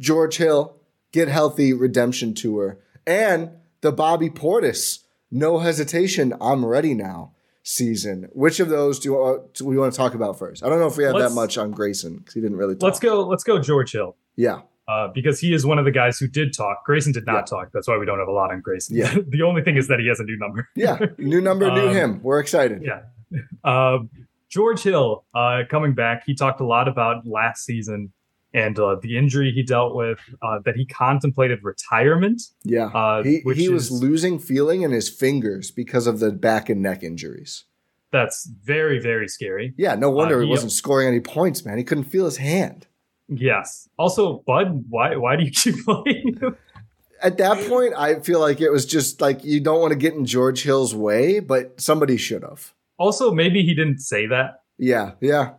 George 0.00 0.36
Hill, 0.38 0.76
get 1.12 1.28
healthy 1.28 1.72
redemption 1.72 2.34
tour, 2.34 2.78
and 3.06 3.50
the 3.82 3.92
Bobby 3.92 4.30
Portis, 4.30 5.00
no 5.30 5.58
hesitation, 5.58 6.32
I'm 6.40 6.64
ready 6.64 6.94
now 6.94 7.32
season. 7.62 8.28
Which 8.32 8.60
of 8.60 8.68
those 8.68 8.98
do, 8.98 9.08
you, 9.10 9.14
want- 9.14 9.54
do 9.54 9.64
we 9.66 9.76
want 9.78 9.92
to 9.92 9.96
talk 9.96 10.14
about 10.14 10.38
first? 10.38 10.64
I 10.64 10.68
don't 10.68 10.78
know 10.80 10.86
if 10.86 10.96
we 10.96 11.04
have 11.04 11.14
Let's- 11.14 11.30
that 11.30 11.34
much 11.40 11.58
on 11.58 11.70
Grayson 11.70 12.18
because 12.18 12.34
he 12.34 12.40
didn't 12.40 12.56
really 12.56 12.74
talk. 12.74 12.82
Let's 12.82 13.00
go. 13.00 13.20
Let's 13.26 13.44
go, 13.44 13.58
George 13.60 13.92
Hill. 13.92 14.16
Yeah, 14.36 14.62
Uh, 14.88 15.08
because 15.08 15.38
he 15.40 15.52
is 15.54 15.64
one 15.66 15.78
of 15.78 15.84
the 15.84 15.90
guys 15.90 16.18
who 16.18 16.26
did 16.26 16.52
talk. 16.54 16.84
Grayson 16.84 17.12
did 17.12 17.26
not 17.26 17.34
Yeah. 17.50 17.56
talk. 17.58 17.68
That's 17.72 17.86
why 17.86 17.98
we 17.98 18.06
don't 18.06 18.18
have 18.18 18.28
a 18.28 18.32
lot 18.32 18.50
on 18.50 18.60
Grayson. 18.60 18.96
Yeah. 18.96 19.14
the 19.28 19.42
only 19.42 19.62
thing 19.62 19.76
is 19.76 19.88
that 19.88 20.00
he 20.00 20.08
has 20.08 20.20
a 20.20 20.24
new 20.24 20.36
number. 20.38 20.68
yeah. 20.74 20.98
New 21.18 21.40
number, 21.40 21.70
new 21.70 21.80
Um, 21.88 21.94
him. 21.94 22.20
We're 22.22 22.40
excited. 22.40 22.82
Yeah. 22.82 23.02
Um, 23.64 24.10
George 24.50 24.82
Hill 24.82 25.24
uh, 25.34 25.60
coming 25.70 25.94
back. 25.94 26.24
He 26.26 26.34
talked 26.34 26.60
a 26.60 26.66
lot 26.66 26.86
about 26.88 27.26
last 27.26 27.64
season 27.64 28.12
and 28.54 28.78
uh, 28.78 28.96
the 29.02 29.16
injury 29.16 29.50
he 29.52 29.62
dealt 29.62 29.94
with. 29.94 30.18
Uh, 30.42 30.58
that 30.64 30.76
he 30.76 30.84
contemplated 30.86 31.60
retirement. 31.62 32.42
Yeah. 32.64 32.86
Uh, 32.86 33.22
he 33.22 33.40
he 33.54 33.68
was 33.68 33.90
is- 33.90 34.02
losing 34.02 34.38
feeling 34.38 34.82
in 34.82 34.90
his 34.90 35.08
fingers 35.08 35.70
because 35.70 36.06
of 36.06 36.18
the 36.20 36.30
back 36.32 36.68
and 36.68 36.82
neck 36.82 37.02
injuries. 37.02 37.64
That's 38.12 38.46
very 38.62 38.98
very 38.98 39.28
scary. 39.28 39.72
Yeah, 39.78 39.94
no 39.94 40.10
wonder 40.10 40.36
Uh, 40.36 40.40
he 40.40 40.46
he- 40.46 40.50
wasn't 40.50 40.72
scoring 40.72 41.08
any 41.08 41.20
points, 41.20 41.64
man. 41.64 41.78
He 41.78 41.84
couldn't 41.84 42.04
feel 42.04 42.24
his 42.26 42.36
hand. 42.36 42.86
Yes. 43.28 43.88
Also, 43.98 44.42
Bud, 44.46 44.84
why 44.90 45.16
why 45.16 45.36
do 45.36 45.44
you 45.44 45.50
keep 45.50 45.76
playing? 45.84 46.38
At 47.22 47.38
that 47.38 47.68
point, 47.68 47.94
I 47.96 48.18
feel 48.20 48.40
like 48.40 48.60
it 48.60 48.68
was 48.70 48.84
just 48.84 49.20
like 49.20 49.44
you 49.44 49.60
don't 49.60 49.80
want 49.80 49.92
to 49.92 49.98
get 49.98 50.12
in 50.14 50.26
George 50.26 50.62
Hill's 50.64 50.94
way, 50.94 51.38
but 51.40 51.80
somebody 51.80 52.16
should 52.16 52.42
have. 52.42 52.74
also, 52.98 53.32
maybe 53.32 53.62
he 53.62 53.74
didn't 53.74 54.00
say 54.00 54.26
that. 54.26 54.62
Yeah, 54.76 55.12
yeah. 55.20 55.52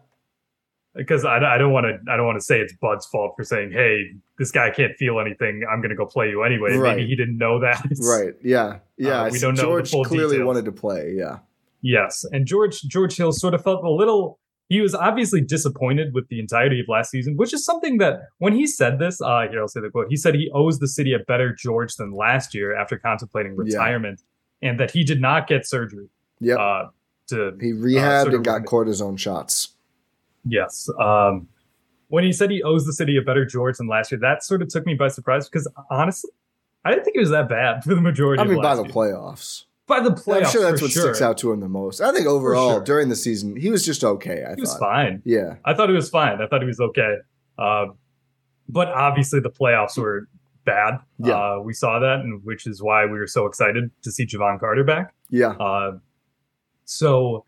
Because 0.95 1.25
I, 1.25 1.37
I 1.37 1.57
don't 1.57 1.71
want 1.71 1.85
to 1.85 2.11
I 2.11 2.15
don't 2.17 2.25
want 2.25 2.37
to 2.39 2.45
say 2.45 2.59
it's 2.59 2.73
Bud's 2.73 3.05
fault 3.05 3.33
for 3.35 3.43
saying, 3.43 3.71
"Hey, 3.71 4.11
this 4.37 4.51
guy 4.51 4.69
can't 4.69 4.95
feel 4.97 5.19
anything. 5.19 5.63
I'm 5.71 5.79
going 5.79 5.89
to 5.89 5.95
go 5.95 6.05
play 6.05 6.29
you 6.29 6.43
anyway." 6.43 6.75
Right. 6.75 6.95
Maybe 6.97 7.07
he 7.07 7.15
didn't 7.15 7.37
know 7.37 7.59
that. 7.59 7.81
Right. 8.01 8.33
Yeah. 8.43 8.79
Yeah. 8.97 9.23
Uh, 9.23 9.29
we 9.31 9.39
don't 9.39 9.55
know 9.55 9.75
the 9.77 9.83
George 9.83 10.07
clearly 10.07 10.33
details. 10.37 10.47
wanted 10.47 10.65
to 10.65 10.71
play. 10.71 11.13
Yeah. 11.17 11.39
Yes, 11.85 12.23
and 12.31 12.45
George 12.45 12.81
George 12.83 13.17
Hill 13.17 13.33
sort 13.33 13.53
of 13.53 13.63
felt 13.63 13.83
a 13.83 13.89
little. 13.89 14.39
He 14.69 14.79
was 14.79 14.95
obviously 14.95 15.41
disappointed 15.41 16.13
with 16.13 16.29
the 16.29 16.39
entirety 16.39 16.79
of 16.79 16.87
last 16.87 17.11
season, 17.11 17.35
which 17.35 17.53
is 17.53 17.65
something 17.65 17.97
that 17.97 18.21
when 18.37 18.53
he 18.53 18.65
said 18.65 18.97
this, 18.99 19.19
uh, 19.21 19.47
here 19.51 19.59
I'll 19.59 19.67
say 19.67 19.81
the 19.81 19.89
quote. 19.89 20.07
He 20.09 20.15
said 20.15 20.33
he 20.33 20.49
owes 20.53 20.79
the 20.79 20.87
city 20.87 21.13
a 21.13 21.19
better 21.19 21.53
George 21.53 21.93
than 21.95 22.13
last 22.13 22.55
year 22.55 22.73
after 22.75 22.97
contemplating 22.97 23.51
Yeah. 23.53 23.77
retirement, 23.77 24.21
and 24.61 24.79
that 24.79 24.91
he 24.91 25.03
did 25.03 25.19
not 25.19 25.47
get 25.47 25.67
surgery. 25.67 26.07
Yep. 26.39 26.57
Uh, 26.57 26.83
to 27.27 27.57
he 27.59 27.71
rehabbed 27.73 28.21
sort 28.21 28.27
of 28.29 28.33
and 28.35 28.45
got 28.45 28.61
cortisone 28.63 29.19
shots. 29.19 29.72
Yes. 30.45 30.89
Um, 30.99 31.47
when 32.07 32.23
he 32.23 32.31
said 32.31 32.51
he 32.51 32.61
owes 32.61 32.85
the 32.85 32.93
city 32.93 33.17
a 33.17 33.21
better 33.21 33.45
George 33.45 33.77
than 33.77 33.87
last 33.87 34.11
year, 34.11 34.19
that 34.19 34.43
sort 34.43 34.61
of 34.61 34.67
took 34.67 34.85
me 34.85 34.93
by 34.93 35.07
surprise 35.07 35.49
because 35.49 35.67
honestly, 35.89 36.29
I 36.85 36.91
didn't 36.91 37.05
think 37.05 37.15
it 37.15 37.21
was 37.21 37.31
that 37.31 37.49
bad 37.49 37.83
for 37.83 37.95
the 37.95 38.01
majority. 38.01 38.41
I 38.41 38.45
mean, 38.45 38.61
by 38.61 38.75
the 38.75 38.83
year. 38.83 38.91
playoffs. 38.91 39.65
by 39.87 39.99
the 39.99 40.11
playoffs, 40.11 40.45
I'm 40.45 40.51
sure 40.51 40.61
that's 40.61 40.81
what 40.81 40.91
sure. 40.91 41.03
sticks 41.03 41.21
out 41.21 41.37
to 41.39 41.51
him 41.51 41.59
the 41.59 41.69
most. 41.69 42.01
I 42.01 42.11
think 42.11 42.27
overall 42.27 42.73
sure. 42.75 42.83
during 42.83 43.09
the 43.09 43.15
season 43.15 43.55
he 43.55 43.69
was 43.69 43.85
just 43.85 44.03
okay. 44.03 44.43
I 44.43 44.55
He 44.55 44.61
was 44.61 44.77
fine. 44.77 45.21
Yeah. 45.25 45.55
I 45.65 45.73
thought 45.73 45.89
he 45.89 45.95
was 45.95 46.09
fine. 46.09 46.41
I 46.41 46.47
thought 46.47 46.61
he 46.61 46.67
was 46.67 46.79
okay. 46.79 47.15
Um, 47.57 47.95
but 48.69 48.89
obviously, 48.89 49.39
the 49.39 49.49
playoffs 49.49 49.97
were 49.97 50.27
bad. 50.65 50.99
Yeah. 51.19 51.33
Uh, 51.33 51.59
we 51.59 51.73
saw 51.73 51.99
that, 51.99 52.19
and 52.19 52.43
which 52.43 52.67
is 52.67 52.81
why 52.81 53.05
we 53.05 53.17
were 53.17 53.27
so 53.27 53.45
excited 53.45 53.91
to 54.03 54.11
see 54.11 54.25
Jevon 54.25 54.59
Carter 54.59 54.83
back. 54.83 55.13
Yeah. 55.29 55.51
Uh, 55.51 55.97
so 56.85 57.45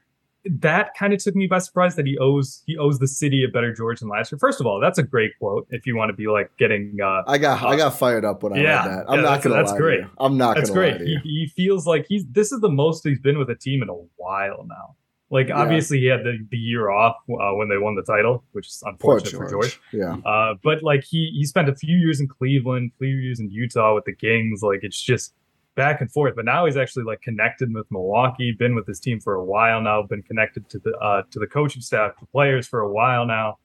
that 0.59 0.91
kind 0.97 1.13
of 1.13 1.23
took 1.23 1.35
me 1.35 1.47
by 1.47 1.57
surprise 1.59 1.95
that 1.95 2.05
he 2.05 2.17
owes 2.17 2.63
he 2.65 2.77
owes 2.77 2.99
the 2.99 3.07
city 3.07 3.43
a 3.43 3.51
better 3.51 3.73
George 3.73 3.99
than 3.99 4.09
last 4.09 4.31
year. 4.31 4.39
First 4.39 4.59
of 4.61 4.67
all, 4.67 4.79
that's 4.79 4.97
a 4.99 5.03
great 5.03 5.31
quote. 5.39 5.67
If 5.71 5.85
you 5.87 5.95
want 5.95 6.09
to 6.09 6.13
be 6.15 6.27
like 6.27 6.51
getting, 6.57 6.97
uh, 7.03 7.23
I 7.27 7.37
got 7.37 7.63
I 7.63 7.75
got 7.75 7.97
fired 7.97 8.23
up 8.25 8.43
when 8.43 8.53
I 8.53 8.57
Yeah. 8.61 8.85
read 8.85 8.97
that. 8.99 9.05
I'm 9.09 9.15
Yeah, 9.19 9.21
not 9.25 9.41
gonna 9.41 9.55
that's 9.55 9.73
great. 9.73 10.01
I'm 10.19 10.37
not 10.37 10.55
that's 10.55 10.69
gonna 10.69 10.97
great. 10.97 11.01
He, 11.01 11.17
he 11.23 11.47
feels 11.55 11.87
like 11.87 12.05
he's 12.07 12.25
this 12.31 12.51
is 12.51 12.59
the 12.61 12.69
most 12.69 13.03
he's 13.05 13.19
been 13.19 13.37
with 13.39 13.49
a 13.49 13.55
team 13.55 13.81
in 13.81 13.89
a 13.89 13.93
while 14.17 14.65
now. 14.67 14.95
Like 15.31 15.47
Yeah. 15.47 15.59
obviously 15.59 15.99
he 15.99 16.05
had 16.05 16.19
the, 16.23 16.37
the 16.51 16.57
year 16.57 16.91
off 16.91 17.15
uh, 17.29 17.53
when 17.55 17.67
they 17.67 17.79
won 17.79 17.95
the 17.95 18.03
title, 18.03 18.43
which 18.51 18.67
is 18.67 18.83
unfortunate 18.85 19.31
George. 19.31 19.43
for 19.45 19.49
George. 19.49 19.79
Yeah. 19.91 20.15
Uh, 20.23 20.53
but 20.63 20.83
like 20.83 21.03
he 21.03 21.31
he 21.35 21.43
spent 21.45 21.67
a 21.67 21.75
few 21.75 21.97
years 21.97 22.19
in 22.19 22.27
Cleveland, 22.27 22.91
few 22.99 23.07
years 23.07 23.39
in 23.39 23.49
Utah 23.49 23.95
with 23.95 24.05
the 24.05 24.13
Kings. 24.13 24.61
Like 24.61 24.79
it's 24.83 25.01
just 25.01 25.33
back 25.75 26.01
and 26.01 26.11
forth. 26.11 26.35
But 26.35 26.45
now 26.45 26.65
he's 26.65 26.77
actually 26.77 27.03
like 27.03 27.21
connected 27.21 27.73
with 27.73 27.85
Milwaukee, 27.91 28.55
been 28.57 28.75
with 28.75 28.87
his 28.87 28.99
team 28.99 29.19
for 29.19 29.35
a 29.35 29.43
while 29.43 29.81
now, 29.81 30.01
been 30.03 30.23
connected 30.23 30.69
to 30.69 30.79
the 30.79 30.91
uh, 30.97 31.23
to 31.31 31.39
the 31.39 31.47
coaching 31.47 31.81
staff, 31.81 32.15
to 32.19 32.25
players 32.27 32.67
for 32.67 32.79
a 32.81 32.91
while 32.91 33.25
now. 33.25 33.57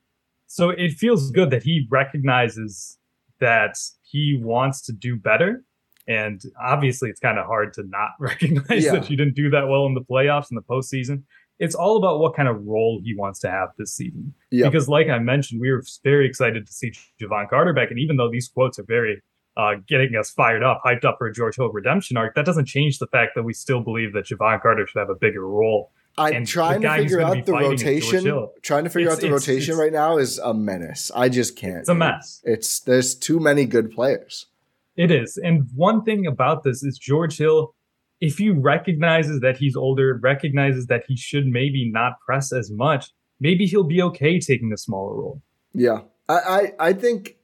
So 0.47 0.71
it 0.71 0.93
feels 0.93 1.31
good 1.31 1.51
that 1.51 1.63
he 1.63 1.87
recognizes 1.91 2.99
that 3.41 3.77
he 4.03 4.39
wants 4.43 4.83
to 4.83 4.93
do 4.93 5.17
better. 5.17 5.65
And 6.09 6.43
obviously, 6.61 7.09
it's 7.09 7.21
kind 7.21 7.39
of 7.39 7.47
hard 7.47 7.73
to 7.75 7.85
not 7.85 8.11
recognize 8.19 8.85
Yeah. 8.85 8.93
that 8.93 9.11
you 9.11 9.17
didn't 9.17 9.35
do 9.37 9.51
that 9.51 9.69
well 9.69 9.87
in 9.87 9.95
the 9.95 10.01
playoffs 10.01 10.51
and 10.51 10.59
the 10.59 10.63
postseason. 10.63 11.23
It's 11.59 11.75
all 11.75 11.99
about 11.99 12.21
what 12.21 12.35
kind 12.35 12.49
of 12.49 12.65
role 12.67 13.01
he 13.05 13.15
wants 13.15 13.39
to 13.41 13.51
have 13.51 13.69
this 13.77 13.95
season 13.95 14.33
Yeah. 14.51 14.67
because 14.67 14.89
like 14.89 15.09
I 15.09 15.19
mentioned, 15.19 15.61
we 15.61 15.71
were 15.71 15.85
very 16.03 16.27
excited 16.27 16.67
to 16.67 16.73
see 16.73 16.93
Jevon 17.21 17.49
Carter 17.51 17.75
back. 17.75 17.91
And 17.91 17.99
even 18.01 18.17
though 18.17 18.31
these 18.31 18.49
quotes 18.49 18.79
are 18.79 18.83
very 18.85 19.23
uh, 19.57 19.75
getting 19.89 20.15
us 20.17 20.31
fired 20.31 20.63
up, 20.63 20.81
hyped 20.85 21.05
up 21.05 21.17
for 21.19 21.27
a 21.27 21.33
George 21.33 21.57
Hill 21.57 21.71
redemption 21.71 22.17
arc, 22.17 22.35
that 22.35 22.45
doesn't 22.45 22.67
change 22.67 22.99
the 22.99 23.07
fact 23.09 23.33
that 23.35 23.43
we 23.43 23.53
still 23.53 23.81
believe 23.81 24.13
that 24.15 24.27
Jevon 24.27 24.61
Carter 24.63 24.87
should 24.87 24.99
have 24.99 25.11
a 25.11 25.15
bigger 25.15 25.47
role. 25.47 25.91
I'm 26.19 26.35
And 26.35 26.47
trying 26.47 26.81
to 26.83 26.97
figure 26.97 27.21
out 27.21 27.45
the 27.47 27.53
fighting 27.53 27.73
is 27.73 27.83
George 27.83 28.25
rotation. 28.25 28.49
Trying 28.63 28.85
to 28.85 28.91
figure 28.91 29.07
It's- 29.09 29.19
out 29.19 29.21
the 29.21 29.27
it's- 29.29 29.49
rotation 29.49 29.73
it's- 29.75 29.79
right 29.79 29.93
now 29.93 30.19
is 30.19 30.39
a 30.39 30.53
menace. 30.53 31.11
I 31.15 31.29
just 31.29 31.57
can't. 31.57 31.79
It's 31.79 31.89
a 31.89 31.95
mess. 31.95 32.43
It's 32.45 32.81
there's 32.81 33.15
too 33.15 33.39
many 33.41 33.65
good 33.65 33.91
players. 33.93 34.47
It 34.97 35.11
is. 35.11 35.37
And 35.37 35.69
one 35.75 36.03
thing 36.03 36.27
about 36.27 36.63
this 36.65 36.83
is 36.83 36.99
George 36.99 37.39
Hill, 37.39 37.75
if 38.21 38.39
he 38.39 38.51
recognizes 38.51 39.41
that 39.41 39.57
he's 39.57 39.77
older, 39.77 40.19
recognizes 40.23 40.87
that 40.89 41.05
he 41.07 41.17
should 41.17 41.47
maybe 41.47 41.89
not 41.91 42.21
press 42.21 42.53
as 42.53 42.71
much, 42.71 43.11
maybe 43.39 43.65
he'll 43.67 43.85
be 43.85 44.03
okay 44.03 44.39
taking 44.41 44.73
a 44.73 44.77
smaller 44.77 45.15
role. 45.15 45.43
Yeah. 45.73 46.01
I, 46.29 46.35
I, 46.79 46.89
I 46.89 46.93
think 46.93 47.37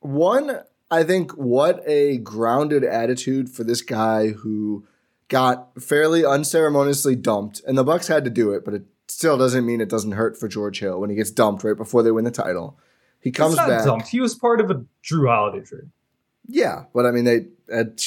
one, 0.00 0.60
I 0.94 1.02
think 1.02 1.32
what 1.32 1.82
a 1.86 2.18
grounded 2.18 2.84
attitude 2.84 3.50
for 3.50 3.64
this 3.64 3.82
guy 3.82 4.28
who 4.28 4.86
got 5.28 5.82
fairly 5.82 6.24
unceremoniously 6.24 7.16
dumped, 7.16 7.60
and 7.66 7.76
the 7.76 7.82
Bucks 7.82 8.06
had 8.06 8.24
to 8.24 8.30
do 8.30 8.52
it, 8.52 8.64
but 8.64 8.74
it 8.74 8.84
still 9.08 9.36
doesn't 9.36 9.66
mean 9.66 9.80
it 9.80 9.88
doesn't 9.88 10.12
hurt 10.12 10.38
for 10.38 10.48
George 10.48 10.78
Hill 10.78 11.00
when 11.00 11.10
he 11.10 11.16
gets 11.16 11.30
dumped 11.30 11.64
right 11.64 11.76
before 11.76 12.02
they 12.02 12.12
win 12.12 12.24
the 12.24 12.30
title. 12.30 12.78
He 13.20 13.32
comes 13.32 13.56
back. 13.56 13.84
dumped. 13.84 14.08
He 14.08 14.20
was 14.20 14.34
part 14.34 14.60
of 14.60 14.70
a 14.70 14.84
Jrue 15.02 15.28
Holiday 15.28 15.64
trade. 15.64 15.90
Yeah, 16.46 16.84
but 16.94 17.06
I 17.06 17.10
mean, 17.10 17.24
they. 17.24 17.46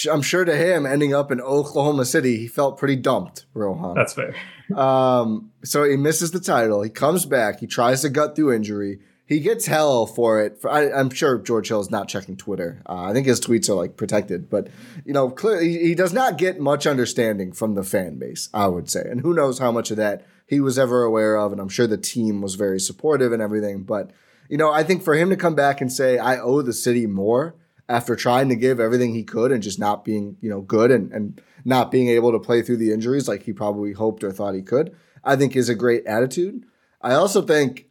I'm 0.09 0.21
sure 0.21 0.45
to 0.45 0.55
him, 0.55 0.85
ending 0.85 1.13
up 1.13 1.31
in 1.31 1.41
Oklahoma 1.41 2.05
City, 2.05 2.37
he 2.37 2.47
felt 2.47 2.77
pretty 2.77 2.95
dumped. 2.95 3.47
Rohan. 3.53 3.95
That's 3.95 4.13
fair. 4.13 4.35
Um, 4.75 5.51
so 5.63 5.83
he 5.83 5.97
misses 5.97 6.31
the 6.31 6.39
title. 6.39 6.83
He 6.83 6.91
comes 6.91 7.25
back. 7.25 7.59
He 7.59 7.67
tries 7.67 8.01
to 8.01 8.09
gut 8.09 8.35
through 8.35 8.53
injury. 8.53 8.99
He 9.27 9.41
gets 9.41 9.65
hell 9.65 10.05
for 10.05 10.41
it. 10.41 10.61
For, 10.61 10.71
I, 10.71 10.89
I'm 10.89 11.09
sure 11.09 11.37
George 11.37 11.67
Hill 11.67 11.81
is 11.81 11.91
not 11.91 12.07
checking 12.07 12.37
Twitter. 12.37 12.81
Uh, 12.87 13.03
I 13.03 13.13
think 13.13 13.27
his 13.27 13.41
tweets 13.41 13.69
are 13.69 13.73
like 13.73 13.97
protected, 13.97 14.49
but 14.49 14.69
you 15.05 15.13
know, 15.13 15.29
clearly 15.29 15.77
he 15.79 15.93
does 15.95 16.13
not 16.13 16.37
get 16.37 16.61
much 16.61 16.87
understanding 16.87 17.51
from 17.51 17.75
the 17.75 17.83
fan 17.83 18.17
base. 18.17 18.49
I 18.53 18.67
would 18.67 18.89
say, 18.89 19.01
and 19.01 19.21
who 19.21 19.33
knows 19.33 19.59
how 19.59 19.71
much 19.71 19.91
of 19.91 19.97
that 19.97 20.25
he 20.47 20.61
was 20.61 20.79
ever 20.79 21.03
aware 21.03 21.35
of. 21.35 21.51
And 21.51 21.59
I'm 21.59 21.69
sure 21.69 21.87
the 21.87 21.97
team 21.97 22.41
was 22.41 22.55
very 22.55 22.79
supportive 22.79 23.33
and 23.33 23.41
everything. 23.41 23.83
But 23.83 24.11
you 24.49 24.57
know, 24.57 24.71
I 24.71 24.83
think 24.83 25.03
for 25.03 25.13
him 25.13 25.29
to 25.29 25.35
come 25.35 25.55
back 25.55 25.81
and 25.81 25.91
say, 25.91 26.17
"I 26.17 26.39
owe 26.39 26.61
the 26.61 26.73
city 26.73 27.05
more." 27.05 27.55
After 27.89 28.17
trying 28.17 28.49
to 28.49 28.57
give 28.57 28.81
everything 28.81 29.13
he 29.13 29.23
could 29.23 29.49
and 29.49 29.63
just 29.63 29.79
not 29.79 30.03
being, 30.03 30.35
you 30.41 30.49
know, 30.49 30.59
good 30.59 30.91
and, 30.91 31.09
and 31.13 31.41
not 31.63 31.89
being 31.89 32.09
able 32.09 32.33
to 32.33 32.39
play 32.39 32.61
through 32.61 32.75
the 32.75 32.91
injuries 32.91 33.29
like 33.29 33.43
he 33.43 33.53
probably 33.53 33.93
hoped 33.93 34.25
or 34.25 34.31
thought 34.33 34.55
he 34.55 34.61
could, 34.61 34.93
I 35.23 35.37
think 35.37 35.55
is 35.55 35.69
a 35.69 35.73
great 35.73 36.05
attitude. 36.05 36.65
I 37.01 37.13
also 37.13 37.41
think 37.41 37.87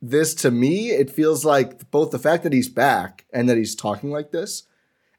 this 0.00 0.34
to 0.36 0.50
me, 0.50 0.90
it 0.90 1.10
feels 1.10 1.44
like 1.44 1.90
both 1.90 2.10
the 2.10 2.18
fact 2.18 2.42
that 2.42 2.52
he's 2.52 2.68
back 2.68 3.24
and 3.32 3.48
that 3.48 3.56
he's 3.56 3.74
talking 3.74 4.10
like 4.10 4.30
this, 4.30 4.64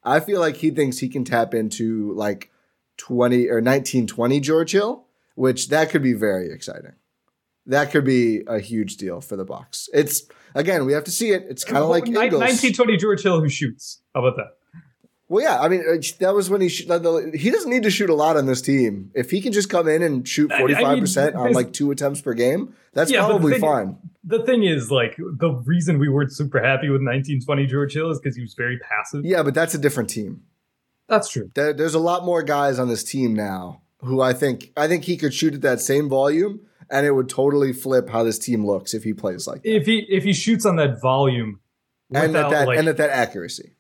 I 0.03 0.19
feel 0.19 0.39
like 0.39 0.57
he 0.57 0.71
thinks 0.71 0.99
he 0.99 1.09
can 1.09 1.23
tap 1.23 1.53
into 1.53 2.13
like 2.13 2.51
20 2.97 3.47
or 3.47 3.55
1920 3.55 4.39
George 4.39 4.71
Hill, 4.71 5.05
which 5.35 5.69
that 5.69 5.89
could 5.89 6.03
be 6.03 6.13
very 6.13 6.51
exciting. 6.51 6.93
That 7.65 7.91
could 7.91 8.05
be 8.05 8.43
a 8.47 8.59
huge 8.59 8.97
deal 8.97 9.19
for 9.19 9.35
the 9.35 9.43
Bucks. 9.43 9.89
It's 9.93 10.23
again, 10.55 10.85
we 10.85 10.93
have 10.93 11.03
to 11.05 11.11
see 11.11 11.31
it. 11.31 11.45
It's 11.49 11.65
kind 11.65 11.77
of 11.77 11.89
like 11.89 12.03
1920 12.03 12.97
George 12.97 13.21
Hill 13.21 13.41
who 13.41 13.49
shoots. 13.49 14.01
How 14.15 14.25
about 14.25 14.37
that? 14.37 14.56
Well, 15.29 15.43
yeah, 15.43 15.59
I 15.59 15.67
mean, 15.67 15.81
uh, 15.81 15.97
that 16.19 16.33
was 16.33 16.49
when 16.49 16.61
he 16.61 16.69
sh- 16.69 16.85
the- 16.85 17.31
he 17.37 17.51
doesn't 17.51 17.69
need 17.69 17.83
to 17.83 17.89
shoot 17.89 18.09
a 18.09 18.13
lot 18.13 18.37
on 18.37 18.45
this 18.45 18.61
team. 18.61 19.11
If 19.13 19.29
he 19.29 19.41
can 19.41 19.51
just 19.51 19.69
come 19.69 19.87
in 19.87 20.01
and 20.01 20.25
shoot 20.27 20.51
forty 20.57 20.73
five 20.73 20.99
percent 20.99 21.35
on 21.35 21.51
like 21.53 21.73
two 21.73 21.91
attempts 21.91 22.21
per 22.21 22.33
game, 22.33 22.73
that's 22.93 23.11
Yeah, 23.11 23.21
but 23.21 23.27
the 23.27 23.33
probably 23.33 23.51
thing- 23.53 23.61
fine. 23.61 23.97
The 24.23 24.43
thing 24.43 24.63
is, 24.63 24.91
like, 24.91 25.15
the 25.17 25.51
reason 25.65 25.99
we 25.99 26.09
weren't 26.09 26.33
super 26.33 26.59
happy 26.61 26.89
with 26.89 27.01
1920 27.01 27.65
George 27.65 27.93
Hill 27.93 28.11
is 28.11 28.19
because 28.19 28.35
he 28.35 28.41
was 28.41 28.53
very 28.55 28.77
passive. 28.77 29.23
Yeah, 29.23 29.41
but 29.41 29.53
that's 29.53 29.73
a 29.73 29.77
different 29.77 30.09
team. 30.09 30.41
That's 31.07 31.29
true. 31.29 31.49
There, 31.55 31.71
there's 31.71 31.93
a 31.93 31.99
lot 31.99 32.25
more 32.25 32.43
guys 32.43 32.77
on 32.77 32.89
this 32.89 33.05
team 33.05 33.33
now 33.33 33.81
who 34.01 34.19
I 34.19 34.33
think 34.33 34.71
I 34.75 34.87
think 34.89 35.05
he 35.05 35.15
could 35.17 35.33
shoot 35.33 35.53
at 35.53 35.61
that 35.61 35.79
same 35.79 36.09
volume, 36.09 36.59
and 36.89 37.05
it 37.05 37.11
would 37.11 37.29
totally 37.29 37.71
flip 37.73 38.09
how 38.09 38.23
this 38.23 38.37
team 38.37 38.65
looks 38.65 38.93
if 38.93 39.03
he 39.05 39.13
plays 39.13 39.47
like 39.47 39.63
that. 39.63 39.69
If 39.75 39.85
he 39.85 40.05
if 40.09 40.23
he 40.25 40.33
shoots 40.33 40.65
on 40.65 40.75
that 40.77 41.01
volume, 41.01 41.59
and 42.13 42.35
at 42.35 42.49
that 42.49 42.67
like, 42.67 42.79
and 42.79 42.87
at 42.89 42.97
that 42.97 43.09
accuracy. 43.09 43.71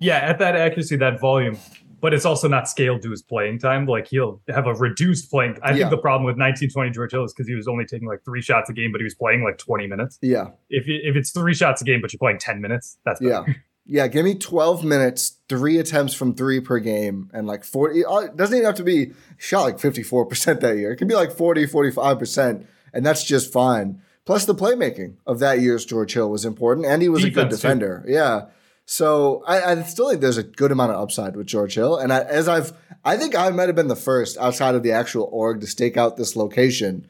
Yeah, 0.00 0.16
at 0.16 0.38
that 0.40 0.56
accuracy, 0.56 0.96
that 0.96 1.20
volume, 1.20 1.56
but 2.00 2.12
it's 2.14 2.24
also 2.24 2.48
not 2.48 2.68
scaled 2.68 3.02
to 3.02 3.10
his 3.10 3.22
playing 3.22 3.58
time. 3.58 3.86
Like 3.86 4.08
he'll 4.08 4.40
have 4.48 4.66
a 4.66 4.74
reduced 4.74 5.30
playing. 5.30 5.58
I 5.62 5.70
Yeah. 5.70 5.76
think 5.76 5.90
the 5.90 5.98
problem 5.98 6.24
with 6.24 6.36
1920 6.38 6.90
George 6.90 7.12
Hill 7.12 7.24
is 7.24 7.32
because 7.32 7.46
he 7.46 7.54
was 7.54 7.68
only 7.68 7.84
taking 7.84 8.08
like 8.08 8.24
three 8.24 8.42
shots 8.42 8.68
a 8.70 8.72
game, 8.72 8.90
but 8.90 9.00
he 9.00 9.04
was 9.04 9.14
playing 9.14 9.44
like 9.44 9.58
20 9.58 9.86
minutes. 9.86 10.18
Yeah, 10.22 10.48
If 10.70 10.84
if 10.88 11.14
it's 11.16 11.30
three 11.30 11.54
shots 11.54 11.82
a 11.82 11.84
game, 11.84 12.00
but 12.00 12.12
you're 12.12 12.18
playing 12.18 12.38
10 12.38 12.60
minutes, 12.60 12.98
that's 13.04 13.20
yeah, 13.20 13.40
better. 13.42 13.56
yeah. 13.86 14.06
Give 14.08 14.24
me 14.24 14.34
twelve 14.34 14.82
minutes, 14.82 15.36
three 15.48 15.78
attempts 15.78 16.14
from 16.14 16.34
three 16.34 16.60
per 16.60 16.78
game, 16.78 17.28
and 17.34 17.46
like 17.46 17.64
forty. 17.64 18.02
uh, 18.04 18.18
It 18.20 18.36
doesn't 18.36 18.56
even 18.56 18.64
have 18.66 18.76
to 18.76 18.82
be 18.84 19.12
shot 19.36 19.62
like 19.64 19.78
fifty 19.78 20.02
four 20.02 20.24
percent 20.26 20.60
that 20.62 20.76
year. 20.78 20.92
It 20.92 20.96
can 20.96 21.08
be 21.08 21.14
like 21.14 21.32
40, 21.32 21.66
45 21.66 22.18
percent, 22.18 22.66
and 22.94 23.04
that's 23.04 23.24
just 23.24 23.52
fine. 23.52 24.00
Plus, 24.24 24.44
the 24.46 24.54
playmaking 24.54 25.16
of 25.26 25.38
that 25.40 25.60
year's 25.60 25.84
George 25.84 26.12
Hill 26.14 26.30
was 26.30 26.44
important, 26.44 26.86
and 26.86 27.02
he 27.02 27.08
was 27.08 27.24
a 27.24 27.30
good 27.30 27.48
Defense, 27.48 27.60
too. 27.60 27.68
defender. 27.68 28.04
Yeah. 28.06 28.46
So 28.90 29.44
I, 29.46 29.62
I 29.62 29.82
still 29.84 30.08
think 30.08 30.20
there's 30.20 30.36
a 30.36 30.42
good 30.42 30.72
amount 30.72 30.90
of 30.90 31.00
upside 31.00 31.36
with 31.36 31.46
George 31.46 31.76
Hill, 31.76 31.96
and 31.96 32.12
I, 32.12 32.22
as 32.22 32.48
I've, 32.48 32.72
I 33.04 33.16
think 33.16 33.36
I 33.36 33.48
might 33.50 33.68
have 33.68 33.76
been 33.76 33.86
the 33.86 33.94
first 33.94 34.36
outside 34.38 34.74
of 34.74 34.82
the 34.82 34.90
actual 34.90 35.28
org 35.30 35.60
to 35.60 35.68
stake 35.68 35.96
out 35.96 36.16
this 36.16 36.34
location. 36.34 37.06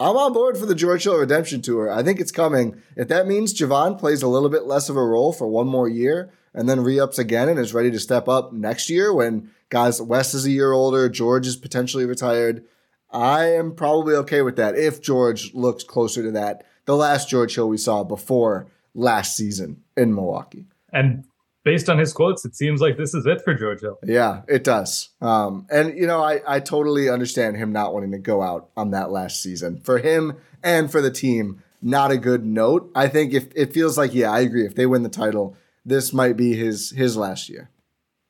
I'm 0.00 0.16
on 0.16 0.32
board 0.32 0.58
for 0.58 0.66
the 0.66 0.74
George 0.74 1.04
Hill 1.04 1.16
redemption 1.16 1.62
tour. 1.62 1.88
I 1.88 2.02
think 2.02 2.18
it's 2.18 2.32
coming. 2.32 2.82
If 2.96 3.06
that 3.06 3.28
means 3.28 3.54
Jevon 3.54 3.96
plays 3.96 4.24
a 4.24 4.28
little 4.28 4.48
bit 4.48 4.64
less 4.64 4.88
of 4.88 4.96
a 4.96 5.04
role 5.04 5.32
for 5.32 5.46
one 5.46 5.68
more 5.68 5.88
year 5.88 6.32
and 6.52 6.68
then 6.68 6.80
re-ups 6.80 7.20
again 7.20 7.48
and 7.48 7.60
is 7.60 7.72
ready 7.72 7.92
to 7.92 8.00
step 8.00 8.26
up 8.26 8.52
next 8.52 8.90
year 8.90 9.14
when 9.14 9.52
guys 9.68 10.02
West 10.02 10.34
is 10.34 10.46
a 10.46 10.50
year 10.50 10.72
older, 10.72 11.08
George 11.08 11.46
is 11.46 11.54
potentially 11.54 12.06
retired, 12.06 12.64
I 13.12 13.52
am 13.52 13.76
probably 13.76 14.16
okay 14.16 14.42
with 14.42 14.56
that 14.56 14.76
if 14.76 15.00
George 15.00 15.54
looks 15.54 15.84
closer 15.84 16.24
to 16.24 16.32
that 16.32 16.66
the 16.86 16.96
last 16.96 17.28
George 17.28 17.54
Hill 17.54 17.68
we 17.68 17.78
saw 17.78 18.02
before 18.02 18.66
last 18.94 19.36
season 19.36 19.84
in 19.96 20.12
Milwaukee. 20.12 20.66
And 20.94 21.24
based 21.64 21.90
on 21.90 21.98
his 21.98 22.12
quotes, 22.12 22.44
it 22.44 22.54
seems 22.54 22.80
like 22.80 22.96
this 22.96 23.12
is 23.12 23.26
it 23.26 23.42
for 23.42 23.54
George 23.54 23.80
Hill. 23.80 23.98
Yeah, 24.04 24.42
it 24.48 24.64
does. 24.64 25.10
Um, 25.20 25.66
and 25.70 25.98
you 25.98 26.06
know, 26.06 26.22
I, 26.22 26.40
I 26.46 26.60
totally 26.60 27.10
understand 27.10 27.56
him 27.56 27.72
not 27.72 27.92
wanting 27.92 28.12
to 28.12 28.18
go 28.18 28.40
out 28.40 28.70
on 28.76 28.92
that 28.92 29.10
last 29.10 29.42
season. 29.42 29.80
For 29.80 29.98
him 29.98 30.36
and 30.62 30.90
for 30.90 31.02
the 31.02 31.10
team, 31.10 31.62
not 31.82 32.10
a 32.10 32.16
good 32.16 32.46
note. 32.46 32.90
I 32.94 33.08
think 33.08 33.34
if 33.34 33.48
it 33.54 33.72
feels 33.72 33.98
like, 33.98 34.14
yeah, 34.14 34.30
I 34.30 34.40
agree. 34.40 34.64
If 34.64 34.74
they 34.74 34.86
win 34.86 35.02
the 35.02 35.08
title, 35.08 35.56
this 35.84 36.12
might 36.12 36.36
be 36.36 36.54
his 36.54 36.90
his 36.90 37.16
last 37.16 37.48
year. 37.48 37.70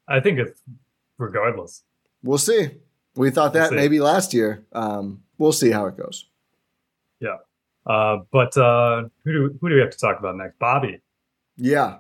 I 0.09 0.21
think 0.21 0.39
it's 0.39 0.61
regardless. 1.19 1.83
We'll 2.23 2.39
see. 2.39 2.71
We 3.15 3.31
thought 3.31 3.53
that 3.53 3.71
We'll 3.71 3.81
maybe 3.81 4.01
last 4.01 4.35
year. 4.35 4.65
Um, 4.73 5.23
we'll 5.39 5.53
see 5.53 5.71
how 5.71 5.87
it 5.87 5.97
goes. 5.97 6.27
Yeah. 7.21 7.37
Uh, 7.87 8.19
but 8.33 8.57
uh, 8.57 9.05
who 9.25 9.33
do 9.33 9.59
who 9.61 9.69
do 9.69 9.75
we 9.77 9.81
have 9.81 9.91
to 9.91 9.99
talk 9.99 10.19
about 10.19 10.37
next? 10.37 10.59
Bobby. 10.59 11.01
Yeah. 11.57 11.99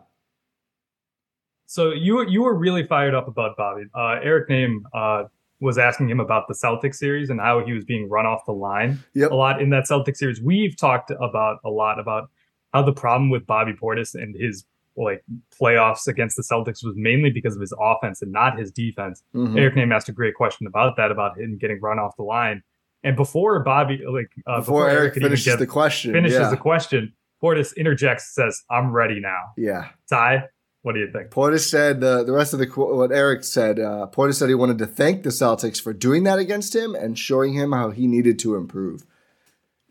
So 1.67 1.93
you 1.93 2.27
you 2.29 2.43
were 2.43 2.55
really 2.55 2.85
fired 2.85 3.15
up 3.15 3.29
about 3.29 3.57
Bobby. 3.57 3.85
Uh, 3.95 4.19
Eric 4.23 4.49
Nehm 4.49 4.79
uh, 4.95 5.25
was 5.61 5.79
asking 5.79 6.11
him 6.11 6.21
about 6.21 6.47
the 6.49 6.55
Celtic 6.55 6.95
series 6.95 7.31
and 7.31 7.41
how 7.41 7.65
he 7.65 7.73
was 7.73 7.85
being 7.85 8.09
run 8.09 8.27
off 8.27 8.45
the 8.45 8.53
line 8.53 8.99
Yep. 9.15 9.31
a 9.31 9.35
lot 9.35 9.63
in 9.63 9.71
that 9.71 9.87
Celtic 9.87 10.17
series. 10.17 10.41
We've 10.43 10.77
talked 10.77 11.11
about 11.11 11.59
a 11.65 11.71
lot 11.71 11.99
about 11.99 12.29
how 12.73 12.83
the 12.83 12.93
problem 12.93 13.31
with 13.31 13.47
Bobby 13.47 13.73
Portis 13.73 14.15
and 14.15 14.35
his 14.39 14.65
like 14.97 15.25
playoffs 15.61 16.07
against 16.07 16.37
the 16.37 16.43
Celtics 16.43 16.85
was 16.85 16.95
mainly 16.97 17.31
because 17.31 17.55
of 17.57 17.61
his 17.61 17.75
offense 17.81 18.23
and 18.23 18.31
not 18.31 18.59
his 18.59 18.71
defense. 18.71 19.23
Mhm. 19.35 19.59
Eric 19.59 19.75
Nehm 19.75 19.93
asked 19.93 20.09
a 20.09 20.13
great 20.13 20.35
question 20.35 20.67
about 20.69 20.97
that, 20.97 21.11
about 21.11 21.37
him 21.39 21.57
getting 21.59 21.81
run 21.81 21.99
off 21.99 22.15
the 22.17 22.23
line. 22.23 22.63
And 23.03 23.17
before 23.17 23.59
Bobby, 23.61 24.01
like 24.09 24.31
uh, 24.47 24.59
Before, 24.61 24.89
Eric 24.89 25.15
could 25.15 25.23
even 25.23 25.31
finishes 25.31 25.47
get- 25.55 25.59
the 25.59 25.67
question, 25.67 26.13
finishes 26.13 26.39
yeah. 26.41 26.49
the 26.51 26.57
question, 26.57 27.13
Portis 27.43 27.77
interjects, 27.77 28.35
says, 28.35 28.63
"I'm 28.71 28.93
ready 28.93 29.19
now." 29.21 29.41
yeah. 29.59 29.89
Ty, 30.09 30.45
what 30.85 30.95
do 30.95 31.01
you 31.01 31.11
think? 31.11 31.31
Portis 31.31 31.67
said 31.67 32.03
the 32.03 32.23
the 32.25 32.33
rest 32.33 32.53
of 32.53 32.59
the 32.59 32.67
what 32.67 33.11
Eric 33.11 33.43
said. 33.43 33.81
Uh, 33.81 34.07
Portis 34.13 34.35
said 34.35 34.51
he 34.51 34.55
wanted 34.55 34.77
to 34.77 34.87
thank 34.87 35.23
the 35.23 35.31
Celtics 35.31 35.81
for 35.81 35.95
doing 35.95 36.25
that 36.25 36.39
against 36.39 36.77
him 36.77 36.95
and 36.95 37.19
showing 37.19 37.55
him 37.55 37.73
how 37.73 37.89
he 37.89 38.07
needed 38.07 38.39
to 38.41 38.55
improve. 38.55 39.07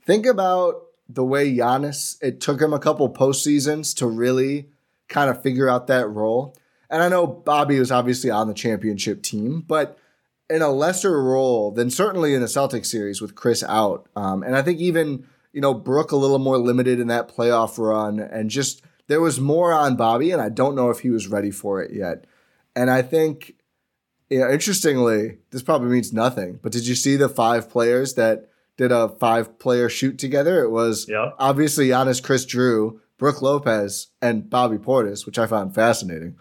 Think 0.05 0.27
about 0.27 0.83
the 1.09 1.23
way 1.23 1.51
Giannis. 1.51 2.17
It 2.21 2.39
took 2.39 2.61
him 2.61 2.73
a 2.73 2.79
couple 2.79 3.11
postseasons 3.11 3.95
to 3.95 4.05
really 4.05 4.69
kind 5.07 5.31
of 5.31 5.41
figure 5.41 5.67
out 5.67 5.87
that 5.87 6.07
role. 6.07 6.55
And 6.91 7.01
I 7.01 7.09
know 7.09 7.25
Bobby 7.25 7.79
was 7.79 7.91
obviously 7.91 8.29
on 8.29 8.47
the 8.47 8.53
championship 8.53 9.23
team, 9.23 9.61
but 9.61 9.97
in 10.47 10.61
a 10.61 10.69
lesser 10.69 11.23
role 11.23 11.71
than 11.71 11.89
certainly 11.89 12.35
in 12.35 12.41
the 12.41 12.47
Celtics 12.47 12.85
series 12.85 13.19
with 13.19 13.33
Khris 13.33 13.63
out. 13.63 14.07
Um, 14.15 14.43
and 14.43 14.55
I 14.55 14.61
think 14.61 14.79
even 14.79 15.25
you 15.53 15.61
know 15.61 15.73
Brook 15.73 16.11
a 16.11 16.17
little 16.17 16.37
more 16.37 16.59
limited 16.59 16.99
in 16.99 17.07
that 17.07 17.35
playoff 17.35 17.79
run, 17.79 18.19
and 18.19 18.51
just 18.51 18.83
there 19.07 19.21
was 19.21 19.39
more 19.39 19.73
on 19.73 19.95
Bobby, 19.95 20.31
and 20.31 20.41
I 20.41 20.49
don't 20.49 20.75
know 20.75 20.89
if 20.89 20.99
he 20.99 21.09
was 21.09 21.27
ready 21.27 21.51
for 21.51 21.81
it 21.81 21.91
yet. 21.93 22.25
And 22.75 22.89
I 22.89 23.01
think, 23.01 23.53
you 24.29 24.39
know, 24.39 24.49
interestingly, 24.49 25.37
this 25.51 25.61
probably 25.61 25.89
means 25.89 26.13
nothing. 26.13 26.59
But 26.61 26.71
did 26.71 26.87
you 26.87 26.95
see 26.95 27.15
the 27.15 27.29
five 27.29 27.69
players 27.69 28.15
that 28.15 28.49
did 28.77 28.91
a 28.91 29.09
five-player 29.09 29.89
shoot 29.89 30.17
together? 30.17 30.63
It 30.63 30.69
was 30.71 31.07
Yeah. 31.07 31.31
obviously 31.37 31.89
Giannis, 31.89 32.23
Khris 32.23 32.45
Jrue, 32.45 32.99
Brook 33.17 33.41
Lopez, 33.41 34.07
and 34.21 34.49
Bobby 34.49 34.77
Portis, 34.77 35.25
which 35.25 35.37
I 35.37 35.45
found 35.45 35.75
fascinating. 35.75 36.35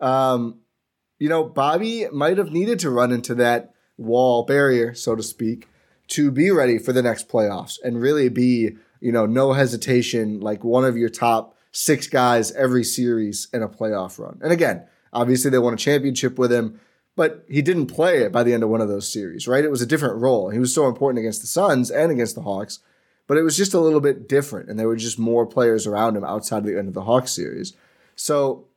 Um, 0.00 0.58
you 1.18 1.28
know, 1.28 1.44
Bobby 1.44 2.06
might 2.12 2.36
have 2.38 2.50
needed 2.52 2.78
to 2.80 2.90
run 2.90 3.12
into 3.12 3.34
that 3.36 3.72
wall 3.96 4.42
barrier, 4.44 4.92
so 4.94 5.14
to 5.14 5.22
speak, 5.22 5.68
to 6.08 6.30
be 6.30 6.50
ready 6.50 6.78
for 6.78 6.92
the 6.92 7.02
next 7.02 7.28
playoffs 7.28 7.78
and 7.82 8.00
really 8.02 8.28
be, 8.28 8.76
you 9.00 9.12
know, 9.12 9.24
no 9.24 9.52
hesitation, 9.52 10.40
like 10.40 10.64
one 10.64 10.84
of 10.84 10.96
your 10.96 11.08
top 11.08 11.56
six 11.72 12.06
guys 12.06 12.52
every 12.52 12.84
series 12.84 13.48
in 13.52 13.62
a 13.62 13.68
playoff 13.68 14.18
run. 14.18 14.38
And 14.42 14.52
again, 14.52 14.86
obviously 15.12 15.50
they 15.50 15.58
won 15.58 15.74
a 15.74 15.78
championship 15.78 16.38
with 16.38 16.52
him, 16.52 16.80
but 17.16 17.44
he 17.48 17.62
didn't 17.62 17.86
play 17.86 18.22
it 18.22 18.32
by 18.32 18.42
the 18.42 18.54
end 18.54 18.62
of 18.62 18.68
one 18.68 18.80
of 18.80 18.88
those 18.88 19.12
series, 19.12 19.48
right? 19.48 19.64
It 19.64 19.70
was 19.70 19.82
a 19.82 19.86
different 19.86 20.20
role. 20.20 20.50
He 20.50 20.58
was 20.58 20.74
so 20.74 20.86
important 20.86 21.18
against 21.18 21.40
the 21.40 21.46
Suns 21.46 21.90
and 21.90 22.12
against 22.12 22.34
the 22.34 22.42
Hawks, 22.42 22.78
but 23.26 23.36
it 23.36 23.42
was 23.42 23.56
just 23.56 23.74
a 23.74 23.80
little 23.80 24.00
bit 24.00 24.28
different. 24.28 24.68
And 24.68 24.78
there 24.78 24.88
were 24.88 24.96
just 24.96 25.18
more 25.18 25.46
players 25.46 25.86
around 25.86 26.16
him 26.16 26.24
outside 26.24 26.58
of 26.58 26.64
the 26.64 26.78
end 26.78 26.88
of 26.88 26.94
the 26.94 27.04
Hawks 27.04 27.32
series. 27.32 27.74
So 28.14 28.68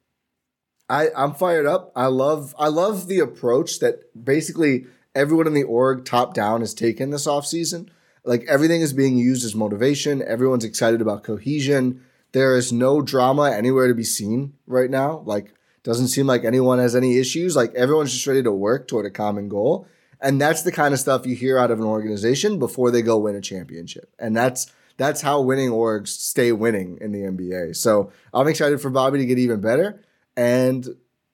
I, 0.90 1.10
I'm 1.16 1.34
fired 1.34 1.66
up. 1.66 1.92
I 1.96 2.08
love 2.08 2.56
I 2.60 2.68
love 2.68 3.08
the 3.08 3.20
approach 3.20 3.80
that 3.80 4.02
basically 4.24 4.86
everyone 5.14 5.48
in 5.48 5.54
the 5.54 5.64
org 5.64 6.06
top 6.06 6.34
down 6.34 6.62
has 6.62 6.74
taken 6.74 7.10
this 7.10 7.28
offseason. 7.28 7.90
Like 8.24 8.46
everything 8.48 8.82
is 8.82 8.94
being 8.94 9.18
used 9.18 9.46
as 9.46 9.56
motivation. 9.56 10.22
Everyone's 10.22 10.66
excited 10.66 11.02
about 11.02 11.24
cohesion. 11.24 12.04
There 12.36 12.58
is 12.58 12.74
no 12.74 13.02
drama 13.02 13.50
anywhere 13.50 13.88
to 13.88 13.94
be 13.94 14.04
seen 14.04 14.56
right 14.68 14.90
now. 14.90 15.24
Like 15.26 15.54
doesn't 15.84 16.10
seem 16.10 16.28
like 16.28 16.44
anyone 16.44 16.80
has 16.80 16.94
any 16.94 17.18
issues. 17.18 17.56
Like 17.56 17.74
everyone's 17.76 18.12
just 18.12 18.28
ready 18.28 18.44
to 18.44 18.52
work 18.52 18.90
toward 18.90 19.06
a 19.06 19.10
common 19.10 19.48
goal. 19.48 19.88
And 20.20 20.42
that's 20.42 20.62
the 20.62 20.72
kind 20.74 20.94
of 20.94 21.00
stuff 21.00 21.26
you 21.26 21.34
hear 21.34 21.58
out 21.58 21.72
of 21.72 21.80
an 21.80 21.86
organization 21.86 22.60
before 22.60 22.92
they 22.92 23.02
go 23.02 23.18
win 23.20 23.38
a 23.38 23.42
championship. 23.42 24.14
And 24.20 24.36
that's 24.36 24.70
that's 24.98 25.22
how 25.22 25.40
winning 25.40 25.70
orgs 25.70 26.10
stay 26.10 26.52
winning 26.52 26.98
in 27.00 27.14
the 27.14 27.22
NBA. 27.22 27.78
So 27.78 28.12
I'm 28.34 28.50
excited 28.50 28.82
for 28.82 28.90
Bobby 28.90 29.20
to 29.20 29.26
get 29.26 29.38
even 29.38 29.62
better. 29.62 30.04
And 30.36 30.86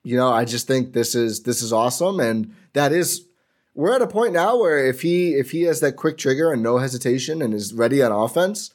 you 0.03 0.17
know, 0.17 0.31
I 0.31 0.45
just 0.45 0.67
think 0.67 0.93
this 0.93 1.15
is 1.15 1.41
this 1.41 1.63
is 1.63 1.73
awesome. 1.73 2.19
And 2.19 2.53
that 2.73 2.91
is 2.91 3.25
we're 3.73 3.95
at 3.95 4.03
a 4.03 4.07
point 4.07 4.33
now 4.33 4.55
where 4.55 4.85
if 4.85 5.01
he 5.01 5.33
if 5.33 5.49
he 5.49 5.63
has 5.63 5.79
that 5.79 5.93
quick 5.93 6.19
trigger 6.19 6.53
and 6.53 6.61
no 6.61 6.77
hesitation 6.77 7.41
and 7.41 7.55
is 7.55 7.73
ready 7.73 8.03
on 8.03 8.11
offense, 8.11 8.69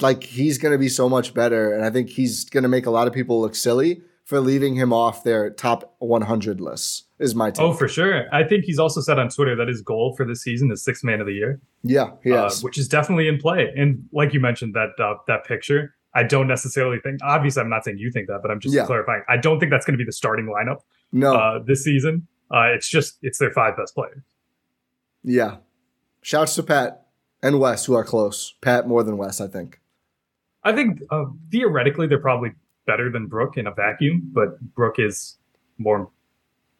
like 0.00 0.24
he's 0.24 0.58
going 0.58 0.72
to 0.72 0.78
be 0.78 0.88
so 0.88 1.08
much 1.08 1.34
better. 1.34 1.72
And 1.74 1.84
I 1.84 1.90
think 1.90 2.10
he's 2.10 2.44
going 2.44 2.62
to 2.62 2.68
make 2.68 2.86
a 2.86 2.90
lot 2.90 3.06
of 3.06 3.12
people 3.12 3.40
look 3.40 3.54
silly 3.54 4.02
for 4.24 4.40
leaving 4.40 4.74
him 4.74 4.92
off 4.92 5.22
their 5.24 5.50
top 5.50 5.94
100 5.98 6.60
lists. 6.60 7.02
Is 7.20 7.34
my 7.34 7.50
take. 7.50 7.62
Oh, 7.64 7.72
for 7.72 7.86
sure. 7.88 8.24
I 8.34 8.42
think 8.42 8.64
he's 8.64 8.78
also 8.78 9.00
said 9.00 9.18
on 9.18 9.28
Twitter 9.28 9.54
that 9.56 9.68
his 9.68 9.80
goal 9.82 10.14
for 10.16 10.24
this 10.26 10.42
season 10.42 10.70
is 10.72 10.82
sixth 10.82 11.04
man 11.04 11.20
of 11.20 11.26
the 11.26 11.32
year, 11.32 11.60
yeah, 11.84 12.02
uh, 12.02 12.16
yes, 12.24 12.62
which 12.62 12.76
is 12.76 12.88
definitely 12.88 13.28
in 13.28 13.38
play. 13.38 13.72
And 13.76 14.08
like 14.12 14.34
you 14.34 14.40
mentioned, 14.40 14.74
that 14.74 14.90
uh, 14.98 15.14
that 15.28 15.44
picture, 15.44 15.94
I 16.14 16.24
don't 16.24 16.48
necessarily 16.48 16.98
think. 16.98 17.20
Obviously, 17.22 17.62
I'm 17.62 17.68
not 17.70 17.84
saying 17.84 17.98
you 17.98 18.10
think 18.10 18.26
that, 18.26 18.40
but 18.42 18.50
I'm 18.50 18.58
just 18.58 18.74
Yeah. 18.74 18.84
clarifying. 18.84 19.22
I 19.28 19.36
don't 19.36 19.60
think 19.60 19.70
that's 19.70 19.86
going 19.86 19.94
to 19.94 19.98
be 19.98 20.04
the 20.04 20.12
starting 20.12 20.46
lineup 20.46 20.80
no, 21.12 21.34
uh, 21.34 21.60
this 21.64 21.84
season. 21.84 22.26
Uh, 22.50 22.72
it's 22.74 22.88
just 22.88 23.16
it's 23.22 23.38
their 23.38 23.52
five 23.52 23.76
best 23.76 23.94
players. 23.94 24.22
yeah. 25.22 25.58
Shouts 26.22 26.54
to 26.56 26.62
Pat 26.64 27.03
and 27.44 27.60
Wes 27.60 27.84
who 27.84 27.94
are 27.94 28.04
close. 28.04 28.54
Pat 28.60 28.88
more 28.88 29.04
than 29.04 29.16
Wes, 29.16 29.40
I 29.40 29.46
think. 29.46 29.80
I 30.64 30.72
think 30.72 31.02
uh, 31.10 31.26
theoretically 31.52 32.06
they're 32.08 32.18
probably 32.18 32.52
better 32.86 33.10
than 33.10 33.26
Brook 33.26 33.56
in 33.56 33.66
a 33.66 33.70
vacuum, 33.72 34.22
but 34.32 34.58
Brook 34.74 34.96
is 34.98 35.36
more. 35.78 36.10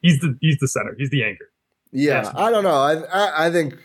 He's 0.03 0.19
the 0.21 0.37
he's 0.41 0.59
the 0.59 0.69
center. 0.69 0.95
He's 0.99 1.11
the 1.11 1.23
anchor. 1.25 1.51
Yeah. 1.93 2.33
I 2.35 2.51
don't 2.51 2.65
know. 2.65 2.75
I, 2.75 2.95
I 3.05 3.47
I 3.47 3.51
think 3.51 3.77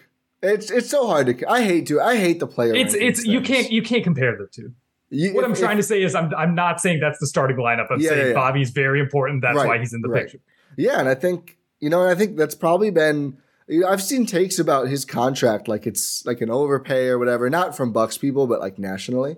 it's 0.42 0.72
it's 0.72 0.90
so 0.90 1.06
hard 1.08 1.28
to. 1.28 1.50
I 1.52 1.62
hate 1.64 1.86
to. 1.88 2.02
I 2.02 2.16
hate 2.18 2.40
the 2.40 2.48
player. 2.48 2.74
It's 2.74 2.94
it's 2.94 3.26
you 3.26 3.42
can't 3.42 3.72
you 3.72 3.82
can't 3.82 4.04
compare 4.04 4.36
the 4.38 4.48
two. 4.48 4.74
You- 5.12 5.34
What 5.34 5.44
if- 5.44 5.50
I'm 5.50 5.56
trying 5.56 5.78
if- 5.80 5.84
to 5.86 5.88
say 5.88 6.02
is 6.02 6.16
I'm 6.16 6.34
I'm 6.36 6.56
not 6.56 6.80
saying 6.80 7.00
that's 7.02 7.20
the 7.20 7.28
starting 7.28 7.58
lineup. 7.58 7.88
I'm 7.90 8.00
Yeah, 8.00 8.10
saying 8.10 8.22
yeah, 8.22 8.28
yeah. 8.30 8.34
Bobby's 8.34 8.70
very 8.72 9.00
important. 9.00 9.42
That's 9.42 9.56
Right, 9.58 9.68
why 9.68 9.80
he's 9.80 9.94
in 9.94 10.02
the 10.02 10.10
right. 10.10 10.24
picture. 10.24 10.40
Yeah, 10.78 11.00
and 11.00 11.10
I 11.10 11.16
think 11.16 11.58
you 11.80 11.90
know, 11.90 12.02
and 12.02 12.10
I 12.10 12.16
think 12.16 12.38
that's 12.38 12.56
probably 12.56 12.90
been. 12.92 13.38
I've 13.88 14.02
seen 14.02 14.26
takes 14.26 14.58
about 14.58 14.88
his 14.88 15.06
contract 15.06 15.68
like 15.68 15.86
it's 15.86 16.26
like 16.26 16.42
an 16.42 16.50
overpay 16.50 17.08
or 17.08 17.20
whatever, 17.20 17.50
not 17.50 17.78
from 17.78 17.92
Bucks 17.92 18.18
people, 18.18 18.48
but 18.48 18.60
like 18.60 18.80
nationally. 18.80 19.38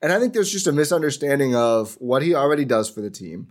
And 0.00 0.12
I 0.12 0.18
think 0.18 0.32
there's 0.32 0.52
just 0.52 0.66
a 0.66 0.72
misunderstanding 0.72 1.54
of 1.54 1.94
what 2.00 2.22
he 2.22 2.34
already 2.34 2.64
does 2.64 2.88
for 2.88 3.00
the 3.00 3.10
team, 3.10 3.48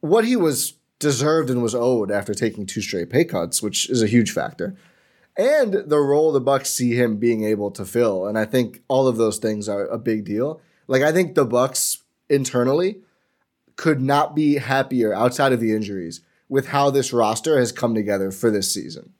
what 0.00 0.24
he 0.24 0.36
was 0.36 0.74
deserved 0.98 1.50
and 1.50 1.62
was 1.62 1.74
owed 1.74 2.10
after 2.10 2.34
taking 2.34 2.66
two 2.66 2.80
straight 2.80 3.10
pay 3.10 3.24
cuts, 3.24 3.62
which 3.62 3.88
is 3.90 4.02
a 4.02 4.06
huge 4.06 4.30
factor, 4.30 4.76
and 5.36 5.72
the 5.72 5.98
role 5.98 6.32
the 6.32 6.40
Bucks 6.40 6.70
see 6.70 6.94
him 6.94 7.16
being 7.16 7.44
able 7.44 7.70
to 7.70 7.84
fill. 7.84 8.26
And 8.26 8.38
I 8.38 8.44
think 8.44 8.82
all 8.88 9.08
of 9.08 9.16
those 9.16 9.38
things 9.38 9.68
are 9.68 9.86
a 9.86 9.98
big 9.98 10.24
deal. 10.24 10.60
Like 10.86 11.02
I 11.02 11.12
think 11.12 11.34
the 11.34 11.46
Bucks 11.46 11.98
internally 12.28 13.00
could 13.76 14.00
not 14.00 14.34
be 14.34 14.56
happier 14.56 15.14
outside 15.14 15.52
of 15.52 15.60
the 15.60 15.74
injuries 15.74 16.20
with 16.48 16.68
how 16.68 16.90
this 16.90 17.12
roster 17.12 17.58
has 17.58 17.72
come 17.72 17.94
together 17.94 18.30
for 18.30 18.50
this 18.50 18.72
season. 18.72 19.14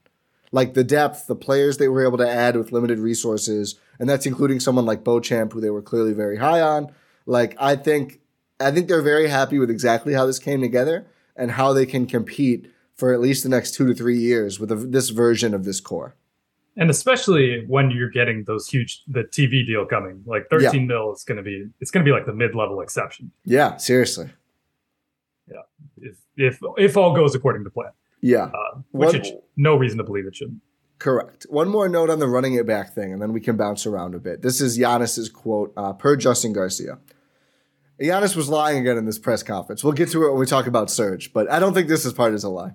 Like 0.53 0.75
the 0.75 0.85
depth, 0.85 1.27
the 1.27 1.37
players 1.37 1.79
they 1.79 1.89
were 1.89 2.05
able 2.05 2.19
to 2.19 2.29
add 2.29 2.57
with 2.57 2.73
limited 2.73 2.99
resources, 2.99 3.79
and 3.99 4.09
that's 4.09 4.27
including 4.27 4.59
someone 4.59 4.85
like 4.85 5.05
Beauchamp, 5.05 5.53
who 5.53 5.61
they 5.61 5.71
were 5.71 5.83
clearly 5.83 6.13
very 6.13 6.39
high 6.39 6.61
on. 6.61 6.93
Like 7.27 7.55
I 7.61 7.77
think, 7.77 8.21
I 8.59 8.71
think 8.73 8.89
they're 8.89 9.03
very 9.03 9.29
happy 9.29 9.59
with 9.61 9.71
exactly 9.71 10.13
how 10.13 10.27
this 10.27 10.39
came 10.41 10.61
together 10.61 11.07
and 11.37 11.53
how 11.53 11.73
they 11.73 11.87
can 11.87 12.07
compete 12.07 12.71
for 12.95 13.15
at 13.15 13.21
least 13.21 13.45
the 13.45 13.49
next 13.49 13.75
two 13.75 13.87
to 13.87 13.95
three 13.95 14.19
years 14.19 14.59
with 14.59 14.73
a, 14.73 14.75
this 14.75 15.11
version 15.11 15.55
of 15.55 15.65
this 15.65 15.81
core. 15.81 16.17
And 16.77 16.91
especially 16.91 17.65
when 17.67 17.91
you're 17.91 18.11
getting 18.11 18.45
those 18.45 18.69
huge 18.69 19.03
the 19.07 19.23
TV 19.25 19.65
deal 19.67 19.87
coming, 19.87 20.23
like 20.27 20.49
13 20.51 20.87
mil 20.87 21.13
is 21.13 21.23
going 21.25 21.37
to 21.37 21.43
be 21.43 21.67
it's 21.81 21.91
going 21.93 22.05
to 22.05 22.09
be 22.09 22.13
like 22.13 22.27
the 22.27 22.35
mid 22.35 22.55
level 22.57 22.81
exception 22.81 23.31
Yeah, 23.45 23.77
seriously. 23.77 24.31
Yeah, 25.49 25.63
if 25.99 26.17
if 26.37 26.59
if 26.77 26.97
all 26.97 27.15
goes 27.15 27.35
according 27.35 27.65
to 27.65 27.71
plan, 27.71 27.91
Yeah. 28.21 28.45
uh, 28.45 28.79
which 28.93 29.07
What- 29.07 29.15
it 29.17 29.45
no 29.61 29.77
reason 29.77 29.99
to 29.99 30.05
believe 30.05 30.27
it 30.27 30.35
shouldn't. 30.35 30.63
Correct. 30.99 31.47
One 31.49 31.69
more 31.69 31.89
note 31.89 32.11
on 32.11 32.19
the 32.19 32.29
running 32.29 32.55
it 32.55 32.67
back 32.67 32.95
thing, 32.95 33.13
and 33.13 33.23
then 33.23 33.33
we 33.33 33.41
can 33.41 33.57
bounce 33.57 33.87
around 33.87 34.15
a 34.15 34.19
bit. 34.19 34.43
This 34.43 34.61
is 34.61 34.79
Giannis's 34.79 35.29
quote 35.29 35.73
uh, 35.77 35.93
per 35.93 36.17
Justin 36.17 36.53
Garcia. 36.53 36.99
Giannis 38.01 38.35
was 38.35 38.49
lying 38.49 38.79
again 38.79 38.97
in 38.97 39.05
this 39.05 39.19
press 39.19 39.43
conference. 39.43 39.85
We'll 39.85 39.93
get 39.93 40.11
to 40.11 40.25
it 40.25 40.31
when 40.31 40.41
we 40.41 40.47
talk 40.47 40.67
about 40.67 40.91
Serge, 40.91 41.33
but 41.33 41.51
I 41.51 41.59
don't 41.59 41.75
think 41.75 41.89
this 41.89 42.05
is 42.05 42.13
part 42.13 42.35
is 42.35 42.45
a 42.45 42.49
lie. 42.49 42.75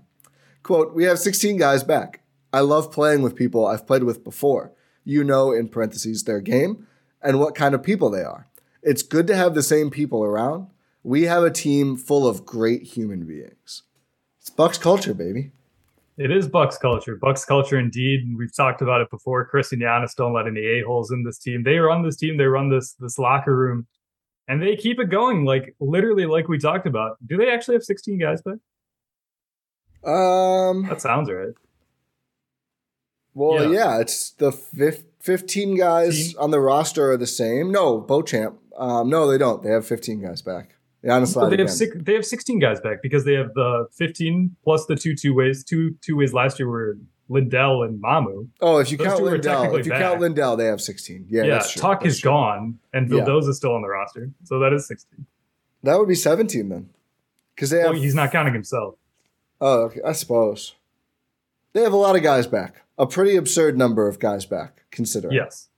Quote, 0.63 0.93
we 0.93 1.03
have 1.03 1.19
16 1.19 1.57
guys 1.57 1.83
back. 1.83 2.21
I 2.53 2.61
love 2.61 2.91
playing 2.91 3.21
with 3.21 3.35
people 3.35 3.65
I've 3.65 3.87
played 3.87 4.03
with 4.03 4.23
before. 4.23 4.71
You 5.03 5.23
know, 5.23 5.51
in 5.51 5.67
parentheses, 5.67 6.23
their 6.23 6.41
game 6.41 6.87
and 7.21 7.39
what 7.39 7.55
kind 7.55 7.75
of 7.75 7.83
people 7.83 8.09
they 8.09 8.23
are. 8.23 8.47
It's 8.81 9.03
good 9.03 9.27
to 9.27 9.35
have 9.35 9.55
the 9.55 9.63
same 9.63 9.89
people 9.89 10.23
around. 10.23 10.67
We 11.03 11.23
have 11.23 11.43
a 11.43 11.51
team 11.51 11.97
full 11.97 12.27
of 12.27 12.45
great 12.45 12.83
human 12.83 13.25
beings. 13.25 13.83
It's 14.39 14.49
Bucks 14.49 14.77
culture, 14.77 15.13
baby. 15.13 15.51
It 16.17 16.31
is 16.31 16.47
Bucks 16.47 16.77
culture. 16.77 17.17
Bucks 17.17 17.43
culture, 17.43 17.77
indeed. 17.77 18.21
We've 18.37 18.55
talked 18.55 18.81
about 18.81 19.01
it 19.01 19.09
before. 19.09 19.45
Khris 19.45 19.73
and 19.73 19.81
Giannis 19.81 20.15
don't 20.15 20.33
let 20.33 20.47
any 20.47 20.61
a 20.61 20.81
holes 20.81 21.11
in 21.11 21.23
this 21.23 21.37
team. 21.39 21.63
They 21.63 21.77
run 21.77 22.03
this 22.03 22.15
team. 22.15 22.37
They 22.37 22.45
run 22.45 22.69
this 22.69 22.93
this 22.93 23.19
locker 23.19 23.55
room, 23.55 23.85
and 24.47 24.61
they 24.61 24.77
keep 24.77 24.99
it 24.99 25.09
going. 25.09 25.43
Like 25.43 25.75
literally, 25.81 26.25
like 26.25 26.47
we 26.47 26.57
talked 26.57 26.87
about. 26.87 27.17
Do 27.25 27.35
they 27.35 27.51
actually 27.51 27.75
have 27.75 27.83
16 27.83 28.17
guys 28.17 28.41
back? 28.41 28.59
Um, 30.09 30.87
that 30.87 31.01
sounds 31.01 31.29
right. 31.29 31.53
Well, 33.33 33.73
yeah, 33.73 33.79
yeah 33.79 33.99
it's 33.99 34.31
the 34.31 34.53
fif- 34.53 35.03
15 35.19 35.75
guys 35.75 36.29
Team? 36.29 36.35
on 36.39 36.51
the 36.51 36.61
roster 36.61 37.11
are 37.11 37.17
the 37.17 37.27
same. 37.27 37.71
No, 37.71 37.99
Beauchamp. 37.99 38.57
Um, 38.77 39.09
no, 39.09 39.29
they 39.29 39.37
don't. 39.37 39.63
They 39.63 39.69
have 39.69 39.85
15 39.85 40.21
guys 40.21 40.41
back. 40.41 40.74
Yeah, 41.05 41.17
honestly, 41.17 41.55
they 41.55 41.61
have 41.61 41.71
six, 41.71 41.95
they 41.99 42.15
have 42.15 42.25
16 42.25 42.57
guys 42.57 42.81
back 42.81 43.03
because 43.03 43.25
they 43.25 43.33
have 43.33 43.53
the 43.53 43.87
15 43.91 44.55
plus 44.63 44.87
the 44.87 44.95
two 44.95 45.15
two 45.15 45.35
ways. 45.35 45.63
Two 45.63 45.95
two 46.01 46.17
ways 46.17 46.33
last 46.33 46.57
year 46.57 46.67
were 46.67 46.97
Lindell 47.29 47.83
and 47.83 48.01
Mamu. 48.01 48.47
Oh, 48.59 48.79
if 48.79 48.91
you 48.91 48.97
Those 48.97 49.07
count 49.07 49.23
Lindell, 49.23 49.75
if 49.75 49.85
you 49.85 49.91
back. 49.91 50.01
count 50.01 50.19
Lindell, 50.19 50.57
they 50.57 50.65
have 50.65 50.81
16. 50.81 51.27
Yeah, 51.29 51.43
yeah. 51.43 51.59
Tuck 51.59 52.03
is 52.07 52.19
true. 52.19 52.31
gone, 52.31 52.79
and 52.91 53.07
Vildoza 53.07 53.43
yeah. 53.43 53.49
is 53.49 53.57
still 53.57 53.75
on 53.75 53.83
the 53.83 53.87
roster, 53.87 54.31
so 54.45 54.57
that 54.59 54.73
is 54.73 54.87
16. 54.87 55.27
That 55.83 55.99
would 55.99 56.07
be 56.07 56.15
17 56.15 56.69
then, 56.69 56.89
because 57.53 57.69
they 57.69 57.81
have. 57.81 57.91
Well, 57.91 58.01
he's 58.01 58.15
not 58.15 58.31
counting 58.31 58.55
himself. 58.55 58.95
Oh, 59.61 59.83
okay. 59.83 60.01
I 60.03 60.13
suppose 60.13 60.73
they 61.73 61.81
have 61.81 61.93
a 61.93 61.97
lot 61.97 62.15
of 62.15 62.23
guys 62.23 62.47
back. 62.47 62.81
A 62.97 63.05
pretty 63.05 63.35
absurd 63.35 63.77
number 63.77 64.07
of 64.07 64.17
guys 64.17 64.47
back, 64.47 64.85
considering. 64.89 65.35
Yes. 65.35 65.69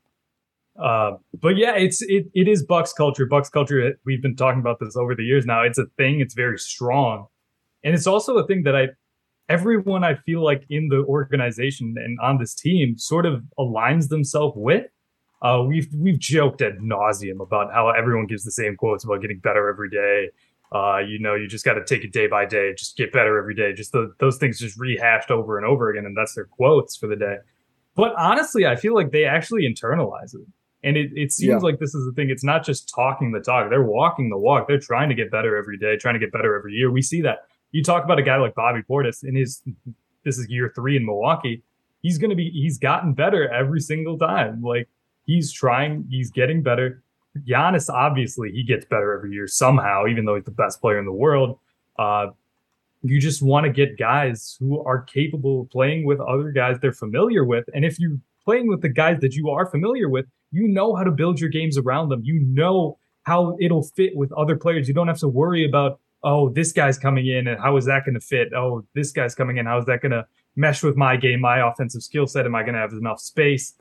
Uh, 0.81 1.13
but 1.39 1.57
yeah, 1.57 1.75
it's 1.75 2.01
it 2.03 2.27
it 2.33 2.47
is 2.47 2.63
Bucks 2.63 2.93
culture. 2.93 3.25
Bucks 3.25 3.49
culture. 3.49 3.99
We've 4.05 4.21
been 4.21 4.35
talking 4.35 4.59
about 4.59 4.79
this 4.79 4.95
over 4.95 5.15
the 5.15 5.23
years 5.23 5.45
now. 5.45 5.63
It's 5.63 5.77
a 5.77 5.85
thing. 5.97 6.19
It's 6.19 6.35
very 6.35 6.59
strong, 6.59 7.27
and 7.83 7.95
it's 7.95 8.07
also 8.07 8.37
a 8.37 8.45
thing 8.45 8.63
that 8.63 8.75
I, 8.75 8.87
everyone 9.49 10.03
I 10.03 10.15
feel 10.15 10.43
like 10.43 10.63
in 10.69 10.89
the 10.89 11.03
organization 11.05 11.95
and 11.97 12.19
on 12.19 12.37
this 12.37 12.53
team 12.53 12.97
sort 12.97 13.25
of 13.25 13.43
aligns 13.57 14.09
themselves 14.09 14.53
with. 14.55 14.85
Uh, 15.41 15.63
we've 15.67 15.87
we've 15.95 16.19
joked 16.19 16.61
at 16.61 16.77
nauseum 16.77 17.41
about 17.41 17.71
how 17.73 17.89
everyone 17.89 18.27
gives 18.27 18.43
the 18.43 18.51
same 18.51 18.75
quotes 18.75 19.03
about 19.03 19.21
getting 19.21 19.39
better 19.39 19.69
every 19.69 19.89
day. 19.89 20.29
Uh, 20.71 20.97
you 20.97 21.17
know, 21.17 21.33
you 21.33 21.47
just 21.47 21.63
got 21.63 21.75
to 21.75 21.85
take 21.85 22.03
it 22.03 22.11
day 22.11 22.27
by 22.27 22.45
day, 22.45 22.73
just 22.77 22.97
get 22.97 23.11
better 23.13 23.37
every 23.37 23.55
day. 23.55 23.71
Just 23.73 23.93
the, 23.93 24.13
those 24.19 24.37
things 24.37 24.59
just 24.59 24.77
rehashed 24.77 25.31
over 25.31 25.57
and 25.57 25.65
over 25.65 25.89
again, 25.89 26.05
and 26.05 26.15
that's 26.15 26.35
their 26.35 26.45
quotes 26.45 26.97
for 26.97 27.07
the 27.07 27.15
day. 27.15 27.37
But 27.95 28.13
honestly, 28.17 28.67
I 28.67 28.75
feel 28.75 28.93
like 28.93 29.11
they 29.11 29.25
actually 29.25 29.63
internalize 29.63 30.35
it. 30.35 30.41
And 30.87 30.95
it, 30.95 31.11
it 31.15 31.33
seems 31.33 31.49
yeah. 31.49 31.57
like 31.57 31.79
this 31.79 31.93
is 31.93 32.05
the 32.05 32.13
thing. 32.13 32.29
It's 32.29 32.45
not 32.45 32.63
just 32.63 32.87
talking 32.87 33.33
the 33.33 33.41
talk. 33.41 33.69
They're 33.69 33.83
walking 33.83 34.29
the 34.29 34.37
walk. 34.37 34.69
They're 34.69 34.79
trying 34.79 35.09
to 35.09 35.15
get 35.15 35.29
better 35.29 35.57
every 35.57 35.77
day, 35.77 35.97
trying 35.97 36.13
to 36.13 36.19
get 36.19 36.31
better 36.31 36.55
every 36.55 36.73
year. 36.73 36.89
We 36.89 37.01
see 37.01 37.21
that. 37.23 37.47
You 37.71 37.83
talk 37.83 38.05
about 38.05 38.19
a 38.19 38.23
guy 38.23 38.37
like 38.37 38.55
Bobby 38.55 38.81
Portis 38.89 39.25
in 39.25 39.35
his 39.35 39.61
this 40.23 40.37
is 40.37 40.47
year 40.49 40.71
three 40.73 40.95
in 40.95 41.05
Milwaukee. 41.05 41.61
He's 42.01 42.17
gonna 42.17 42.35
be 42.35 42.49
he's 42.51 42.77
gotten 42.77 43.11
better 43.11 43.49
every 43.49 43.81
single 43.81 44.17
time. 44.17 44.61
Like 44.61 44.87
he's 45.25 45.51
trying, 45.51 46.05
he's 46.09 46.31
getting 46.31 46.63
better. 46.63 47.03
Giannis, 47.45 47.89
obviously, 47.89 48.51
he 48.51 48.63
gets 48.63 48.85
better 48.85 49.13
every 49.13 49.31
year 49.33 49.47
somehow, 49.47 50.07
even 50.07 50.23
though 50.23 50.35
he's 50.35 50.45
the 50.45 50.51
best 50.51 50.79
player 50.79 50.99
in 50.99 51.05
the 51.05 51.11
world. 51.11 51.59
Uh, 51.99 52.27
you 53.03 53.19
just 53.19 53.41
want 53.41 53.65
to 53.65 53.71
get 53.71 53.97
guys 53.97 54.55
who 54.59 54.81
are 54.83 55.01
capable 55.01 55.61
of 55.61 55.69
playing 55.69 56.05
with 56.05 56.19
other 56.21 56.51
guys 56.51 56.77
they're 56.81 56.93
familiar 56.93 57.43
with. 57.43 57.65
And 57.75 57.83
if 57.83 57.99
you're 57.99 58.17
playing 58.43 58.67
with 58.67 58.81
the 58.81 58.89
guys 58.89 59.19
that 59.19 59.33
you 59.33 59.49
are 59.49 59.65
familiar 59.65 60.09
with, 60.09 60.25
you 60.51 60.67
know 60.67 60.95
how 60.95 61.03
to 61.03 61.11
build 61.11 61.39
your 61.39 61.49
games 61.49 61.77
around 61.77 62.09
them. 62.09 62.21
You 62.23 62.39
know 62.39 62.97
how 63.23 63.57
it'll 63.59 63.83
fit 63.83 64.15
with 64.15 64.31
other 64.33 64.55
players. 64.55 64.87
You 64.87 64.93
don't 64.93 65.07
have 65.07 65.19
to 65.19 65.27
worry 65.27 65.67
about, 65.67 65.99
oh, 66.23 66.49
this 66.49 66.71
guy's 66.71 66.97
coming 66.97 67.27
in 67.27 67.47
and 67.47 67.59
how 67.59 67.77
is 67.77 67.85
that 67.85 68.05
going 68.05 68.15
to 68.15 68.21
fit? 68.21 68.53
Oh, 68.55 68.85
this 68.95 69.11
guy's 69.11 69.35
coming 69.35 69.57
in. 69.57 69.65
How 69.65 69.77
is 69.79 69.85
that 69.85 70.01
going 70.01 70.13
to 70.13 70.25
mesh 70.55 70.81
with 70.81 70.95
my 70.95 71.17
game, 71.17 71.41
my 71.41 71.67
offensive 71.67 72.03
skill 72.03 72.27
set? 72.27 72.45
Am 72.45 72.55
I 72.55 72.63
going 72.63 72.75
to 72.75 72.79
have 72.79 72.93
enough 72.93 73.19
space? 73.19 73.73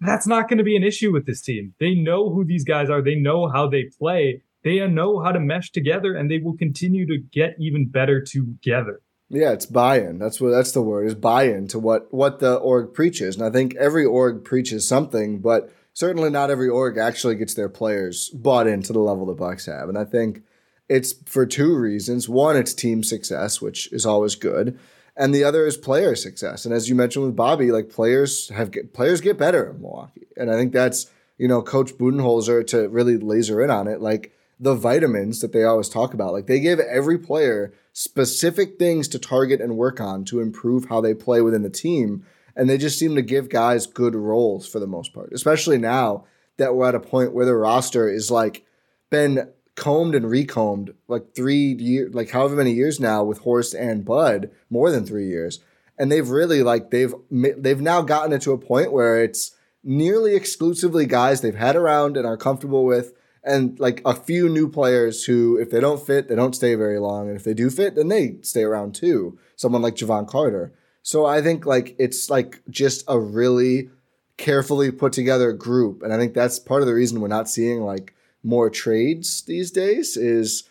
That's 0.00 0.26
not 0.26 0.48
going 0.48 0.58
to 0.58 0.64
be 0.64 0.76
an 0.76 0.82
issue 0.82 1.12
with 1.12 1.26
this 1.26 1.42
team. 1.42 1.74
They 1.78 1.94
know 1.94 2.30
who 2.30 2.44
these 2.44 2.64
guys 2.64 2.88
are. 2.88 3.02
They 3.02 3.16
know 3.16 3.48
how 3.48 3.68
they 3.68 3.84
play. 3.98 4.42
They 4.64 4.86
know 4.86 5.20
how 5.22 5.32
to 5.32 5.40
mesh 5.40 5.70
together 5.72 6.14
and 6.14 6.30
they 6.30 6.38
will 6.38 6.56
continue 6.56 7.06
to 7.06 7.18
get 7.18 7.56
even 7.58 7.88
better 7.88 8.22
together. 8.22 9.02
Yeah, 9.28 9.52
it's 9.52 9.66
buy-in. 9.66 10.18
That's 10.18 10.40
what 10.40 10.50
that's 10.50 10.72
the 10.72 10.82
word 10.82 11.06
is 11.06 11.14
buy-in 11.14 11.68
to 11.68 11.78
what 11.78 12.12
what 12.12 12.40
the 12.40 12.56
org 12.56 12.92
preaches. 12.92 13.36
And 13.36 13.44
I 13.44 13.50
think 13.50 13.76
every 13.76 14.04
org 14.04 14.44
preaches 14.44 14.88
something, 14.88 15.38
but 15.38 15.70
certainly 15.92 16.30
not 16.30 16.50
every 16.50 16.68
org 16.68 16.98
actually 16.98 17.34
gets 17.36 17.54
their 17.54 17.68
players 17.68 18.28
bought 18.30 18.66
into 18.66 18.92
the 18.92 19.00
level 19.00 19.26
the 19.26 19.34
Bucks 19.34 19.66
have. 19.66 19.88
And 19.88 19.98
I 19.98 20.04
think 20.04 20.42
it's 20.88 21.12
for 21.26 21.46
two 21.46 21.76
reasons. 21.76 22.28
One, 22.28 22.56
it's 22.56 22.74
team 22.74 23.02
success, 23.02 23.60
which 23.60 23.92
is 23.92 24.04
always 24.04 24.34
good, 24.34 24.78
and 25.16 25.34
the 25.34 25.44
other 25.44 25.66
is 25.66 25.76
player 25.76 26.16
success. 26.16 26.64
And 26.64 26.74
as 26.74 26.88
you 26.88 26.94
mentioned 26.94 27.26
with 27.26 27.36
Bobby, 27.36 27.70
like 27.70 27.90
players 27.90 28.48
have 28.50 28.70
get, 28.70 28.92
players 28.92 29.20
get 29.20 29.38
better 29.38 29.70
in 29.70 29.80
Milwaukee, 29.80 30.26
and 30.36 30.50
I 30.50 30.54
think 30.54 30.72
that's 30.72 31.10
you 31.38 31.46
know 31.46 31.62
Coach 31.62 31.92
Budenholzer 31.92 32.66
to 32.68 32.88
really 32.88 33.16
laser 33.16 33.62
in 33.62 33.70
on 33.70 33.86
it, 33.86 34.00
like 34.00 34.32
the 34.58 34.74
vitamins 34.74 35.40
that 35.40 35.52
they 35.52 35.64
always 35.64 35.88
talk 35.88 36.12
about. 36.12 36.32
Like 36.32 36.46
they 36.46 36.60
give 36.60 36.80
every 36.80 37.18
player 37.18 37.72
specific 37.92 38.78
things 38.78 39.08
to 39.08 39.18
target 39.18 39.60
and 39.60 39.76
work 39.76 40.00
on 40.00 40.24
to 40.26 40.40
improve 40.40 40.88
how 40.88 41.00
they 41.00 41.14
play 41.14 41.40
within 41.40 41.62
the 41.62 41.70
team 41.70 42.26
and 42.56 42.68
they 42.68 42.78
just 42.78 42.98
seem 42.98 43.14
to 43.14 43.22
give 43.22 43.48
guys 43.48 43.86
good 43.86 44.14
roles 44.14 44.68
for 44.68 44.78
the 44.78 44.86
most 44.86 45.12
part, 45.12 45.32
especially 45.32 45.78
now 45.78 46.24
that 46.56 46.74
we're 46.74 46.88
at 46.88 46.94
a 46.94 47.00
point 47.00 47.32
where 47.32 47.46
the 47.46 47.54
roster 47.54 48.08
is 48.08 48.30
like 48.30 48.64
been 49.10 49.48
combed 49.76 50.14
and 50.14 50.30
recombed 50.30 50.94
like 51.08 51.34
three 51.34 51.74
years, 51.74 52.14
like 52.14 52.30
however 52.30 52.56
many 52.56 52.72
years 52.72 53.00
now 53.00 53.24
with 53.24 53.38
Horst 53.38 53.74
and 53.74 54.04
Bud, 54.04 54.50
more 54.68 54.90
than 54.90 55.06
three 55.06 55.26
years, 55.26 55.60
and 55.98 56.10
they've 56.10 56.28
really 56.28 56.62
like 56.62 56.90
they've 56.90 57.14
they've 57.30 57.80
now 57.80 58.02
gotten 58.02 58.32
it 58.32 58.42
to 58.42 58.52
a 58.52 58.58
point 58.58 58.92
where 58.92 59.22
it's 59.22 59.52
nearly 59.82 60.34
exclusively 60.34 61.06
guys 61.06 61.40
they've 61.40 61.54
had 61.54 61.76
around 61.76 62.16
and 62.16 62.26
are 62.26 62.36
comfortable 62.36 62.84
with 62.84 63.14
and 63.42 63.78
like 63.80 64.02
a 64.04 64.14
few 64.14 64.48
new 64.48 64.68
players 64.68 65.24
who, 65.24 65.56
if 65.56 65.70
they 65.70 65.80
don't 65.80 66.04
fit, 66.04 66.28
they 66.28 66.34
don't 66.34 66.54
stay 66.54 66.74
very 66.74 66.98
long. 66.98 67.28
And 67.28 67.36
if 67.36 67.44
they 67.44 67.54
do 67.54 67.70
fit, 67.70 67.94
then 67.94 68.08
they 68.08 68.36
stay 68.42 68.62
around 68.62 68.94
too. 68.94 69.38
Someone 69.56 69.82
like 69.82 69.96
Jevon 69.96 70.28
Carter. 70.28 70.72
So 71.02 71.24
I 71.24 71.40
think 71.42 71.66
like 71.66 71.96
it's 71.98 72.30
like 72.30 72.62
just 72.68 73.04
a 73.08 73.18
really 73.18 73.90
carefully 74.36 74.90
put 74.90 75.12
together 75.12 75.52
group, 75.52 76.02
and 76.02 76.12
I 76.12 76.18
think 76.18 76.34
that's 76.34 76.58
part 76.58 76.82
of 76.82 76.88
the 76.88 76.94
reason 76.94 77.20
we're 77.20 77.28
not 77.28 77.48
seeing 77.48 77.82
like 77.82 78.14
more 78.42 78.70
trades 78.70 79.42
these 79.42 79.70
days. 79.70 80.16
Is 80.16 80.64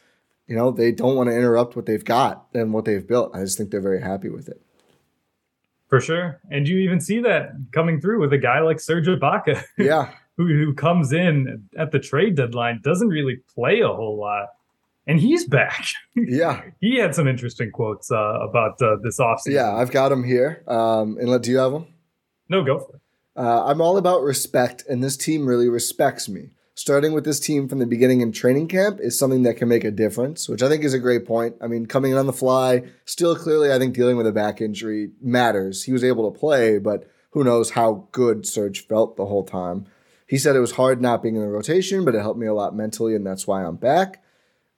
you 0.47 0.55
know 0.55 0.71
they 0.71 0.91
don't 0.91 1.15
want 1.15 1.29
to 1.29 1.35
interrupt 1.35 1.75
what 1.75 1.85
they've 1.85 2.05
got 2.05 2.45
and 2.53 2.73
what 2.73 2.85
they've 2.85 3.05
built. 3.05 3.35
I 3.35 3.41
just 3.41 3.57
think 3.57 3.71
they're 3.71 3.81
very 3.81 4.01
happy 4.01 4.29
with 4.29 4.49
it. 4.49 4.61
For 5.87 5.99
sure, 5.99 6.39
and 6.51 6.67
you 6.67 6.77
even 6.77 7.01
see 7.01 7.19
that 7.21 7.51
coming 7.71 7.99
through 7.99 8.19
with 8.21 8.31
a 8.31 8.37
guy 8.37 8.59
like 8.59 8.79
Serge 8.79 9.07
Ibaka. 9.07 9.63
Yeah. 9.77 10.11
who, 10.37 10.45
who 10.47 10.73
comes 10.73 11.11
in 11.11 11.67
at 11.77 11.91
the 11.91 11.99
trade 11.99 12.35
deadline 12.35 12.79
doesn't 12.83 13.09
really 13.09 13.37
play 13.53 13.81
a 13.81 13.87
whole 13.87 14.17
lot 14.17 14.49
and 15.09 15.19
he's 15.19 15.45
back. 15.45 15.85
Yeah, 16.15 16.61
he 16.79 16.97
had 16.99 17.15
some 17.15 17.27
interesting 17.27 17.71
quotes 17.71 18.11
uh, 18.11 18.15
about 18.15 18.81
uh, 18.81 18.97
this 19.03 19.19
offseason. 19.19 19.53
Yeah, 19.53 19.75
I've 19.75 19.91
got 19.91 20.11
him 20.11 20.23
here. 20.23 20.63
Um, 20.67 21.17
and 21.19 21.41
do 21.41 21.51
you 21.51 21.57
have 21.57 21.71
them? 21.71 21.87
No, 22.47 22.63
go 22.63 22.79
for 22.79 22.95
it. 22.95 23.01
Uh, 23.35 23.65
I'm 23.65 23.81
all 23.81 23.97
about 23.97 24.21
respect, 24.21 24.83
and 24.87 25.03
this 25.03 25.17
team 25.17 25.47
really 25.47 25.67
respects 25.67 26.29
me. 26.29 26.51
Starting 26.75 27.11
with 27.11 27.25
this 27.25 27.39
team 27.39 27.67
from 27.67 27.79
the 27.79 27.85
beginning 27.85 28.21
in 28.21 28.31
training 28.31 28.67
camp 28.67 28.99
is 29.01 29.17
something 29.17 29.43
that 29.43 29.55
can 29.55 29.67
make 29.67 29.83
a 29.83 29.91
difference, 29.91 30.47
which 30.47 30.61
I 30.61 30.69
think 30.69 30.83
is 30.83 30.93
a 30.93 30.99
great 30.99 31.25
point. 31.25 31.55
I 31.59 31.67
mean, 31.67 31.87
coming 31.87 32.11
in 32.11 32.17
on 32.17 32.27
the 32.27 32.33
fly, 32.33 32.83
still 33.05 33.35
clearly, 33.35 33.73
I 33.73 33.79
think 33.79 33.95
dealing 33.95 34.15
with 34.15 34.27
a 34.27 34.31
back 34.31 34.61
injury 34.61 35.11
matters. 35.21 35.83
He 35.83 35.91
was 35.91 36.03
able 36.03 36.31
to 36.31 36.39
play, 36.39 36.77
but 36.77 37.09
who 37.31 37.43
knows 37.43 37.71
how 37.71 38.07
good 38.11 38.45
Serge 38.45 38.87
felt 38.87 39.17
the 39.17 39.25
whole 39.25 39.43
time. 39.43 39.87
He 40.25 40.37
said 40.37 40.55
it 40.55 40.61
was 40.61 40.73
hard 40.73 41.01
not 41.01 41.23
being 41.23 41.35
in 41.35 41.41
the 41.41 41.47
rotation, 41.47 42.05
but 42.05 42.15
it 42.15 42.21
helped 42.21 42.39
me 42.39 42.47
a 42.47 42.53
lot 42.53 42.75
mentally, 42.75 43.15
and 43.15 43.25
that's 43.25 43.47
why 43.47 43.65
I'm 43.65 43.75
back. 43.75 44.23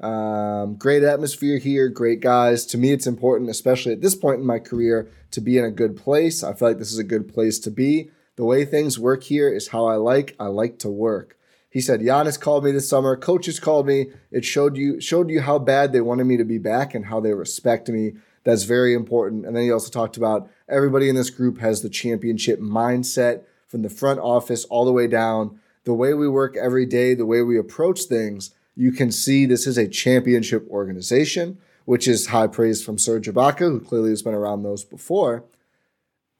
Um, 0.02 0.76
great 0.76 1.04
atmosphere 1.04 1.60
here, 1.60 1.88
great 1.88 2.22
guys. 2.22 2.66
To 2.68 2.78
me, 2.78 2.92
it's 2.92 3.08
important, 3.08 3.50
especially 3.50 3.94
at 3.94 4.02
this 4.02 4.16
point 4.16 4.40
in 4.40 4.46
my 4.46 4.60
career, 4.60 5.10
to 5.32 5.42
be 5.42 5.58
in 5.58 5.64
a 5.64 5.72
good 5.72 5.96
place. 5.96 6.44
I 6.44 6.54
feel 6.54 6.70
like 6.70 6.80
this 6.80 6.92
is 6.92 6.98
a 6.98 7.04
good 7.04 7.32
place 7.32 7.60
to 7.60 7.72
be. 7.72 8.10
The 8.36 8.46
way 8.46 8.66
things 8.66 8.98
work 8.98 9.24
here 9.24 9.54
is 9.54 9.68
how 9.68 9.86
I 9.86 9.96
like. 9.96 10.36
I 10.40 10.48
like 10.48 10.80
to 10.80 10.90
work. 10.90 11.38
He 11.70 11.80
said, 11.80 12.02
Giannis 12.02 12.40
called 12.40 12.66
me 12.66 12.72
this 12.72 12.90
summer. 12.90 13.16
Coaches 13.16 13.60
called 13.60 13.86
me. 13.86 14.08
It 14.32 14.44
showed 14.44 14.76
you 14.76 15.00
showed 15.00 15.30
you 15.30 15.42
how 15.42 15.60
bad 15.60 15.94
they 15.94 16.02
wanted 16.02 16.26
me 16.26 16.36
to 16.38 16.44
be 16.44 16.58
back 16.58 16.94
and 16.94 17.06
how 17.06 17.20
they 17.20 17.34
respect 17.34 17.88
me. 17.88 18.14
That's 18.44 18.64
very 18.64 18.94
important. 18.94 19.46
And 19.46 19.56
then 19.56 19.64
he 19.64 19.72
also 19.72 19.90
talked 19.92 20.18
about 20.18 20.50
everybody 20.68 21.08
in 21.08 21.16
this 21.16 21.30
group 21.30 21.60
has 21.60 21.82
the 21.82 21.90
championship 21.90 22.60
mindset 22.60 23.44
from 23.68 23.84
the 23.84 23.90
front 23.90 24.20
office 24.20 24.66
all 24.66 24.84
the 24.84 24.92
way 24.92 25.08
down. 25.08 25.60
The 25.84 25.94
way 25.94 26.14
we 26.14 26.28
work 26.28 26.58
every 26.58 26.86
day, 26.86 27.14
the 27.14 27.26
way 27.26 27.42
we 27.42 27.58
approach 27.58 28.02
things, 28.04 28.52
you 28.76 28.92
can 28.92 29.12
see 29.12 29.46
this 29.46 29.68
is 29.68 29.78
a 29.78 29.88
championship 29.88 30.68
organization, 30.70 31.58
which 31.86 32.08
is 32.08 32.28
high 32.28 32.48
praise 32.48 32.84
from 32.84 32.98
Serge 32.98 33.28
Ibaka, 33.28 33.60
who 33.60 33.80
clearly 33.80 34.10
has 34.12 34.22
been 34.22 34.34
around 34.34 34.64
those 34.64 34.84
before 34.84 35.46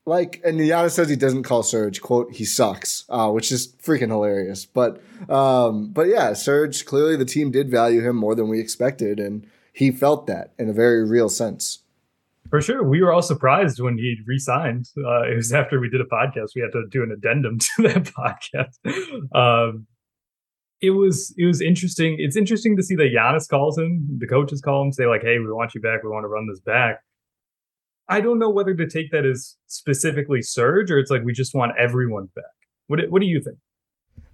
like, 0.06 0.42
and 0.44 0.60
Giannis 0.60 0.92
says 0.92 1.10
he 1.10 1.16
doesn't 1.16 1.44
call 1.44 1.64
Serge 1.64 2.02
quote 2.02 2.34
he 2.34 2.46
sucks, 2.46 3.06
uh, 3.10 3.30
which 3.30 3.52
is 3.52 3.74
freaking 3.76 4.10
hilarious. 4.10 4.66
But, 4.66 5.02
um, 5.30 5.90
but 5.90 6.08
yeah, 6.08 6.34
Serge 6.34 6.86
clearly 6.86 7.16
the 7.16 7.26
team 7.26 7.52
did 7.52 7.70
value 7.70 8.02
him 8.02 8.16
more 8.16 8.34
than 8.36 8.50
we 8.50 8.60
expected, 8.60 9.20
and 9.20 9.48
he 9.74 9.92
felt 9.92 10.28
that 10.28 10.54
in 10.58 10.70
a 10.70 10.74
very 10.74 11.08
real 11.08 11.30
sense. 11.30 11.80
For 12.50 12.60
sure, 12.60 12.84
we 12.84 13.02
were 13.02 13.14
all 13.14 13.22
surprised 13.22 13.80
when 13.80 13.98
he 13.98 14.18
resigned. 14.26 14.90
Uh, 14.98 15.22
it 15.24 15.36
was 15.36 15.54
after 15.54 15.80
we 15.80 15.90
did 15.90 16.02
a 16.02 16.06
podcast; 16.06 16.50
we 16.56 16.62
had 16.62 16.72
to 16.72 16.86
do 16.90 17.04
an 17.04 17.12
addendum 17.12 17.60
to 17.78 17.84
that 17.84 18.04
podcast. 18.04 18.80
Um, 19.34 19.86
it 20.82 20.92
was 20.92 21.34
it 21.38 21.46
was 21.46 21.62
interesting. 21.62 22.16
It's 22.20 22.36
interesting 22.36 22.76
to 22.78 22.84
see 22.84 22.96
that 22.96 23.12
Giannis 23.16 23.48
calls 23.48 23.78
him, 23.78 24.18
the 24.20 24.28
coaches 24.28 24.62
call 24.62 24.84
him, 24.84 24.92
say 24.92 25.06
like, 25.06 25.22
"Hey, 25.22 25.38
we 25.40 25.52
want 25.52 25.76
you 25.76 25.82
back. 25.82 26.04
We 26.04 26.10
want 26.10 26.24
to 26.24 26.28
run 26.28 26.48
this 26.48 26.60
back." 26.60 27.02
I 28.10 28.20
don't 28.20 28.40
know 28.40 28.50
whether 28.50 28.74
to 28.74 28.90
take 28.90 29.12
that 29.12 29.26
as 29.26 29.56
specifically 29.68 30.42
Serge 30.42 30.92
or 30.92 31.00
it's 31.00 31.12
like 31.12 31.24
we 31.24 31.34
just 31.34 31.56
want 31.56 31.72
everyone 31.78 32.30
back. 32.36 32.44
What 32.88 33.00
what 33.10 33.22
do 33.22 33.28
you 33.28 33.42
think? 33.42 33.58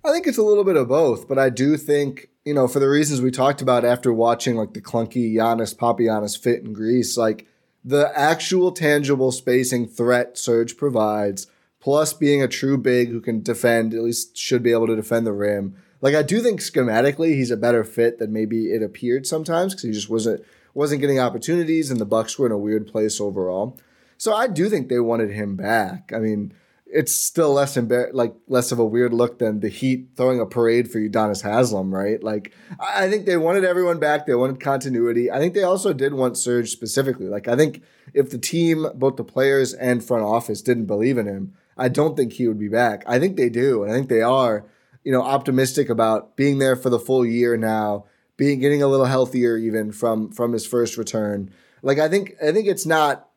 I 0.04 0.12
think 0.12 0.26
it's 0.26 0.38
a 0.38 0.44
little 0.44 0.64
bit 0.64 0.78
of 0.78 0.88
both, 0.88 1.28
but 1.28 1.38
I 1.38 1.50
do 1.50 1.76
think 1.76 2.30
you 2.46 2.54
know 2.54 2.68
for 2.68 2.80
the 2.80 2.90
reasons 2.90 3.22
we 3.22 3.30
talked 3.30 3.62
about 3.62 3.84
after 3.84 4.14
watching 4.14 4.56
like 4.56 4.74
the 4.74 4.82
clunky 4.82 5.34
Giannis 5.34 5.76
Papagiannis 5.76 6.42
fit 6.42 6.64
in 6.64 6.72
Greece, 6.72 7.18
like 7.18 7.46
the 7.84 8.12
actual 8.18 8.72
tangible 8.72 9.32
spacing 9.32 9.86
threat 9.86 10.38
Serge 10.38 10.78
provides, 10.78 11.48
plus 11.80 12.14
being 12.14 12.42
a 12.42 12.48
true 12.48 12.78
big 12.78 13.10
who 13.10 13.20
can 13.20 13.44
defend 13.44 13.94
at 13.94 14.02
least 14.02 14.38
should 14.38 14.64
be 14.64 14.72
able 14.72 14.88
to 14.88 14.96
defend 14.96 15.28
the 15.28 15.34
rim. 15.34 15.76
Like 16.02 16.16
I 16.16 16.22
do 16.22 16.42
think 16.42 16.60
schematically 16.60 17.36
he's 17.36 17.52
a 17.52 17.58
better 17.58 17.84
fit 17.84 18.20
than 18.20 18.34
maybe 18.34 18.68
it 18.72 18.84
appeared 18.84 19.26
sometimes 19.26 19.74
because 19.74 19.84
he 19.84 19.92
just 19.92 20.10
wasn't 20.10 20.44
wasn't 20.74 21.02
getting 21.02 21.20
opportunities, 21.20 21.90
and 21.90 22.00
the 22.00 22.06
Bucks 22.06 22.38
were 22.38 22.46
in 22.46 22.52
a 22.52 22.58
weird 22.58 22.88
place 22.88 23.20
overall. 23.20 23.80
So 24.18 24.34
I 24.34 24.48
do 24.48 24.70
think 24.70 24.90
they 24.90 25.00
wanted 25.00 25.32
him 25.32 25.56
back. 25.56 26.12
I 26.14 26.20
mean, 26.20 26.54
it's 26.86 27.14
still 27.14 27.54
less 27.54 27.76
embar- 27.76 28.14
like 28.14 28.36
less 28.48 28.72
of 28.72 28.80
a 28.80 28.86
weird 28.86 29.14
look 29.14 29.40
than 29.40 29.60
the 29.60 29.70
Heat 29.70 30.10
throwing 30.16 30.40
a 30.40 30.46
parade 30.46 30.90
for 30.90 31.00
Udonis 31.00 31.44
Haslem, 31.44 31.94
right? 31.94 32.22
Like 32.24 32.54
I 32.80 33.10
think 33.10 33.26
they 33.26 33.38
wanted 33.38 33.66
everyone 33.66 34.00
back. 34.00 34.26
They 34.26 34.36
wanted 34.36 34.60
continuity. 34.60 35.32
I 35.32 35.40
think 35.40 35.54
they 35.54 35.64
also 35.64 35.94
did 35.94 36.14
want 36.14 36.38
Serge 36.38 36.70
specifically. 36.70 37.28
Like 37.28 37.48
I 37.48 37.56
think 37.56 37.82
if 38.14 38.30
the 38.30 38.38
team, 38.38 38.88
both 38.96 39.16
the 39.16 39.24
players 39.24 39.74
and 39.74 40.04
front 40.04 40.24
office, 40.24 40.62
didn't 40.62 40.86
believe 40.86 41.18
in 41.18 41.26
him, 41.26 41.54
I 41.78 41.90
don't 41.90 42.16
think 42.16 42.34
he 42.34 42.48
would 42.48 42.60
be 42.60 42.70
back. 42.70 43.04
I 43.06 43.20
think 43.20 43.36
they 43.36 43.50
do, 43.50 43.84
and 43.84 43.92
I 43.92 43.96
think 43.96 44.10
they 44.10 44.22
are, 44.22 44.66
you 45.08 45.14
know, 45.14 45.22
optimistic 45.22 45.88
about 45.88 46.36
being 46.36 46.58
there 46.58 46.76
for 46.76 46.90
the 46.90 47.00
full 47.00 47.26
year 47.26 47.56
now 47.56 48.04
being 48.36 48.60
getting 48.60 48.84
a 48.84 48.88
little 48.88 49.06
healthier 49.06 49.56
even 49.56 49.94
from 49.94 50.34
from 50.34 50.52
his 50.52 50.68
first 50.68 50.98
return. 50.98 51.50
Like 51.82 51.98
I 51.98 52.10
think 52.10 52.36
I 52.44 52.52
think 52.52 52.68
it's 52.68 52.86
not. 52.86 53.30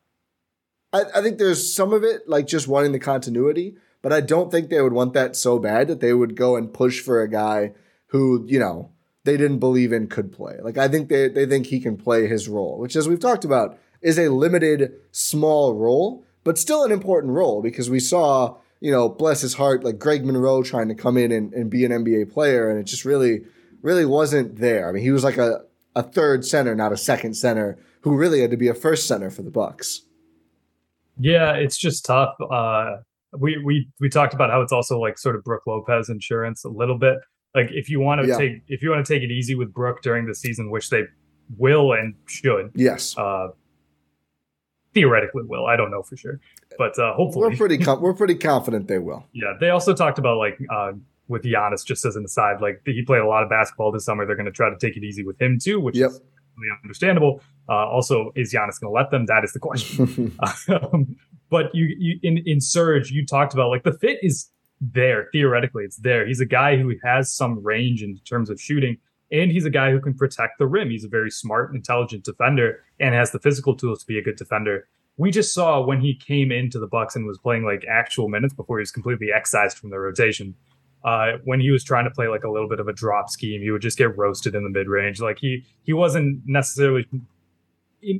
I, 0.93 1.05
I 1.15 1.23
think 1.23 1.39
there's 1.39 1.73
some 1.73 1.93
of 1.93 2.03
it 2.03 2.29
like 2.29 2.49
just 2.49 2.67
wanting 2.67 2.91
the 2.91 2.99
continuity, 2.99 3.77
but 4.03 4.13
I 4.13 4.21
don't 4.21 4.51
think 4.51 4.69
they 4.69 4.83
would 4.83 4.93
want 4.93 5.15
that 5.15 5.37
so 5.37 5.61
bad 5.61 5.87
that 5.87 6.01
they 6.01 6.13
would 6.13 6.35
go 6.35 6.57
and 6.57 6.75
push 6.75 6.99
for 7.01 7.23
a 7.23 7.31
guy 7.31 7.73
who 8.09 8.45
you 8.49 8.59
know 8.59 8.91
they 9.23 9.37
didn't 9.37 9.61
believe 9.61 9.93
in 9.93 10.09
could 10.09 10.33
play. 10.33 10.57
Like 10.61 10.77
I 10.77 10.89
think 10.89 11.09
they 11.09 11.29
they 11.29 11.47
think 11.47 11.67
he 11.67 11.79
can 11.79 11.97
play 11.97 12.27
his 12.27 12.49
role, 12.49 12.79
which 12.79 12.97
as 12.97 13.09
we've 13.09 13.21
talked 13.21 13.45
about 13.45 13.79
is 14.03 14.19
a 14.19 14.29
limited 14.29 14.95
small 15.13 15.75
role, 15.75 16.25
but 16.43 16.59
still 16.59 16.83
an 16.83 16.91
important 16.91 17.33
role 17.33 17.63
because 17.63 17.89
we 17.89 18.01
saw 18.01 18.57
you 18.81 18.91
know 18.91 19.09
bless 19.09 19.41
his 19.41 19.55
heart 19.55 19.85
like 19.85 19.99
Greg 19.99 20.25
Monroe 20.25 20.63
trying 20.63 20.89
to 20.89 20.95
come 20.95 21.17
in 21.17 21.31
and, 21.33 21.53
and 21.53 21.71
be 21.71 21.85
an 21.85 21.93
NBA 21.93 22.33
player, 22.33 22.71
and 22.71 22.79
it 22.79 22.85
just 22.85 23.05
really 23.05 23.43
really 23.83 24.05
wasn't 24.05 24.57
there. 24.57 24.89
I 24.89 24.93
mean, 24.93 25.03
he 25.03 25.11
was 25.11 25.25
like 25.25 25.39
a, 25.39 25.63
a 25.95 26.03
third 26.03 26.45
center, 26.45 26.75
not 26.75 26.93
a 26.93 26.97
second 26.97 27.35
center, 27.35 27.79
who 28.03 28.17
really 28.17 28.41
had 28.41 28.51
to 28.51 28.57
be 28.57 28.69
a 28.69 28.75
first 28.75 29.07
center 29.07 29.31
for 29.31 29.43
the 29.43 29.51
Bucks. 29.51 30.03
Yeah, 31.19 31.53
it's 31.53 31.79
just 31.79 32.05
tough. 32.05 32.35
Uh, 32.51 32.97
we 33.39 33.63
we 33.65 33.89
we 34.01 34.09
talked 34.09 34.35
about 34.35 34.51
how 34.51 34.61
it's 34.63 34.73
also 34.73 34.99
like 34.99 35.19
sort 35.19 35.37
of 35.37 35.45
Brook 35.45 35.63
Lopez 35.67 36.09
insurance 36.09 36.65
a 36.65 36.69
little 36.69 36.99
bit. 36.99 37.19
Like 37.55 37.69
if 37.71 37.89
you 37.89 38.01
want 38.01 38.23
to 38.23 38.29
yeah. 38.29 38.39
take 38.39 38.53
if 38.69 38.83
you 38.83 38.91
want 38.91 39.05
to 39.05 39.13
take 39.13 39.23
it 39.23 39.31
easy 39.31 39.55
with 39.55 39.73
Brook 39.73 40.03
during 40.03 40.27
the 40.27 40.35
season, 40.35 40.71
which 40.71 40.91
they 40.91 41.03
will 41.59 41.93
and 41.93 42.15
should. 42.27 42.71
Yes. 42.75 43.17
Uh, 43.17 43.49
theoretically 44.95 45.43
will. 45.45 45.67
I 45.67 45.77
don't 45.77 45.91
know 45.91 46.03
for 46.03 46.17
sure, 46.17 46.41
but 46.79 46.99
uh, 46.99 47.15
hopefully 47.15 47.51
we're 47.51 47.57
pretty 47.57 47.79
com- 47.79 48.01
we're 48.01 48.15
pretty 48.15 48.35
confident 48.35 48.89
they 48.89 48.99
will. 48.99 49.25
Yeah, 49.33 49.55
they 49.59 49.71
also 49.71 49.95
talked 49.95 50.19
about 50.19 50.39
like 50.39 50.59
uh, 50.71 50.93
with 51.29 51.45
Giannis, 51.45 51.85
just 51.85 52.05
as 52.05 52.17
an 52.17 52.25
aside, 52.25 52.61
like 52.61 52.83
he 52.85 53.03
played 53.03 53.21
a 53.21 53.27
lot 53.27 53.43
of 53.43 53.49
basketball 53.49 53.93
this 53.93 54.05
summer. 54.05 54.27
They're 54.27 54.37
going 54.37 54.47
to 54.47 54.53
try 54.53 54.69
to 54.69 54.77
take 54.77 54.97
it 54.97 55.05
easy 55.05 55.25
with 55.25 55.41
him 55.41 55.59
too, 55.59 55.81
which 55.81 55.97
yep. 55.97 56.11
is 56.11 56.21
really 56.57 56.77
understandable. 56.83 57.41
Uh, 57.69 57.87
also, 57.87 58.33
is 58.35 58.53
Giannis 58.53 58.81
going 58.81 58.91
to 58.91 58.91
let 58.91 59.11
them? 59.11 59.27
That 59.27 59.45
is 59.45 59.53
the 59.53 59.61
question. 59.61 60.37
um, 60.69 61.17
but 61.49 61.75
you, 61.75 61.95
you 61.99 62.21
in 62.23 62.39
in 62.47 62.61
Serge, 62.61 63.11
you 63.11 63.25
talked 63.25 63.55
about 63.55 63.71
like 63.71 63.85
the 63.85 63.93
fit 63.93 64.19
is 64.23 64.51
there 64.81 65.29
theoretically. 65.33 65.85
It's 65.85 65.97
there. 65.97 66.27
He's 66.27 66.41
a 66.41 66.47
guy 66.47 66.77
who 66.77 66.95
has 67.05 67.33
some 67.33 67.63
range 67.63 68.03
in 68.03 68.19
terms 68.25 68.51
of 68.51 68.61
shooting, 68.61 68.99
and 69.33 69.51
he's 69.51 69.65
a 69.65 69.71
guy 69.71 69.91
who 69.91 70.01
can 70.01 70.15
protect 70.15 70.59
the 70.59 70.67
rim. 70.67 70.91
He's 70.91 71.05
a 71.05 71.09
very 71.09 71.31
smart, 71.31 71.75
intelligent 71.75 72.25
defender, 72.25 72.85
and 72.99 73.15
has 73.15 73.31
the 73.31 73.39
physical 73.39 73.77
tools 73.77 74.01
to 74.01 74.07
be 74.07 74.19
a 74.19 74.23
good 74.23 74.37
defender. 74.37 74.89
We 75.17 75.31
just 75.31 75.53
saw 75.53 75.85
when 75.85 76.01
he 76.01 76.15
came 76.15 76.51
into 76.51 76.79
the 76.79 76.87
Bucks 76.87 77.15
and 77.15 77.27
was 77.27 77.39
playing 77.39 77.65
like 77.65 77.85
actual 77.89 78.29
minutes 78.29 78.55
before 78.55 78.79
he 78.79 78.83
was 78.83 78.91
completely 78.91 79.29
excised 79.33 79.77
from 79.77 79.91
the 79.91 79.99
rotation 79.99 80.55
uh, 81.05 81.33
when 81.45 81.61
he 81.61 81.71
was 81.71 81.83
trying 81.83 82.05
to 82.05 82.11
play 82.11 82.29
like 82.29 82.45
a 82.45 82.51
little 82.51 82.69
bit 82.69 82.81
of 82.81 82.89
a 82.89 82.93
drop 82.93 83.31
scheme, 83.31 83.63
he 83.63 83.71
would 83.71 83.83
just 83.83 83.97
get 83.97 84.17
roasted 84.17 84.55
in 84.55 84.65
the 84.65 84.71
mid 84.71 84.89
range. 84.89 85.21
Like 85.21 85.39
he 85.39 85.65
he 85.83 85.93
wasn't 85.93 86.43
necessarily 86.47 87.07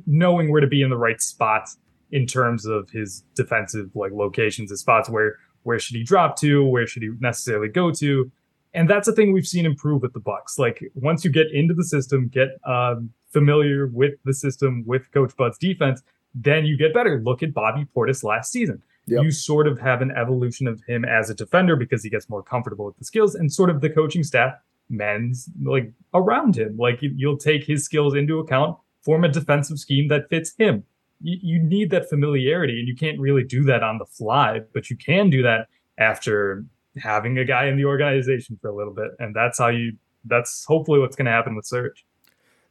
knowing 0.05 0.51
where 0.51 0.61
to 0.61 0.67
be 0.67 0.81
in 0.81 0.89
the 0.89 0.97
right 0.97 1.21
spots 1.21 1.77
in 2.11 2.25
terms 2.25 2.65
of 2.65 2.89
his 2.89 3.23
defensive 3.35 3.89
like 3.95 4.11
locations, 4.11 4.71
his 4.71 4.81
spots 4.81 5.09
where 5.09 5.37
where 5.63 5.77
should 5.77 5.95
he 5.95 6.03
drop 6.03 6.37
to, 6.37 6.65
where 6.65 6.87
should 6.87 7.03
he 7.03 7.11
necessarily 7.19 7.67
go 7.67 7.91
to, 7.91 8.31
and 8.73 8.89
that's 8.89 9.07
a 9.07 9.11
thing 9.13 9.33
we've 9.33 9.47
seen 9.47 9.65
improve 9.65 10.01
with 10.01 10.13
the 10.13 10.19
Bucks. 10.19 10.57
Like 10.57 10.83
once 10.95 11.25
you 11.25 11.31
get 11.31 11.51
into 11.51 11.73
the 11.73 11.83
system, 11.83 12.29
get 12.29 12.49
um, 12.65 13.09
familiar 13.31 13.87
with 13.87 14.13
the 14.25 14.33
system 14.33 14.83
with 14.85 15.11
Coach 15.11 15.35
Bud's 15.35 15.57
defense, 15.57 16.01
then 16.33 16.65
you 16.65 16.77
get 16.77 16.93
better. 16.93 17.21
Look 17.23 17.43
at 17.43 17.53
Bobby 17.53 17.85
Portis 17.95 18.23
last 18.23 18.51
season 18.51 18.81
Yep. 19.07 19.23
You 19.23 19.31
sort 19.31 19.67
of 19.67 19.79
have 19.79 20.01
an 20.01 20.11
evolution 20.11 20.67
of 20.67 20.81
him 20.83 21.03
as 21.03 21.29
a 21.29 21.33
defender 21.33 21.75
because 21.75 22.03
he 22.03 22.09
gets 22.09 22.29
more 22.29 22.43
comfortable 22.43 22.85
with 22.85 22.97
the 22.97 23.05
skills, 23.05 23.35
and 23.35 23.51
sort 23.51 23.69
of 23.69 23.81
the 23.81 23.89
coaching 23.89 24.23
staff 24.23 24.53
men's 24.89 25.49
like 25.63 25.91
around 26.13 26.57
him. 26.57 26.77
Like 26.77 26.99
you'll 27.01 27.37
take 27.37 27.63
his 27.65 27.83
skills 27.83 28.13
into 28.13 28.39
account, 28.39 28.77
form 29.01 29.23
a 29.23 29.29
defensive 29.29 29.79
scheme 29.79 30.07
that 30.09 30.29
fits 30.29 30.53
him. 30.57 30.83
You, 31.19 31.37
you 31.41 31.63
need 31.63 31.89
that 31.91 32.09
familiarity, 32.09 32.79
and 32.79 32.87
you 32.87 32.95
can't 32.95 33.19
really 33.19 33.43
do 33.43 33.63
that 33.63 33.83
on 33.83 33.97
the 33.97 34.05
fly, 34.05 34.61
but 34.73 34.89
you 34.89 34.95
can 34.95 35.29
do 35.29 35.41
that 35.43 35.67
after 35.97 36.63
having 36.97 37.37
a 37.37 37.45
guy 37.45 37.67
in 37.67 37.77
the 37.77 37.85
organization 37.85 38.57
for 38.61 38.69
a 38.69 38.75
little 38.75 38.93
bit, 38.93 39.11
and 39.19 39.35
that's 39.35 39.59
how 39.59 39.69
you. 39.69 39.93
That's 40.25 40.65
hopefully 40.65 40.99
what's 40.99 41.15
going 41.15 41.25
to 41.25 41.31
happen 41.31 41.55
with 41.55 41.65
Serge. 41.65 42.05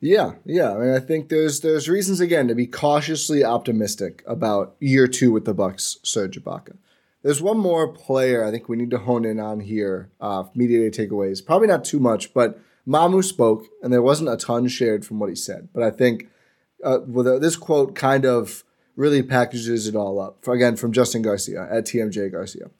Yeah, 0.00 0.34
yeah. 0.44 0.72
I 0.72 0.78
mean, 0.78 0.94
I 0.94 1.00
think 1.00 1.28
there's 1.28 1.60
there's 1.60 1.88
reasons 1.88 2.20
again 2.20 2.48
to 2.48 2.54
be 2.54 2.66
cautiously 2.66 3.44
optimistic 3.44 4.22
about 4.26 4.76
year 4.80 5.06
two 5.06 5.32
with 5.32 5.44
the 5.44 5.54
Bucks, 5.54 5.98
Serge 6.02 6.42
Ibaka. 6.42 6.76
There's 7.22 7.42
one 7.42 7.58
more 7.58 7.88
player 7.88 8.44
I 8.44 8.50
think 8.50 8.68
we 8.68 8.78
need 8.78 8.90
to 8.92 8.98
hone 8.98 9.26
in 9.26 9.38
on 9.38 9.60
here. 9.60 10.10
Uh, 10.20 10.44
media 10.54 10.88
day 10.88 11.06
takeaways, 11.06 11.44
probably 11.44 11.68
not 11.68 11.84
too 11.84 11.98
much, 11.98 12.32
but 12.32 12.58
Mamu 12.88 13.22
spoke, 13.22 13.66
and 13.82 13.92
there 13.92 14.00
wasn't 14.00 14.30
a 14.30 14.36
ton 14.36 14.68
shared 14.68 15.04
from 15.04 15.18
what 15.18 15.28
he 15.28 15.36
said. 15.36 15.68
But 15.74 15.82
I 15.82 15.90
think 15.90 16.28
uh, 16.82 17.00
well, 17.06 17.38
this 17.38 17.56
quote 17.56 17.94
kind 17.94 18.24
of 18.24 18.64
really 18.96 19.22
packages 19.22 19.86
it 19.86 19.94
all 19.94 20.20
up. 20.20 20.38
For, 20.42 20.54
again, 20.54 20.76
from 20.76 20.92
Justin 20.92 21.22
Garcia 21.22 21.68
at 21.70 21.84
TMJ 21.84 22.32
Garcia. 22.32 22.70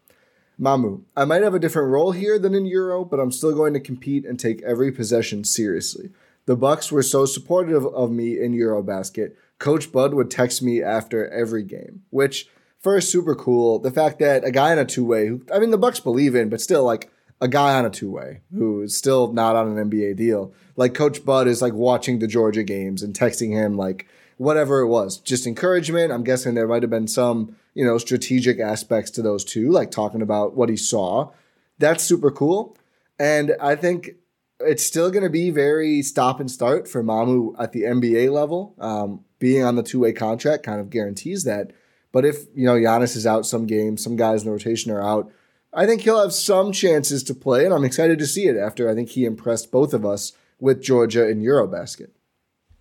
Mamu, 0.61 1.03
I 1.17 1.25
might 1.25 1.43
have 1.43 1.55
a 1.55 1.59
different 1.59 1.89
role 1.89 2.13
here 2.13 2.39
than 2.39 2.55
in 2.55 2.67
Euro, 2.67 3.05
but 3.05 3.19
I'm 3.19 3.33
still 3.33 3.55
going 3.55 3.73
to 3.73 3.81
compete 3.81 4.27
and 4.27 4.39
take 4.39 4.63
every 4.63 4.93
possession 4.93 5.43
seriously. 5.45 6.11
The 6.45 6.57
Bucks 6.57 6.93
were 6.93 7.03
so 7.03 7.25
supportive 7.25 7.87
of 7.87 8.11
me 8.11 8.39
in 8.39 8.53
Eurobasket. 8.53 9.33
Coach 9.59 9.91
Bud 9.91 10.13
would 10.15 10.31
text 10.31 10.63
me 10.63 10.83
after 10.83 11.29
every 11.31 11.63
game, 11.63 12.03
which 12.11 12.49
first 12.79 13.11
super 13.11 13.35
cool. 13.35 13.79
The 13.79 13.91
fact 13.91 14.19
that 14.19 14.45
a 14.45 14.51
guy 14.51 14.73
on 14.73 14.79
a 14.79 14.85
two 14.85 15.05
way, 15.05 15.29
who 15.29 15.43
I 15.53 15.59
mean 15.59 15.71
the 15.71 15.79
Bucks 15.79 16.01
believe 16.01 16.35
in, 16.35 16.49
but 16.49 16.61
still 16.61 16.85
like 16.85 17.11
a 17.41 17.49
guy 17.49 17.79
on 17.79 17.87
a 17.87 17.91
two 17.91 18.11
way 18.11 18.41
who 18.55 18.83
is 18.83 18.97
still 18.97 19.33
not 19.33 19.57
on 19.57 19.79
an 19.79 19.91
NBA 19.91 20.17
deal. 20.17 20.53
Like 20.77 20.93
Coach 20.93 21.25
Bud 21.25 21.47
is 21.47 21.63
like 21.63 21.73
watching 21.73 22.19
the 22.19 22.27
Georgia 22.27 22.63
games 22.63 23.03
and 23.03 23.15
texting 23.15 23.53
him 23.53 23.77
like 23.77 24.07
whatever 24.37 24.81
it 24.81 24.89
was, 24.89 25.19
just 25.19 25.47
encouragement. 25.47 26.13
I'm 26.13 26.25
guessing 26.25 26.55
there 26.55 26.69
might 26.69 26.83
have 26.83 26.91
been 26.91 27.09
some 27.09 27.57
you 27.75 27.85
know 27.85 27.99
strategic 27.99 28.61
aspects 28.61 29.11
to 29.13 29.23
those 29.23 29.45
two, 29.45 29.71
like 29.71 29.91
talking 29.91 30.23
about 30.23 30.57
what 30.57 30.69
he 30.69 30.77
saw. 30.77 31.31
That's 31.79 32.05
super 32.05 32.31
cool. 32.31 32.77
And 33.19 33.55
I 33.61 33.77
think 33.77 34.13
it's 34.61 34.85
still 34.85 35.11
going 35.11 35.25
to 35.25 35.31
be 35.31 35.51
very 35.51 36.03
stop 36.03 36.41
and 36.41 36.51
start 36.51 36.89
for 36.89 37.03
Mamu 37.03 37.55
at 37.59 37.73
the 37.73 37.83
NBA 37.83 38.33
level. 38.33 38.75
Um, 38.79 39.25
being 39.41 39.65
on 39.65 39.75
the 39.75 39.83
two 39.83 39.99
way 39.99 40.13
contract 40.13 40.63
kind 40.63 40.81
of 40.81 40.91
guarantees 40.91 41.45
that. 41.45 41.73
But 42.13 42.25
if 42.25 42.45
you 42.55 42.67
know 42.67 42.75
Giannis 42.75 43.17
is 43.17 43.27
out 43.27 43.47
some 43.47 43.67
games, 43.67 44.05
some 44.05 44.17
guys 44.17 44.43
in 44.43 44.47
the 44.47 44.53
rotation 44.53 44.93
are 44.93 45.03
out, 45.03 45.33
I 45.73 45.87
think 45.87 46.03
he'll 46.03 46.21
have 46.21 46.33
some 46.33 46.73
chances 46.73 47.23
to 47.25 47.35
play, 47.35 47.65
and 47.65 47.75
I'm 47.75 47.85
excited 47.85 48.19
to 48.21 48.27
see 48.27 48.47
it. 48.47 48.57
After 48.57 48.89
I 48.89 48.95
think 48.95 49.11
he 49.11 49.25
impressed 49.25 49.73
both 49.73 49.95
of 49.95 50.05
us 50.05 50.33
with 50.61 50.83
Georgia 50.83 51.29
in 51.29 51.41
EuroBasket. 51.41 52.11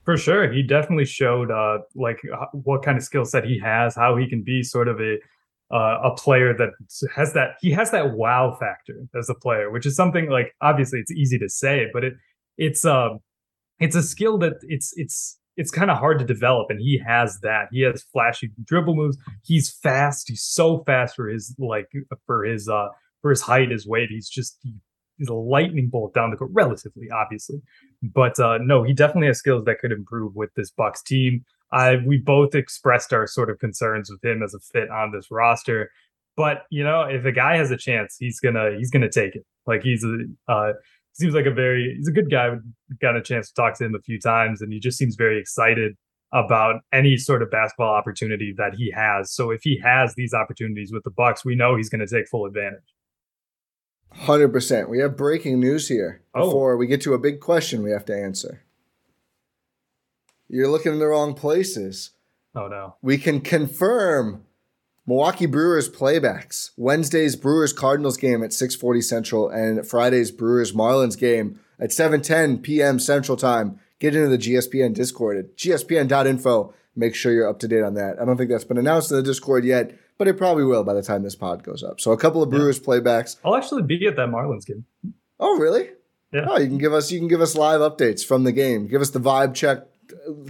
For 0.09 0.17
sure, 0.17 0.51
he 0.51 0.63
definitely 0.63 1.05
showed 1.05 1.51
uh, 1.51 1.81
like 1.93 2.19
what 2.51 2.81
kind 2.81 2.97
of 2.97 3.03
skill 3.03 3.25
set 3.25 3.45
he 3.45 3.59
has, 3.59 3.93
how 3.93 4.15
he 4.15 4.27
can 4.27 4.41
be 4.41 4.63
sort 4.63 4.87
of 4.87 4.99
a 4.99 5.17
uh, 5.71 5.99
a 6.03 6.15
player 6.15 6.51
that 6.51 6.69
has 7.15 7.33
that 7.33 7.57
he 7.61 7.69
has 7.69 7.91
that 7.91 8.13
wow 8.13 8.57
factor 8.59 9.05
as 9.15 9.29
a 9.29 9.35
player, 9.35 9.69
which 9.69 9.85
is 9.85 9.95
something 9.95 10.27
like 10.27 10.55
obviously 10.61 10.97
it's 10.97 11.11
easy 11.11 11.37
to 11.37 11.47
say, 11.47 11.89
but 11.93 12.03
it 12.03 12.13
it's 12.57 12.85
um 12.85 13.19
it's 13.79 13.95
a 13.95 14.01
skill 14.01 14.39
that 14.39 14.53
it's 14.63 14.93
it's 14.95 15.37
it's 15.57 15.69
kind 15.69 15.91
of 15.91 15.99
hard 15.99 16.17
to 16.17 16.25
develop 16.25 16.71
and 16.71 16.79
he 16.79 16.99
has 17.05 17.39
that. 17.41 17.67
He 17.71 17.81
has 17.81 18.01
flashy 18.11 18.49
dribble 18.65 18.95
moves. 18.95 19.19
He's 19.43 19.69
fast. 19.69 20.27
He's 20.27 20.41
so 20.41 20.83
fast 20.87 21.15
for 21.15 21.29
his 21.29 21.53
like 21.59 21.85
for 22.25 22.45
his 22.45 22.67
uh 22.67 22.87
for 23.21 23.29
his 23.29 23.41
height 23.41 23.69
his 23.69 23.85
weight. 23.85 24.09
He's 24.09 24.27
just 24.27 24.57
he, 24.63 24.73
he's 25.19 25.27
a 25.27 25.33
lightning 25.33 25.87
bolt 25.87 26.13
down 26.13 26.31
the 26.31 26.37
court 26.37 26.51
relatively 26.53 27.09
obviously 27.11 27.61
but 28.01 28.39
uh 28.39 28.57
no 28.59 28.83
he 28.83 28.93
definitely 28.93 29.27
has 29.27 29.37
skills 29.37 29.63
that 29.65 29.79
could 29.79 29.91
improve 29.91 30.35
with 30.35 30.49
this 30.55 30.71
bucks 30.71 31.03
team 31.03 31.45
i 31.71 31.97
we 32.07 32.17
both 32.17 32.55
expressed 32.55 33.13
our 33.13 33.27
sort 33.27 33.49
of 33.49 33.59
concerns 33.59 34.09
with 34.09 34.23
him 34.23 34.41
as 34.41 34.53
a 34.53 34.59
fit 34.59 34.89
on 34.89 35.11
this 35.11 35.29
roster 35.29 35.91
but 36.35 36.63
you 36.71 36.83
know 36.83 37.01
if 37.01 37.23
a 37.25 37.31
guy 37.31 37.57
has 37.57 37.69
a 37.69 37.77
chance 37.77 38.15
he's 38.17 38.39
gonna 38.39 38.71
he's 38.77 38.89
gonna 38.89 39.09
take 39.09 39.35
it 39.35 39.45
like 39.67 39.83
he's 39.83 40.03
a 40.03 40.51
uh 40.51 40.73
seems 41.19 41.33
like 41.33 41.45
a 41.45 41.51
very 41.51 41.95
he's 41.97 42.07
a 42.07 42.11
good 42.11 42.31
guy. 42.31 42.49
Got 43.01 43.15
a 43.15 43.21
chance 43.21 43.49
to 43.49 43.53
talk 43.53 43.77
to 43.77 43.85
him 43.85 43.95
a 43.95 44.01
few 44.01 44.19
times, 44.19 44.61
and 44.61 44.71
he 44.71 44.79
just 44.79 44.97
seems 44.97 45.15
very 45.15 45.39
excited 45.39 45.95
about 46.31 46.81
any 46.93 47.17
sort 47.17 47.41
of 47.41 47.49
basketball 47.49 47.93
opportunity 47.93 48.53
that 48.57 48.75
he 48.75 48.91
has. 48.91 49.31
So 49.31 49.51
if 49.51 49.61
he 49.63 49.79
has 49.83 50.13
these 50.15 50.33
opportunities 50.33 50.91
with 50.93 51.03
the 51.03 51.09
Bucks, 51.09 51.43
we 51.43 51.55
know 51.55 51.75
he's 51.75 51.89
going 51.89 52.05
to 52.05 52.07
take 52.07 52.27
full 52.27 52.45
advantage. 52.45 52.83
Hundred 54.11 54.49
percent. 54.49 54.89
We 54.89 54.99
have 54.99 55.15
breaking 55.15 55.59
news 55.59 55.87
here 55.87 56.21
oh. 56.33 56.45
before 56.45 56.73
oh. 56.73 56.77
we 56.77 56.87
get 56.87 57.01
to 57.01 57.13
a 57.13 57.19
big 57.19 57.39
question 57.39 57.83
we 57.83 57.91
have 57.91 58.05
to 58.05 58.15
answer. 58.15 58.63
You're 60.47 60.67
looking 60.67 60.93
in 60.93 60.99
the 60.99 61.07
wrong 61.07 61.35
places. 61.35 62.11
Oh 62.55 62.67
no. 62.67 62.95
We 63.01 63.17
can 63.17 63.41
confirm 63.41 64.45
Milwaukee 65.05 65.45
Brewers 65.45 65.89
playbacks. 65.89 66.71
Wednesday's 66.75 67.35
Brewers 67.35 67.73
Cardinals 67.73 68.17
game 68.17 68.43
at 68.43 68.51
6:40 68.51 69.03
Central 69.03 69.49
and 69.49 69.87
Friday's 69.87 70.31
Brewers 70.31 70.73
Marlins 70.73 71.17
game 71.17 71.59
at 71.79 71.91
7:10 71.91 72.61
p.m. 72.61 72.99
Central 72.99 73.37
Time. 73.37 73.79
Get 73.99 74.15
into 74.15 74.29
the 74.29 74.37
GSPN 74.37 74.93
Discord 74.93 75.37
at 75.37 75.57
gspn.info. 75.57 76.73
Make 76.95 77.15
sure 77.15 77.31
you're 77.31 77.49
up 77.49 77.59
to 77.59 77.67
date 77.67 77.83
on 77.83 77.93
that. 77.95 78.19
I 78.19 78.25
don't 78.25 78.37
think 78.37 78.49
that's 78.49 78.63
been 78.63 78.77
announced 78.77 79.11
in 79.11 79.17
the 79.17 79.23
Discord 79.23 79.65
yet, 79.65 79.97
but 80.19 80.27
it 80.27 80.37
probably 80.37 80.65
will 80.65 80.83
by 80.83 80.93
the 80.93 81.01
time 81.01 81.23
this 81.23 81.35
pod 81.35 81.63
goes 81.63 81.81
up. 81.81 81.99
So 81.99 82.11
a 82.11 82.17
couple 82.17 82.43
of 82.43 82.51
Brewers 82.51 82.77
yeah. 82.77 82.85
playbacks. 82.85 83.37
I'll 83.43 83.55
actually 83.55 83.83
be 83.83 84.05
at 84.05 84.17
that 84.17 84.29
Marlins 84.29 84.65
game. 84.65 84.85
Oh, 85.39 85.57
really? 85.57 85.89
Yeah. 86.31 86.45
Oh, 86.47 86.59
you 86.59 86.67
can 86.67 86.77
give 86.77 86.93
us 86.93 87.11
you 87.11 87.17
can 87.17 87.29
give 87.29 87.41
us 87.41 87.55
live 87.55 87.79
updates 87.79 88.23
from 88.23 88.43
the 88.43 88.51
game. 88.51 88.87
Give 88.87 89.01
us 89.01 89.09
the 89.09 89.19
vibe 89.19 89.55
check. 89.55 89.85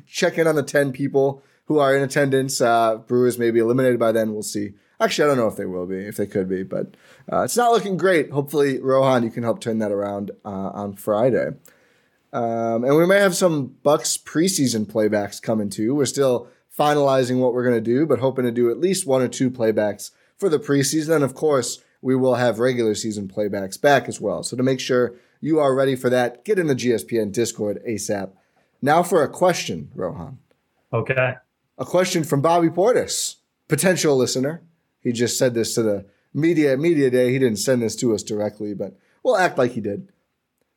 Check 0.08 0.38
in 0.38 0.48
on 0.48 0.56
the 0.56 0.64
10 0.64 0.92
people 0.92 1.44
who 1.66 1.78
are 1.78 1.96
in 1.96 2.02
attendance. 2.02 2.60
Uh, 2.60 2.98
Brewers 2.98 3.38
may 3.38 3.52
be 3.52 3.60
eliminated 3.60 4.00
by 4.00 4.12
then. 4.12 4.34
We'll 4.34 4.44
see. 4.44 4.72
Actually, 5.00 5.26
I 5.26 5.28
don't 5.28 5.38
know 5.38 5.48
if 5.48 5.56
they 5.56 5.66
will 5.66 5.86
be, 5.86 6.00
if 6.00 6.18
they 6.18 6.26
could 6.26 6.50
be, 6.50 6.64
but 6.64 6.98
uh, 7.32 7.44
it's 7.44 7.56
not 7.56 7.72
looking 7.72 7.96
great. 7.96 8.32
Hopefully, 8.32 8.82
Rohan, 8.82 9.24
you 9.24 9.30
can 9.30 9.44
help 9.44 9.62
turn 9.62 9.80
that 9.80 9.92
around 9.92 10.32
uh, 10.44 10.50
on 10.50 10.96
Friday. 10.96 11.52
Um, 12.34 12.84
and 12.84 12.98
we 12.98 13.06
may 13.06 13.20
have 13.20 13.36
some 13.36 13.76
Bucks 13.84 14.18
preseason 14.18 14.86
playbacks 14.86 15.42
coming 15.42 15.70
too. 15.70 15.96
We're 15.96 16.06
still 16.06 16.50
finalizing 16.80 17.40
what 17.40 17.54
we're 17.54 17.64
going 17.64 17.76
to 17.76 17.82
do, 17.82 18.06
but 18.06 18.20
hoping 18.20 18.46
to 18.46 18.52
do 18.52 18.72
at 18.72 18.80
least 18.80 19.06
one 19.06 19.22
or 19.22 19.28
two 19.28 19.52
playbacks 19.52 20.12
for 20.38 20.48
the 20.48 20.60
preseason. 20.60 21.16
And 21.16 21.24
of 21.24 21.36
course, 21.36 21.84
we 22.02 22.16
will 22.16 22.36
have 22.36 22.60
regular 22.60 22.96
season 22.96 23.28
playbacks 23.28 23.80
back 23.80 24.08
as 24.08 24.22
well. 24.22 24.44
So 24.44 24.56
to 24.56 24.64
make 24.64 24.80
sure 24.80 25.16
you 25.42 25.60
are 25.60 25.76
ready 25.76 25.96
for 25.96 26.10
that, 26.10 26.46
get 26.46 26.58
in 26.58 26.68
the 26.68 26.76
GSPN 26.76 27.34
Discord 27.34 27.82
ASAP. 27.88 28.32
Now 28.82 29.04
for 29.04 29.22
a 29.22 29.30
question, 29.30 29.92
Rohan. 29.94 30.40
Okay 30.94 31.36
a 31.80 31.86
question 31.86 32.26
from 32.26 32.42
Bobby 32.42 32.68
Portis, 32.68 33.38
potential 33.70 34.18
listener. 34.18 34.62
He 35.00 35.14
just 35.14 35.38
said 35.38 35.54
this 35.54 35.74
to 35.76 35.82
the 35.82 36.06
media 36.34 36.76
media 36.78 37.10
day. 37.10 37.32
He 37.32 37.40
didn't 37.40 37.60
send 37.60 37.82
this 37.82 37.96
to 37.98 38.14
us 38.14 38.22
directly, 38.22 38.74
but 38.74 39.00
we'll 39.24 39.38
act 39.38 39.58
like 39.58 39.72
he 39.72 39.82
did. 39.82 40.12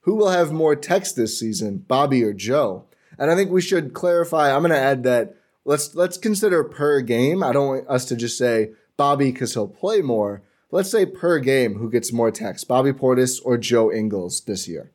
Who 0.02 0.14
will 0.14 0.30
have 0.30 0.52
more 0.52 0.76
techs 0.76 1.12
this 1.12 1.38
season, 1.38 1.78
Bobby 1.78 2.22
or 2.22 2.32
Joe? 2.32 2.86
And 3.18 3.30
I 3.30 3.34
think 3.34 3.50
we 3.50 3.60
should 3.60 3.92
clarify. 3.92 4.54
I'm 4.54 4.62
going 4.62 4.70
to 4.70 4.78
add 4.78 5.02
that 5.02 5.36
let's 5.64 5.94
let's 5.94 6.18
consider 6.18 6.64
per 6.64 7.00
game. 7.00 7.42
I 7.42 7.52
don't 7.52 7.68
want 7.68 7.88
us 7.88 8.04
to 8.06 8.16
just 8.16 8.38
say 8.38 8.72
Bobby 8.96 9.32
because 9.32 9.54
he'll 9.54 9.68
play 9.68 10.02
more. 10.02 10.42
Let's 10.70 10.90
say 10.90 11.04
per 11.04 11.38
game, 11.38 11.74
who 11.74 11.90
gets 11.90 12.12
more 12.12 12.30
techs, 12.30 12.64
Bobby 12.64 12.92
Portis 12.92 13.40
or 13.44 13.58
Joe 13.58 13.92
Ingles 13.92 14.42
this 14.46 14.66
year? 14.66 14.92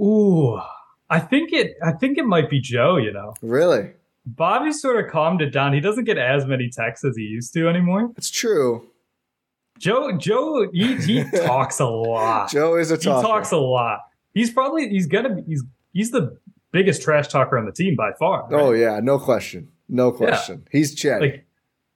Ooh, 0.00 0.60
I 1.08 1.20
think 1.20 1.52
it. 1.52 1.76
I 1.82 1.92
think 1.92 2.18
it 2.18 2.24
might 2.24 2.50
be 2.50 2.60
Joe. 2.60 2.96
You 2.96 3.12
know, 3.12 3.34
really? 3.42 3.92
Bobby 4.26 4.72
sort 4.72 5.04
of 5.04 5.10
calmed 5.10 5.40
it 5.40 5.50
down. 5.50 5.72
He 5.72 5.80
doesn't 5.80 6.04
get 6.04 6.18
as 6.18 6.46
many 6.46 6.68
techs 6.70 7.04
as 7.04 7.16
he 7.16 7.22
used 7.22 7.52
to 7.54 7.68
anymore. 7.68 8.12
It's 8.16 8.30
true. 8.30 8.88
Joe, 9.78 10.12
Joe, 10.18 10.68
he, 10.72 10.96
he 10.96 11.24
talks 11.46 11.80
a 11.80 11.86
lot. 11.86 12.50
Joe 12.50 12.76
is 12.76 12.90
a 12.90 12.98
talker. 12.98 13.26
He 13.26 13.32
talks 13.32 13.50
a 13.50 13.56
lot. 13.56 14.00
He's 14.34 14.50
probably 14.50 14.88
he's 14.88 15.06
gonna 15.06 15.34
be 15.34 15.42
he's 15.42 15.64
he's 15.92 16.10
the 16.10 16.38
biggest 16.72 17.02
trash 17.02 17.28
talker 17.28 17.58
on 17.58 17.66
the 17.66 17.72
team 17.72 17.96
by 17.96 18.12
far. 18.18 18.48
Right? 18.48 18.60
Oh 18.60 18.72
yeah, 18.72 19.00
no 19.00 19.18
question, 19.18 19.68
no 19.88 20.12
question. 20.12 20.62
Yeah. 20.66 20.78
He's 20.78 20.94
chatty. 20.94 21.30
Like, 21.30 21.46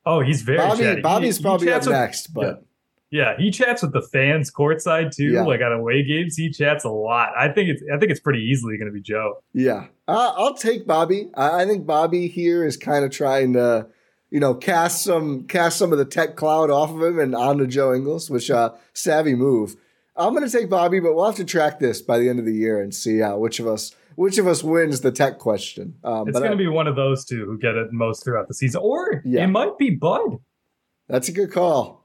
oh, 0.06 0.20
he's 0.20 0.42
very 0.42 0.58
Bobby, 0.58 0.82
chatty. 0.82 1.00
Bobby's 1.00 1.36
he, 1.38 1.42
probably 1.42 1.66
he 1.68 1.72
up 1.72 1.86
next, 1.86 2.34
but 2.34 2.64
yeah, 3.10 3.36
he 3.38 3.52
chats 3.52 3.82
with 3.82 3.92
the 3.92 4.02
fans 4.02 4.50
courtside 4.50 5.14
too, 5.14 5.32
yeah. 5.34 5.44
like 5.44 5.60
on 5.60 5.72
away 5.72 6.02
games. 6.02 6.36
He 6.36 6.50
chats 6.50 6.84
a 6.84 6.90
lot. 6.90 7.30
I 7.38 7.48
think 7.48 7.68
it's 7.68 7.82
I 7.92 7.96
think 7.98 8.10
it's 8.10 8.20
pretty 8.20 8.40
easily 8.40 8.76
going 8.76 8.88
to 8.88 8.92
be 8.92 9.00
Joe. 9.00 9.40
Yeah, 9.52 9.86
uh, 10.08 10.32
I'll 10.36 10.54
take 10.54 10.84
Bobby. 10.84 11.30
I, 11.34 11.62
I 11.62 11.66
think 11.66 11.86
Bobby 11.86 12.26
here 12.26 12.64
is 12.64 12.76
kind 12.76 13.04
of 13.04 13.12
trying 13.12 13.52
to, 13.52 13.86
you 14.30 14.40
know, 14.40 14.52
cast 14.52 15.04
some 15.04 15.44
cast 15.46 15.78
some 15.78 15.92
of 15.92 15.98
the 15.98 16.04
tech 16.04 16.34
cloud 16.34 16.70
off 16.70 16.90
of 16.90 17.00
him 17.00 17.20
and 17.20 17.36
onto 17.36 17.68
Joe 17.68 17.94
Ingles, 17.94 18.28
which 18.30 18.50
uh, 18.50 18.72
savvy 18.94 19.36
move. 19.36 19.76
I'm 20.16 20.34
going 20.34 20.48
to 20.48 20.58
take 20.58 20.70
Bobby, 20.70 21.00
but 21.00 21.14
we'll 21.14 21.26
have 21.26 21.36
to 21.36 21.44
track 21.44 21.78
this 21.78 22.00
by 22.00 22.18
the 22.18 22.28
end 22.28 22.38
of 22.38 22.44
the 22.44 22.54
year 22.54 22.80
and 22.80 22.94
see 22.94 23.20
uh, 23.22 23.36
which 23.36 23.58
of 23.58 23.66
us 23.66 23.94
which 24.16 24.38
of 24.38 24.46
us 24.46 24.62
wins 24.62 25.00
the 25.00 25.12
tech 25.12 25.38
question. 25.38 25.94
Um, 26.04 26.28
it's 26.28 26.38
going 26.38 26.50
to 26.50 26.56
be 26.56 26.68
one 26.68 26.86
of 26.86 26.96
those 26.96 27.24
two 27.24 27.44
who 27.44 27.58
get 27.58 27.74
it 27.74 27.92
most 27.92 28.24
throughout 28.24 28.48
the 28.48 28.54
season, 28.54 28.80
or 28.82 29.22
yeah. 29.24 29.44
it 29.44 29.48
might 29.48 29.78
be 29.78 29.90
Bud. 29.90 30.38
That's 31.08 31.28
a 31.28 31.32
good 31.32 31.52
call. 31.52 32.04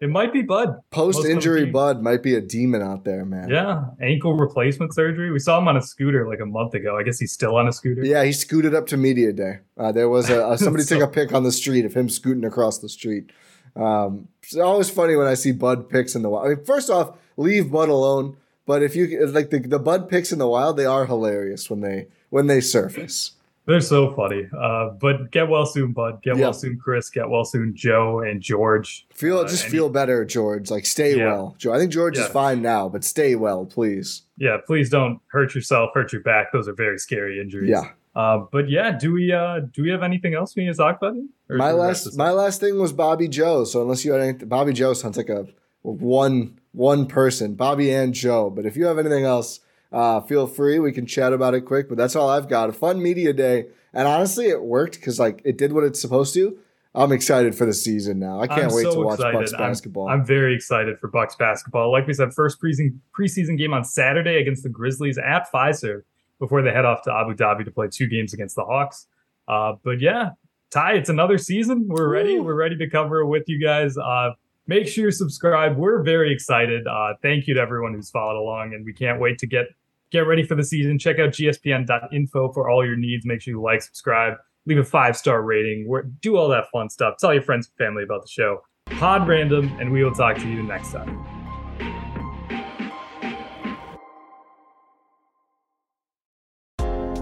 It 0.00 0.10
might 0.10 0.32
be 0.32 0.42
Bud. 0.42 0.76
Post 0.90 1.24
injury 1.24 1.66
Bud 1.66 2.02
might 2.02 2.22
be 2.22 2.36
a 2.36 2.40
demon 2.40 2.82
out 2.82 3.04
there, 3.04 3.24
man. 3.24 3.48
Yeah. 3.48 3.86
Ankle 4.00 4.34
replacement 4.34 4.94
surgery. 4.94 5.32
We 5.32 5.40
saw 5.40 5.58
him 5.58 5.66
on 5.66 5.76
a 5.76 5.82
scooter 5.82 6.28
like 6.28 6.38
a 6.38 6.46
month 6.46 6.74
ago. 6.74 6.96
I 6.96 7.02
guess 7.02 7.18
he's 7.18 7.32
still 7.32 7.56
on 7.56 7.66
a 7.66 7.72
scooter. 7.72 8.04
Yeah, 8.04 8.22
he 8.22 8.32
scooted 8.32 8.76
up 8.76 8.86
to 8.88 8.96
media 8.96 9.32
day. 9.32 9.58
Uh, 9.76 9.90
there 9.90 10.08
was 10.08 10.30
a, 10.30 10.56
somebody 10.58 10.84
so, 10.84 10.98
took 10.98 11.08
a 11.08 11.12
pic 11.12 11.34
on 11.34 11.42
the 11.42 11.50
street 11.50 11.84
of 11.84 11.94
him 11.94 12.08
scooting 12.08 12.44
across 12.44 12.78
the 12.78 12.88
street. 12.88 13.32
Um, 13.74 14.28
it's 14.42 14.56
always 14.56 14.88
funny 14.88 15.16
when 15.16 15.26
I 15.26 15.34
see 15.34 15.50
Bud 15.50 15.88
pics 15.88 16.14
in 16.14 16.22
the 16.22 16.28
wild. 16.28 16.46
I 16.46 16.48
mean, 16.50 16.64
first 16.64 16.90
off, 16.90 17.16
leave 17.36 17.72
Bud 17.72 17.88
alone. 17.88 18.36
But 18.68 18.82
if 18.82 18.94
you 18.94 19.26
like 19.28 19.48
the, 19.48 19.60
the 19.60 19.78
Bud 19.78 20.10
pics 20.10 20.30
in 20.30 20.38
the 20.38 20.46
wild, 20.46 20.76
they 20.76 20.84
are 20.84 21.06
hilarious 21.06 21.70
when 21.70 21.80
they 21.80 22.08
when 22.28 22.48
they 22.48 22.60
surface. 22.60 23.32
They're 23.64 23.80
so 23.80 24.14
funny. 24.14 24.46
Uh, 24.54 24.90
but 24.90 25.30
get 25.30 25.48
well 25.48 25.64
soon, 25.64 25.92
bud. 25.92 26.22
Get 26.22 26.36
well 26.36 26.52
soon, 26.52 26.78
Khris. 26.78 27.08
Get 27.10 27.30
well 27.30 27.46
soon, 27.46 27.74
Joe 27.74 28.20
and 28.20 28.42
George. 28.42 29.06
Feel 29.14 29.38
uh, 29.38 29.48
just 29.48 29.64
feel 29.64 29.88
he, 29.88 29.92
better, 29.94 30.22
George. 30.26 30.70
Like 30.70 30.84
stay 30.84 31.16
yeah. 31.16 31.24
well, 31.24 31.54
Joe. 31.56 31.72
I 31.72 31.78
think 31.78 31.90
George 31.90 32.18
yeah. 32.18 32.24
is 32.24 32.28
fine 32.28 32.60
now, 32.60 32.90
but 32.90 33.04
stay 33.04 33.36
well, 33.36 33.64
please. 33.64 34.24
Yeah, 34.36 34.58
please 34.66 34.90
don't 34.90 35.18
hurt 35.28 35.54
yourself, 35.54 35.92
hurt 35.94 36.12
your 36.12 36.22
back. 36.22 36.52
Those 36.52 36.68
are 36.68 36.74
very 36.74 36.98
scary 36.98 37.40
injuries. 37.40 37.70
Yeah. 37.70 37.92
Uh, 38.14 38.44
but 38.52 38.68
yeah, 38.68 38.90
do 38.90 39.14
we 39.14 39.32
uh, 39.32 39.60
do 39.60 39.82
we 39.82 39.88
have 39.88 40.02
anything 40.02 40.34
else 40.34 40.54
we 40.54 40.64
need 40.64 40.72
to 40.72 40.76
talk 40.76 40.98
about? 40.98 41.16
My 41.48 41.72
last 41.72 42.18
my 42.18 42.32
last 42.32 42.60
thing 42.60 42.78
was 42.78 42.92
Bobby 42.92 43.28
Joe. 43.28 43.64
So 43.64 43.80
unless 43.80 44.04
you 44.04 44.12
had 44.12 44.20
anything, 44.20 44.48
Bobby 44.48 44.74
Joe 44.74 44.92
sounds 44.92 45.16
like 45.16 45.30
a 45.30 45.46
one 45.80 46.57
one 46.72 47.06
person, 47.06 47.54
Bobby 47.54 47.90
and 47.90 48.14
Joe. 48.14 48.50
But 48.50 48.66
if 48.66 48.76
you 48.76 48.86
have 48.86 48.98
anything 48.98 49.24
else 49.24 49.60
uh, 49.92 50.20
feel 50.20 50.46
free. 50.46 50.78
We 50.78 50.92
can 50.92 51.06
chat 51.06 51.32
about 51.32 51.54
it 51.54 51.62
quick, 51.62 51.88
but 51.88 51.96
that's 51.96 52.14
all 52.14 52.28
I've 52.28 52.48
got. 52.48 52.68
A 52.68 52.72
fun 52.72 53.02
media 53.02 53.32
day. 53.32 53.66
And 53.94 54.06
honestly, 54.06 54.46
it 54.46 54.62
worked 54.62 54.96
because 54.96 55.18
like 55.18 55.40
it 55.44 55.56
did 55.56 55.72
what 55.72 55.84
it's 55.84 56.00
supposed 56.00 56.34
to. 56.34 56.58
I'm 56.94 57.12
excited 57.12 57.54
for 57.54 57.64
the 57.64 57.74
season 57.74 58.18
now. 58.18 58.40
I 58.40 58.46
can't 58.46 58.70
I'm 58.70 58.74
wait 58.74 58.82
so 58.84 58.94
to 58.94 59.00
watch 59.00 59.18
excited. 59.18 59.38
Bucks 59.38 59.52
basketball. 59.52 60.08
I'm, 60.08 60.20
I'm, 60.20 60.26
very 60.26 60.54
excited 60.54 60.98
for 60.98 61.08
Bucks 61.08 61.36
basketball. 61.36 61.92
Like 61.92 62.06
we 62.06 62.12
said, 62.12 62.34
first 62.34 62.60
preseason 62.60 62.98
preseason 63.18 63.56
game 63.56 63.72
on 63.72 63.84
Saturday 63.84 64.40
against 64.40 64.62
the 64.62 64.68
Grizzlies 64.68 65.18
at 65.18 65.50
Fiserv 65.52 66.02
before 66.38 66.62
they 66.62 66.70
head 66.70 66.84
off 66.84 67.02
to 67.02 67.12
Abu 67.12 67.34
Dhabi 67.34 67.64
to 67.64 67.70
play 67.70 67.88
two 67.88 68.08
games 68.08 68.34
against 68.34 68.56
the 68.56 68.64
Hawks. 68.64 69.06
Uh, 69.46 69.74
but 69.82 70.00
yeah, 70.00 70.30
Ty, 70.70 70.94
it's 70.94 71.08
another 71.08 71.38
season. 71.38 71.86
We're 71.88 72.08
ready. 72.08 72.40
We're 72.40 72.54
ready 72.54 72.76
to 72.76 72.90
cover 72.90 73.20
it 73.20 73.26
with 73.26 73.44
you 73.46 73.62
guys. 73.62 73.96
Uh, 73.96 74.30
make 74.68 74.86
sure 74.86 75.06
you 75.06 75.10
subscribe. 75.10 75.76
We're 75.76 76.02
very 76.02 76.32
excited. 76.32 76.86
Uh, 76.86 77.14
thank 77.20 77.48
you 77.48 77.54
to 77.54 77.60
everyone 77.60 77.94
who's 77.94 78.10
followed 78.10 78.38
along, 78.40 78.74
and 78.74 78.84
we 78.84 78.92
can't 78.92 79.20
wait 79.20 79.38
to 79.38 79.46
get 79.46 79.66
get 80.10 80.20
ready 80.20 80.44
for 80.44 80.54
the 80.54 80.64
season. 80.64 80.98
Check 80.98 81.18
out 81.18 81.30
gspn.info 81.30 82.52
for 82.52 82.70
all 82.70 82.86
your 82.86 82.96
needs. 82.96 83.26
Make 83.26 83.42
sure 83.42 83.54
you 83.54 83.60
like, 83.60 83.82
subscribe, 83.82 84.34
leave 84.66 84.78
a 84.78 84.84
five 84.84 85.16
star 85.16 85.42
rating, 85.42 85.90
do 86.20 86.36
all 86.36 86.48
that 86.48 86.70
fun 86.70 86.88
stuff. 86.88 87.16
Tell 87.18 87.34
your 87.34 87.42
friends 87.42 87.66
and 87.66 87.86
family 87.86 88.04
about 88.04 88.22
the 88.22 88.28
show. 88.28 88.62
Pod 88.86 89.26
Random, 89.28 89.68
and 89.80 89.90
we 89.90 90.04
will 90.04 90.14
talk 90.14 90.36
to 90.36 90.48
you 90.48 90.62
next 90.62 90.92
time. 90.92 91.37